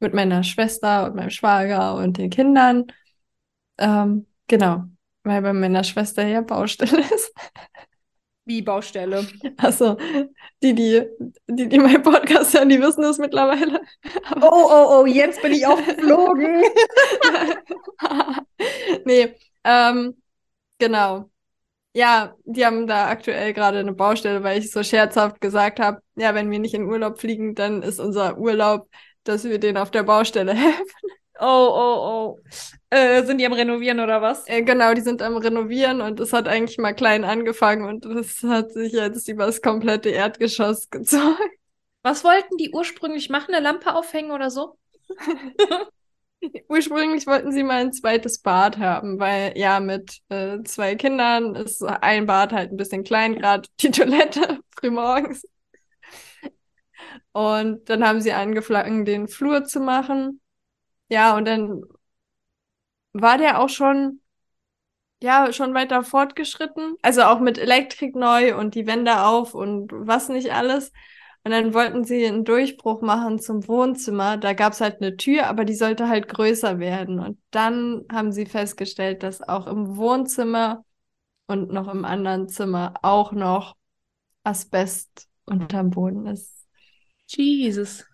mit 0.00 0.14
meiner 0.14 0.42
Schwester 0.42 1.06
und 1.06 1.16
meinem 1.16 1.30
Schwager 1.30 1.94
und 1.96 2.18
den 2.18 2.30
Kindern. 2.30 2.86
Ähm, 3.78 4.26
genau, 4.48 4.84
weil 5.22 5.42
bei 5.42 5.52
meiner 5.52 5.84
Schwester 5.84 6.26
ja 6.26 6.40
Baustelle 6.40 7.00
ist. 7.14 7.32
Wie 8.46 8.62
Baustelle? 8.62 9.26
Also, 9.58 9.96
die, 10.62 10.74
die, 10.74 11.02
die, 11.48 11.68
die 11.68 11.78
meinen 11.78 12.02
Podcast 12.02 12.54
hören, 12.54 12.68
die 12.68 12.80
wissen 12.80 13.02
das 13.02 13.18
mittlerweile. 13.18 13.80
oh, 14.36 14.68
oh, 14.70 15.00
oh, 15.00 15.06
jetzt 15.06 15.42
bin 15.42 15.52
ich 15.52 15.66
aufgeflogen. 15.66 16.62
nee, 19.04 19.34
ähm, 19.64 20.16
genau 20.78 21.30
ja, 21.96 22.36
die 22.44 22.66
haben 22.66 22.86
da 22.86 23.08
aktuell 23.08 23.54
gerade 23.54 23.78
eine 23.78 23.94
Baustelle, 23.94 24.42
weil 24.42 24.58
ich 24.58 24.70
so 24.70 24.82
scherzhaft 24.82 25.40
gesagt 25.40 25.80
habe, 25.80 26.02
ja, 26.16 26.34
wenn 26.34 26.50
wir 26.50 26.58
nicht 26.58 26.74
in 26.74 26.84
Urlaub 26.84 27.18
fliegen, 27.18 27.54
dann 27.54 27.82
ist 27.82 27.98
unser 28.00 28.36
Urlaub, 28.36 28.90
dass 29.24 29.44
wir 29.44 29.58
denen 29.58 29.78
auf 29.78 29.90
der 29.90 30.02
Baustelle 30.02 30.52
helfen. 30.54 30.84
Oh, 31.38 31.44
oh, 31.44 32.38
oh. 32.38 32.40
Äh, 32.90 33.24
sind 33.24 33.38
die 33.38 33.46
am 33.46 33.52
Renovieren 33.52 34.00
oder 34.00 34.22
was? 34.22 34.48
Äh, 34.48 34.62
genau, 34.62 34.94
die 34.94 35.02
sind 35.02 35.20
am 35.20 35.36
Renovieren 35.36 36.00
und 36.00 36.18
es 36.20 36.32
hat 36.32 36.48
eigentlich 36.48 36.78
mal 36.78 36.94
klein 36.94 37.24
angefangen 37.24 37.84
und 37.84 38.06
es 38.06 38.42
hat 38.42 38.72
sich 38.72 38.92
jetzt 38.92 39.28
über 39.28 39.46
das 39.46 39.60
komplette 39.60 40.08
Erdgeschoss 40.10 40.88
gezogen. 40.88 41.36
Was 42.02 42.24
wollten 42.24 42.56
die 42.56 42.70
ursprünglich 42.70 43.28
machen? 43.28 43.54
Eine 43.54 43.64
Lampe 43.64 43.94
aufhängen 43.94 44.30
oder 44.30 44.50
so? 44.50 44.78
Ursprünglich 46.68 47.26
wollten 47.26 47.52
sie 47.52 47.62
mal 47.62 47.80
ein 47.80 47.92
zweites 47.92 48.40
Bad 48.40 48.78
haben, 48.78 49.18
weil 49.18 49.56
ja, 49.56 49.80
mit 49.80 50.20
äh, 50.28 50.62
zwei 50.64 50.94
Kindern 50.94 51.54
ist 51.54 51.82
ein 51.82 52.26
Bad 52.26 52.52
halt 52.52 52.70
ein 52.70 52.76
bisschen 52.76 53.04
klein, 53.04 53.34
gerade 53.36 53.68
die 53.80 53.90
Toilette 53.90 54.60
frühmorgens. 54.78 55.42
Und 57.32 57.88
dann 57.90 58.06
haben 58.06 58.20
sie 58.20 58.32
angefangen, 58.32 59.04
den 59.04 59.28
Flur 59.28 59.64
zu 59.64 59.80
machen. 59.80 60.40
Ja, 61.08 61.36
und 61.36 61.44
dann 61.46 61.82
war 63.12 63.38
der 63.38 63.60
auch 63.60 63.68
schon, 63.68 64.20
ja, 65.22 65.52
schon 65.52 65.74
weiter 65.74 66.04
fortgeschritten. 66.04 66.96
Also 67.02 67.22
auch 67.22 67.40
mit 67.40 67.58
Elektrik 67.58 68.14
neu 68.16 68.56
und 68.58 68.74
die 68.74 68.86
Wände 68.86 69.22
auf 69.22 69.54
und 69.54 69.90
was 69.92 70.28
nicht 70.28 70.52
alles. 70.52 70.92
Und 71.44 71.52
dann 71.52 71.74
wollten 71.74 72.04
sie 72.04 72.26
einen 72.26 72.44
Durchbruch 72.44 73.02
machen 73.02 73.38
zum 73.38 73.68
Wohnzimmer. 73.68 74.36
Da 74.36 74.52
gab 74.52 74.72
es 74.72 74.80
halt 74.80 75.00
eine 75.00 75.16
Tür, 75.16 75.46
aber 75.46 75.64
die 75.64 75.74
sollte 75.74 76.08
halt 76.08 76.28
größer 76.28 76.78
werden. 76.80 77.20
Und 77.20 77.40
dann 77.52 78.04
haben 78.12 78.32
sie 78.32 78.46
festgestellt, 78.46 79.22
dass 79.22 79.42
auch 79.42 79.66
im 79.68 79.96
Wohnzimmer 79.96 80.84
und 81.46 81.70
noch 81.72 81.88
im 81.88 82.04
anderen 82.04 82.48
Zimmer 82.48 82.94
auch 83.02 83.32
noch 83.32 83.76
Asbest 84.44 85.28
unterm 85.46 85.90
Boden 85.90 86.26
ist. 86.26 86.66
Jesus. 87.28 88.04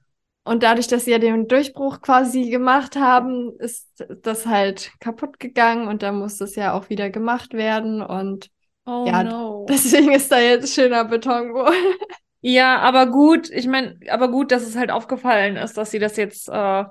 Und 0.44 0.62
dadurch, 0.62 0.88
dass 0.88 1.04
sie 1.04 1.12
ja 1.12 1.18
den 1.18 1.46
Durchbruch 1.46 2.00
quasi 2.00 2.50
gemacht 2.50 2.96
haben, 2.96 3.52
ist 3.58 4.04
das 4.22 4.46
halt 4.46 4.90
kaputt 4.98 5.38
gegangen 5.38 5.86
und 5.86 6.02
dann 6.02 6.18
muss 6.18 6.38
das 6.38 6.56
ja 6.56 6.72
auch 6.72 6.88
wieder 6.90 7.10
gemacht 7.10 7.52
werden. 7.54 8.02
Und 8.02 8.50
Oh 8.84 9.06
Ja, 9.06 9.22
no. 9.22 9.66
deswegen 9.68 10.12
ist 10.12 10.32
da 10.32 10.40
jetzt 10.40 10.74
schöner 10.74 11.04
Beton 11.04 11.54
wohl. 11.54 11.72
Ja, 12.44 12.80
aber 12.80 13.06
gut, 13.06 13.50
ich 13.50 13.68
meine, 13.68 14.00
aber 14.10 14.28
gut, 14.28 14.50
dass 14.50 14.64
es 14.64 14.74
halt 14.74 14.90
aufgefallen 14.90 15.54
ist, 15.56 15.76
dass 15.76 15.92
sie 15.92 16.00
das 16.00 16.16
jetzt 16.16 16.48
äh, 16.48 16.84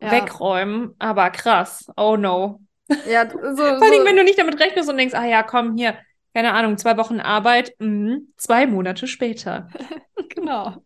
wegräumen. 0.00 0.94
Aber 0.98 1.30
krass. 1.30 1.86
Oh 1.96 2.16
no. 2.16 2.60
Ja, 3.04 3.28
so, 3.30 3.38
Vor 3.38 3.66
allem, 3.66 3.78
so, 3.78 4.04
wenn 4.04 4.16
du 4.16 4.24
nicht 4.24 4.38
damit 4.38 4.60
rechnest 4.60 4.90
und 4.90 4.96
denkst, 4.98 5.14
ah 5.14 5.24
ja, 5.24 5.42
komm, 5.42 5.76
hier, 5.76 5.98
keine 6.34 6.52
Ahnung, 6.52 6.76
zwei 6.76 6.96
Wochen 6.96 7.20
Arbeit, 7.20 7.72
mhm, 7.78 8.32
zwei 8.36 8.66
Monate 8.66 9.06
später. 9.06 9.68
genau. 10.28 10.84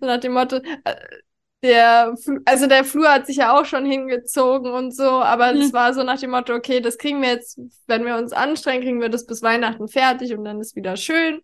So 0.00 0.06
nach 0.06 0.20
dem 0.20 0.32
Motto, 0.32 0.56
äh, 0.84 0.94
der, 1.62 2.14
also 2.44 2.66
der 2.66 2.84
Flur 2.84 3.08
hat 3.10 3.26
sich 3.26 3.36
ja 3.36 3.58
auch 3.58 3.64
schon 3.64 3.86
hingezogen 3.86 4.70
und 4.72 4.94
so, 4.94 5.04
aber 5.04 5.52
Mhm. 5.54 5.60
es 5.62 5.72
war 5.72 5.94
so 5.94 6.02
nach 6.02 6.20
dem 6.20 6.30
Motto, 6.30 6.54
okay, 6.54 6.80
das 6.80 6.98
kriegen 6.98 7.22
wir 7.22 7.30
jetzt, 7.30 7.58
wenn 7.86 8.04
wir 8.04 8.16
uns 8.16 8.32
anstrengen, 8.32 8.82
kriegen 8.82 9.00
wir 9.00 9.08
das 9.08 9.26
bis 9.26 9.42
Weihnachten 9.42 9.88
fertig 9.88 10.34
und 10.36 10.44
dann 10.44 10.60
ist 10.60 10.76
wieder 10.76 10.96
schön. 10.96 11.40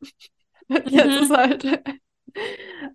Jetzt 0.68 1.06
Mhm. 1.06 1.22
ist 1.24 1.30
halt. 1.30 1.82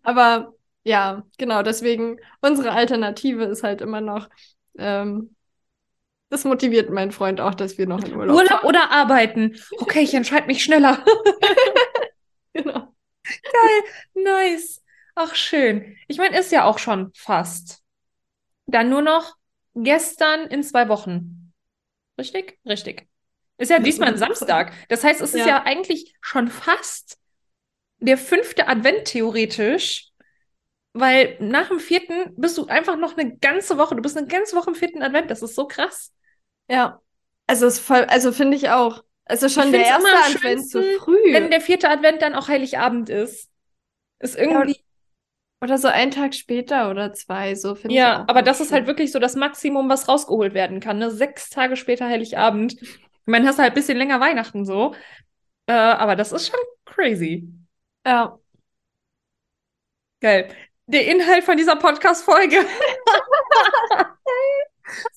Aber 0.03 0.53
ja, 0.83 1.23
genau, 1.37 1.63
deswegen 1.63 2.17
unsere 2.41 2.71
Alternative 2.71 3.43
ist 3.45 3.63
halt 3.63 3.81
immer 3.81 4.01
noch, 4.01 4.29
ähm, 4.77 5.35
das 6.29 6.43
motiviert 6.45 6.89
meinen 6.89 7.11
Freund 7.11 7.39
auch, 7.41 7.55
dass 7.55 7.77
wir 7.77 7.87
noch 7.87 8.03
in 8.03 8.15
Urlaub 8.15 8.37
Urlaub 8.37 8.49
fahren. 8.49 8.65
oder 8.67 8.91
arbeiten? 8.91 9.55
Okay, 9.79 10.01
ich 10.01 10.13
entscheide 10.13 10.47
mich 10.47 10.63
schneller. 10.63 11.03
Genau. 12.53 12.95
Nice. 14.15 14.81
Ach, 15.15 15.33
schön. 15.35 15.97
Ich 16.07 16.17
meine, 16.17 16.37
ist 16.37 16.51
ja 16.51 16.65
auch 16.65 16.77
schon 16.77 17.11
fast. 17.15 17.81
Dann 18.67 18.89
nur 18.89 19.01
noch 19.01 19.35
gestern 19.73 20.47
in 20.47 20.63
zwei 20.63 20.89
Wochen. 20.89 21.53
Richtig? 22.17 22.59
Richtig. 22.65 23.07
Ist 23.57 23.71
ja 23.71 23.79
diesmal 23.79 24.09
ein 24.09 24.17
Samstag. 24.17 24.73
Das 24.89 25.03
heißt, 25.03 25.21
es 25.21 25.33
ist 25.33 25.41
Ja. 25.41 25.47
ja 25.47 25.63
eigentlich 25.63 26.13
schon 26.21 26.49
fast 26.49 27.17
der 27.99 28.17
fünfte 28.17 28.67
Advent 28.67 29.05
theoretisch, 29.05 30.09
weil 30.93 31.37
nach 31.39 31.69
dem 31.69 31.79
vierten 31.79 32.33
bist 32.35 32.57
du 32.57 32.67
einfach 32.67 32.97
noch 32.97 33.17
eine 33.17 33.37
ganze 33.37 33.77
Woche. 33.77 33.95
Du 33.95 34.01
bist 34.01 34.17
eine 34.17 34.27
ganze 34.27 34.55
Woche 34.55 34.71
im 34.71 34.75
vierten 34.75 35.01
Advent. 35.01 35.31
Das 35.31 35.41
ist 35.41 35.55
so 35.55 35.67
krass. 35.67 36.13
Ja. 36.67 37.01
Also 37.47 37.67
ist 37.67 37.79
voll, 37.79 38.05
also 38.05 38.31
finde 38.31 38.57
ich 38.57 38.69
auch. 38.69 39.03
Also 39.25 39.49
schon 39.49 39.65
Ich 39.65 39.71
der 39.71 39.85
erste 39.85 40.09
Advent 40.09 40.41
schönsten, 40.41 40.83
früh. 40.99 41.33
Wenn 41.33 41.49
der 41.49 41.61
vierte 41.61 41.89
Advent 41.89 42.21
dann 42.21 42.35
auch 42.35 42.47
Heiligabend 42.47 43.09
ist. 43.09 43.49
Ist 44.19 44.35
irgendwie. 44.37 44.84
Oder 45.65 45.79
so 45.79 45.87
einen 45.87 46.11
Tag 46.11 46.35
später 46.35 46.91
oder 46.91 47.11
zwei, 47.13 47.55
so 47.55 47.73
finde 47.73 47.95
ich 47.95 47.95
Ja, 47.95 48.23
aber 48.27 48.43
das 48.43 48.59
ist 48.61 48.71
halt 48.71 48.81
schön. 48.81 48.87
wirklich 48.87 49.11
so 49.11 49.17
das 49.17 49.35
Maximum, 49.35 49.89
was 49.89 50.07
rausgeholt 50.07 50.53
werden 50.53 50.79
kann. 50.79 50.99
Ne? 50.99 51.09
Sechs 51.09 51.49
Tage 51.49 51.75
später 51.75 52.05
Heiligabend. 52.05 52.73
Ich 52.79 52.99
meine, 53.25 53.47
hast 53.47 53.57
halt 53.57 53.71
ein 53.71 53.73
bisschen 53.73 53.97
länger 53.97 54.19
Weihnachten 54.19 54.63
so. 54.63 54.93
Äh, 55.65 55.73
aber 55.73 56.15
das 56.15 56.31
ist 56.31 56.49
schon 56.49 56.59
crazy. 56.85 57.49
Ja. 58.05 58.37
Geil. 60.21 60.49
Der 60.85 61.07
Inhalt 61.07 61.43
von 61.43 61.57
dieser 61.57 61.75
Podcast-Folge. 61.77 62.57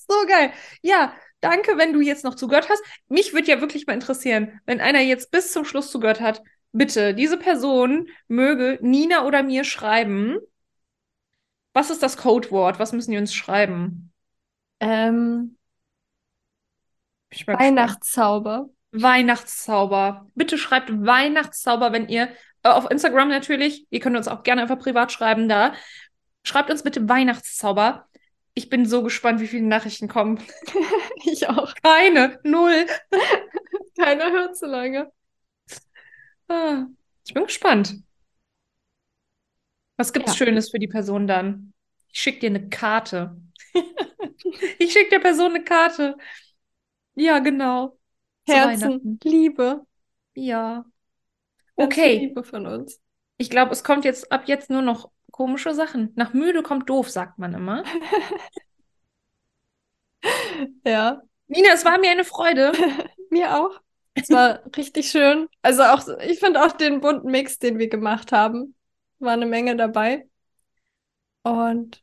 So 0.08 0.14
geil. 0.26 0.52
Ja, 0.80 1.12
danke, 1.40 1.76
wenn 1.76 1.92
du 1.92 2.00
jetzt 2.00 2.24
noch 2.24 2.34
zugehört 2.34 2.70
hast. 2.70 2.82
Mich 3.08 3.34
würde 3.34 3.48
ja 3.48 3.60
wirklich 3.60 3.86
mal 3.86 3.92
interessieren, 3.92 4.60
wenn 4.64 4.80
einer 4.80 5.00
jetzt 5.00 5.30
bis 5.30 5.52
zum 5.52 5.66
Schluss 5.66 5.90
zugehört 5.90 6.22
hat, 6.22 6.42
bitte, 6.72 7.14
diese 7.14 7.38
Person 7.38 8.08
möge 8.28 8.78
Nina 8.82 9.24
oder 9.24 9.42
mir 9.42 9.64
schreiben. 9.64 10.38
Was 11.72 11.90
ist 11.90 12.02
das 12.02 12.16
Codewort? 12.16 12.78
Was 12.78 12.92
müssen 12.92 13.10
die 13.10 13.18
uns 13.18 13.34
schreiben? 13.34 14.12
Ähm. 14.80 15.56
Weihnachtszauber. 17.46 18.70
Weihnachtszauber. 18.92 20.30
Bitte 20.34 20.56
schreibt 20.58 20.90
Weihnachtszauber, 20.90 21.92
wenn 21.92 22.08
ihr 22.08 22.28
äh, 22.62 22.68
auf 22.68 22.90
Instagram 22.90 23.28
natürlich. 23.28 23.86
Ihr 23.90 24.00
könnt 24.00 24.16
uns 24.16 24.28
auch 24.28 24.42
gerne 24.42 24.62
einfach 24.62 24.78
privat 24.78 25.12
schreiben 25.12 25.48
da. 25.48 25.74
Schreibt 26.42 26.70
uns 26.70 26.82
bitte 26.82 27.08
Weihnachtszauber. 27.08 28.08
Ich 28.54 28.70
bin 28.70 28.86
so 28.86 29.02
gespannt, 29.02 29.40
wie 29.40 29.46
viele 29.46 29.66
Nachrichten 29.66 30.08
kommen. 30.08 30.42
Ich 31.24 31.48
auch. 31.48 31.74
Keine, 31.82 32.38
null. 32.44 32.86
Keiner 33.98 34.30
hört 34.30 34.56
so 34.56 34.66
lange. 34.66 35.10
Ah, 36.48 36.86
ich 37.26 37.32
bin 37.34 37.44
gespannt. 37.44 38.02
Was 39.96 40.12
gibt's 40.12 40.32
Ja. 40.32 40.46
Schönes 40.46 40.70
für 40.70 40.78
die 40.78 40.88
Person 40.88 41.26
dann? 41.26 41.72
Ich 42.12 42.20
schicke 42.20 42.40
dir 42.40 42.50
eine 42.50 42.68
Karte. 42.68 43.36
Ich 44.78 44.92
schicke 44.92 45.10
der 45.10 45.18
Person 45.18 45.50
eine 45.54 45.64
Karte. 45.64 46.16
Ja, 47.14 47.38
genau. 47.40 47.98
Herzen. 48.46 49.18
Liebe. 49.24 49.84
Ja. 50.34 50.84
Ganz 51.76 51.92
Okay. 51.92 52.18
Liebe 52.18 52.44
von 52.44 52.66
uns. 52.66 53.00
Ich 53.36 53.50
glaube, 53.50 53.72
es 53.72 53.84
kommt 53.84 54.04
jetzt 54.04 54.32
ab 54.32 54.44
jetzt 54.46 54.70
nur 54.70 54.82
noch 54.82 55.10
komische 55.30 55.74
Sachen. 55.74 56.12
Nach 56.16 56.32
müde 56.32 56.62
kommt 56.62 56.88
doof, 56.88 57.10
sagt 57.10 57.38
man 57.38 57.54
immer. 57.54 57.84
Ja, 60.84 61.22
Nina, 61.46 61.70
es 61.74 61.84
war 61.84 61.98
mir 61.98 62.10
eine 62.10 62.24
Freude. 62.24 62.72
mir 63.30 63.56
auch. 63.56 63.80
Es 64.22 64.30
war 64.30 64.60
richtig 64.76 65.10
schön. 65.10 65.48
Also 65.62 65.82
auch, 65.82 66.06
ich 66.20 66.38
finde 66.38 66.64
auch 66.64 66.72
den 66.72 67.00
bunten 67.00 67.30
Mix, 67.30 67.58
den 67.58 67.78
wir 67.78 67.88
gemacht 67.88 68.32
haben, 68.32 68.74
war 69.18 69.32
eine 69.32 69.46
Menge 69.46 69.76
dabei. 69.76 70.26
Und 71.42 72.02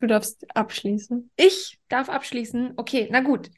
du 0.00 0.06
darfst 0.06 0.44
abschließen. 0.54 1.30
Ich 1.36 1.78
darf 1.88 2.08
abschließen. 2.08 2.74
Okay, 2.76 3.08
na 3.10 3.20
gut. 3.20 3.50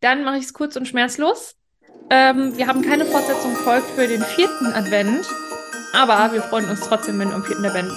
Dann 0.00 0.24
mache 0.24 0.38
ich 0.38 0.44
es 0.44 0.54
kurz 0.54 0.76
und 0.76 0.86
schmerzlos. 0.86 1.56
Ähm, 2.10 2.56
wir 2.56 2.66
haben 2.66 2.82
keine 2.82 3.06
Fortsetzung 3.06 3.54
folgt 3.54 3.88
für 3.90 4.06
den 4.06 4.20
vierten 4.20 4.66
Advent, 4.66 5.26
aber 5.94 6.34
wir 6.34 6.42
freuen 6.42 6.68
uns 6.68 6.80
trotzdem, 6.80 7.18
wenn 7.18 7.30
du 7.30 7.34
am 7.34 7.44
vierten 7.44 7.64
Advent, 7.64 7.90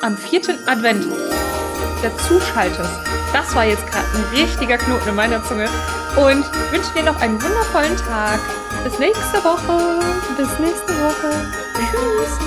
am 0.00 0.16
vierten 0.16 0.56
Advent 0.66 1.04
dazu 2.02 2.40
schaltest. 2.40 2.90
Das 3.34 3.54
war 3.54 3.66
jetzt 3.66 3.86
gerade 3.86 4.06
ein 4.14 4.24
richtiger 4.40 4.78
Knoten 4.78 5.10
in 5.10 5.14
meiner 5.14 5.44
Zunge 5.44 5.68
und 6.18 6.44
wünsche 6.72 6.92
dir 6.96 7.04
noch 7.04 7.20
einen 7.20 7.40
wundervollen 7.40 7.96
Tag. 7.96 8.40
Bis 8.82 8.98
nächste 8.98 9.42
Woche. 9.44 10.00
Bis 10.36 10.58
nächste 10.58 10.92
Woche. 11.00 11.30
Tschüss. 11.74 12.38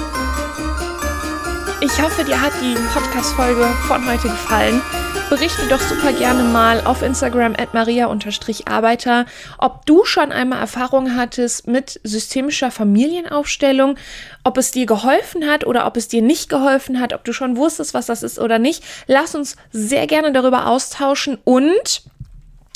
Ich 1.79 2.01
hoffe, 2.01 2.23
dir 2.25 2.39
hat 2.39 2.51
die 2.61 2.75
Podcast-Folge 2.93 3.65
von 3.87 4.05
heute 4.07 4.27
gefallen. 4.27 4.81
Berichte 5.29 5.65
doch 5.67 5.79
super 5.79 6.11
gerne 6.11 6.43
mal 6.43 6.81
auf 6.85 7.01
Instagram 7.01 7.53
at 7.53 7.73
maria-arbeiter, 7.73 9.25
ob 9.57 9.85
du 9.85 10.03
schon 10.03 10.33
einmal 10.33 10.59
Erfahrung 10.59 11.15
hattest 11.15 11.67
mit 11.67 12.01
systemischer 12.03 12.69
Familienaufstellung, 12.69 13.95
ob 14.43 14.57
es 14.57 14.71
dir 14.71 14.85
geholfen 14.85 15.49
hat 15.49 15.65
oder 15.65 15.87
ob 15.87 15.95
es 15.95 16.09
dir 16.09 16.21
nicht 16.21 16.49
geholfen 16.49 16.99
hat, 16.99 17.13
ob 17.13 17.23
du 17.23 17.31
schon 17.31 17.55
wusstest, 17.55 17.93
was 17.93 18.07
das 18.07 18.23
ist 18.23 18.39
oder 18.39 18.59
nicht. 18.59 18.83
Lass 19.07 19.33
uns 19.33 19.55
sehr 19.71 20.05
gerne 20.05 20.33
darüber 20.33 20.67
austauschen 20.67 21.37
und 21.45 22.03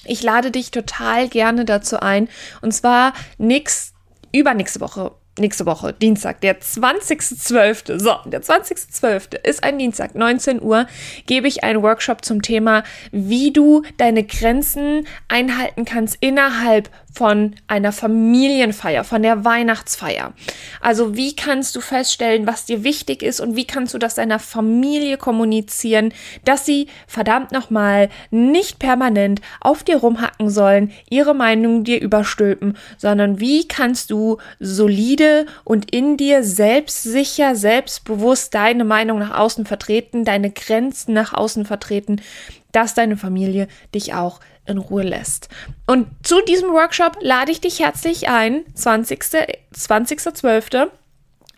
ich 0.05 0.23
lade 0.23 0.51
dich 0.51 0.71
total 0.71 1.27
gerne 1.27 1.65
dazu 1.65 1.99
ein. 1.99 2.29
Und 2.61 2.73
zwar 2.73 3.13
nix, 3.37 3.93
übernächste 4.31 4.81
Woche. 4.81 5.11
Nächste 5.37 5.65
Woche, 5.65 5.91
Dienstag, 5.91 6.39
der 6.39 6.61
20.12. 6.61 7.99
So, 7.99 8.15
der 8.25 8.41
20.12. 8.41 9.45
ist 9.45 9.65
ein 9.65 9.77
Dienstag, 9.77 10.15
19 10.15 10.61
Uhr, 10.61 10.87
gebe 11.25 11.49
ich 11.49 11.61
einen 11.61 11.83
Workshop 11.83 12.23
zum 12.23 12.41
Thema, 12.41 12.83
wie 13.11 13.51
du 13.51 13.83
deine 13.97 14.23
Grenzen 14.23 15.05
einhalten 15.27 15.83
kannst 15.83 16.15
innerhalb 16.21 16.89
von 17.13 17.55
einer 17.67 17.91
Familienfeier, 17.91 19.03
von 19.03 19.23
der 19.23 19.43
Weihnachtsfeier. 19.43 20.33
Also 20.81 21.15
wie 21.15 21.35
kannst 21.35 21.75
du 21.75 21.81
feststellen, 21.81 22.47
was 22.47 22.65
dir 22.65 22.83
wichtig 22.83 23.21
ist 23.21 23.39
und 23.39 23.55
wie 23.55 23.65
kannst 23.65 23.93
du 23.93 23.97
das 23.97 24.15
deiner 24.15 24.39
Familie 24.39 25.17
kommunizieren, 25.17 26.13
dass 26.43 26.65
sie 26.65 26.87
verdammt 27.07 27.51
nochmal 27.51 28.09
nicht 28.31 28.79
permanent 28.79 29.41
auf 29.61 29.83
dir 29.83 29.97
rumhacken 29.97 30.49
sollen, 30.49 30.91
ihre 31.09 31.33
Meinung 31.33 31.83
dir 31.83 32.01
überstülpen, 32.01 32.77
sondern 32.97 33.39
wie 33.39 33.67
kannst 33.67 34.11
du 34.11 34.37
solide 34.59 35.24
und 35.63 35.93
in 35.93 36.17
dir 36.17 36.43
selbstsicher, 36.43 37.55
selbstbewusst 37.55 38.53
deine 38.53 38.83
Meinung 38.83 39.19
nach 39.19 39.37
außen 39.37 39.65
vertreten, 39.65 40.25
deine 40.25 40.51
Grenzen 40.51 41.13
nach 41.13 41.33
außen 41.33 41.65
vertreten, 41.65 42.21
dass 42.71 42.93
deine 42.93 43.17
Familie 43.17 43.67
dich 43.93 44.13
auch 44.13 44.39
in 44.65 44.77
Ruhe 44.77 45.03
lässt. 45.03 45.49
Und 45.85 46.07
zu 46.23 46.41
diesem 46.47 46.71
Workshop 46.71 47.17
lade 47.21 47.51
ich 47.51 47.61
dich 47.61 47.79
herzlich 47.79 48.29
ein, 48.29 48.63
20. 48.73 49.19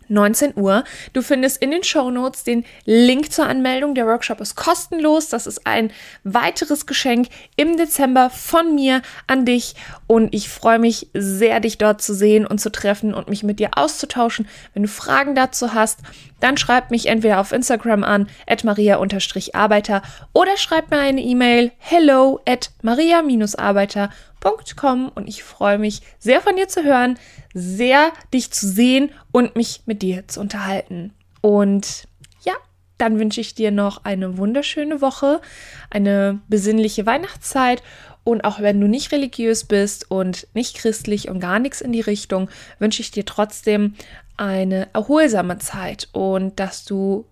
20.12. 0.10 0.38
19 0.38 0.54
Uhr. 0.56 0.84
Du 1.14 1.22
findest 1.22 1.62
in 1.62 1.72
den 1.72 1.84
Show 1.84 2.10
Notes 2.12 2.44
den 2.44 2.66
Link 2.86 3.32
zur 3.32 3.46
Anmeldung. 3.46 3.96
Der 3.96 4.06
Workshop 4.06 4.42
ist 4.42 4.56
kostenlos. 4.56 5.30
Das 5.30 5.48
ist 5.48 5.66
ein 5.66 5.92
weiteres 6.24 6.86
Geschenk 6.86 7.28
im 7.56 7.78
Dezember 7.78 8.30
von 8.30 8.76
mir 8.76 9.02
an 9.28 9.46
dich. 9.46 9.76
Und 10.08 10.34
ich 10.34 10.50
freue 10.50 10.80
mich 10.80 11.10
sehr, 11.14 11.60
dich 11.60 11.78
dort 11.78 12.02
zu 12.02 12.14
sehen 12.14 12.46
und 12.46 12.60
zu 12.60 12.72
treffen 12.72 13.14
und 13.14 13.30
mich 13.30 13.44
mit 13.44 13.60
dir 13.60 13.72
auszutauschen. 13.76 14.48
Wenn 14.74 14.84
du 14.84 14.90
Fragen 14.90 15.36
dazu 15.36 15.74
hast, 15.74 16.00
dann 16.40 16.58
schreib 16.58 16.92
mich 16.92 17.08
entweder 17.08 17.40
auf 17.40 17.52
Instagram 17.52 18.04
an, 18.04 18.28
at 18.46 18.64
maria-arbeiter 18.64 20.02
oder 20.34 20.58
schreib 20.58 20.92
mir 20.92 21.00
eine 21.00 21.22
E-Mail 21.22 21.72
hello 21.80 22.40
at 22.46 22.72
maria-arbeiter.com 22.84 24.10
und 24.44 25.28
ich 25.28 25.44
freue 25.44 25.78
mich 25.78 26.02
sehr 26.20 26.42
von 26.42 26.56
dir 26.56 26.68
zu 26.68 26.84
hören, 26.84 27.20
sehr 27.54 28.12
dich 28.34 28.52
zu 28.52 28.68
sehen 28.68 29.12
und 29.32 29.56
mich 29.56 29.82
mit 29.86 30.02
dir 30.02 30.28
zu 30.28 30.40
unterhalten. 30.40 31.14
Und 31.42 32.08
ja, 32.46 32.54
dann 32.98 33.20
wünsche 33.20 33.42
ich 33.42 33.56
dir 33.56 33.72
noch 33.72 34.06
eine 34.06 34.38
wunderschöne 34.38 35.02
Woche, 35.02 35.42
eine 35.90 36.40
besinnliche 36.48 37.06
Weihnachtszeit 37.06 37.84
und 38.28 38.44
auch 38.44 38.60
wenn 38.60 38.82
du 38.82 38.88
nicht 38.88 39.14
religiös 39.14 39.64
bist 39.64 40.12
und 40.12 40.48
nicht 40.54 40.76
christlich 40.76 41.30
und 41.30 41.40
gar 41.40 41.60
nichts 41.60 41.80
in 41.80 41.94
die 41.94 42.02
Richtung, 42.02 42.50
wünsche 42.78 43.02
ich 43.02 43.12
dir 43.12 43.26
trotzdem 43.26 43.96
eine 44.36 44.90
erholsame 44.94 45.60
Zeit 45.60 46.10
und 46.12 46.60
dass 46.60 46.84
du 46.84 47.26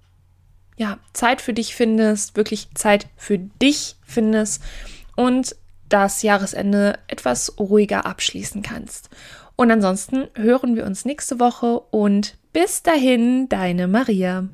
ja 0.78 0.98
Zeit 1.12 1.42
für 1.42 1.54
dich 1.54 1.76
findest, 1.76 2.38
wirklich 2.38 2.70
Zeit 2.76 3.08
für 3.18 3.38
dich 3.38 3.98
findest 4.06 4.64
und 5.18 5.56
das 5.90 6.22
Jahresende 6.22 7.00
etwas 7.08 7.58
ruhiger 7.60 8.06
abschließen 8.06 8.62
kannst. 8.62 9.10
Und 9.56 9.72
ansonsten 9.72 10.28
hören 10.36 10.76
wir 10.76 10.86
uns 10.86 11.06
nächste 11.06 11.40
Woche 11.40 11.80
und 11.80 12.38
bis 12.54 12.84
dahin, 12.84 13.50
deine 13.50 13.88
Maria. 13.88 14.48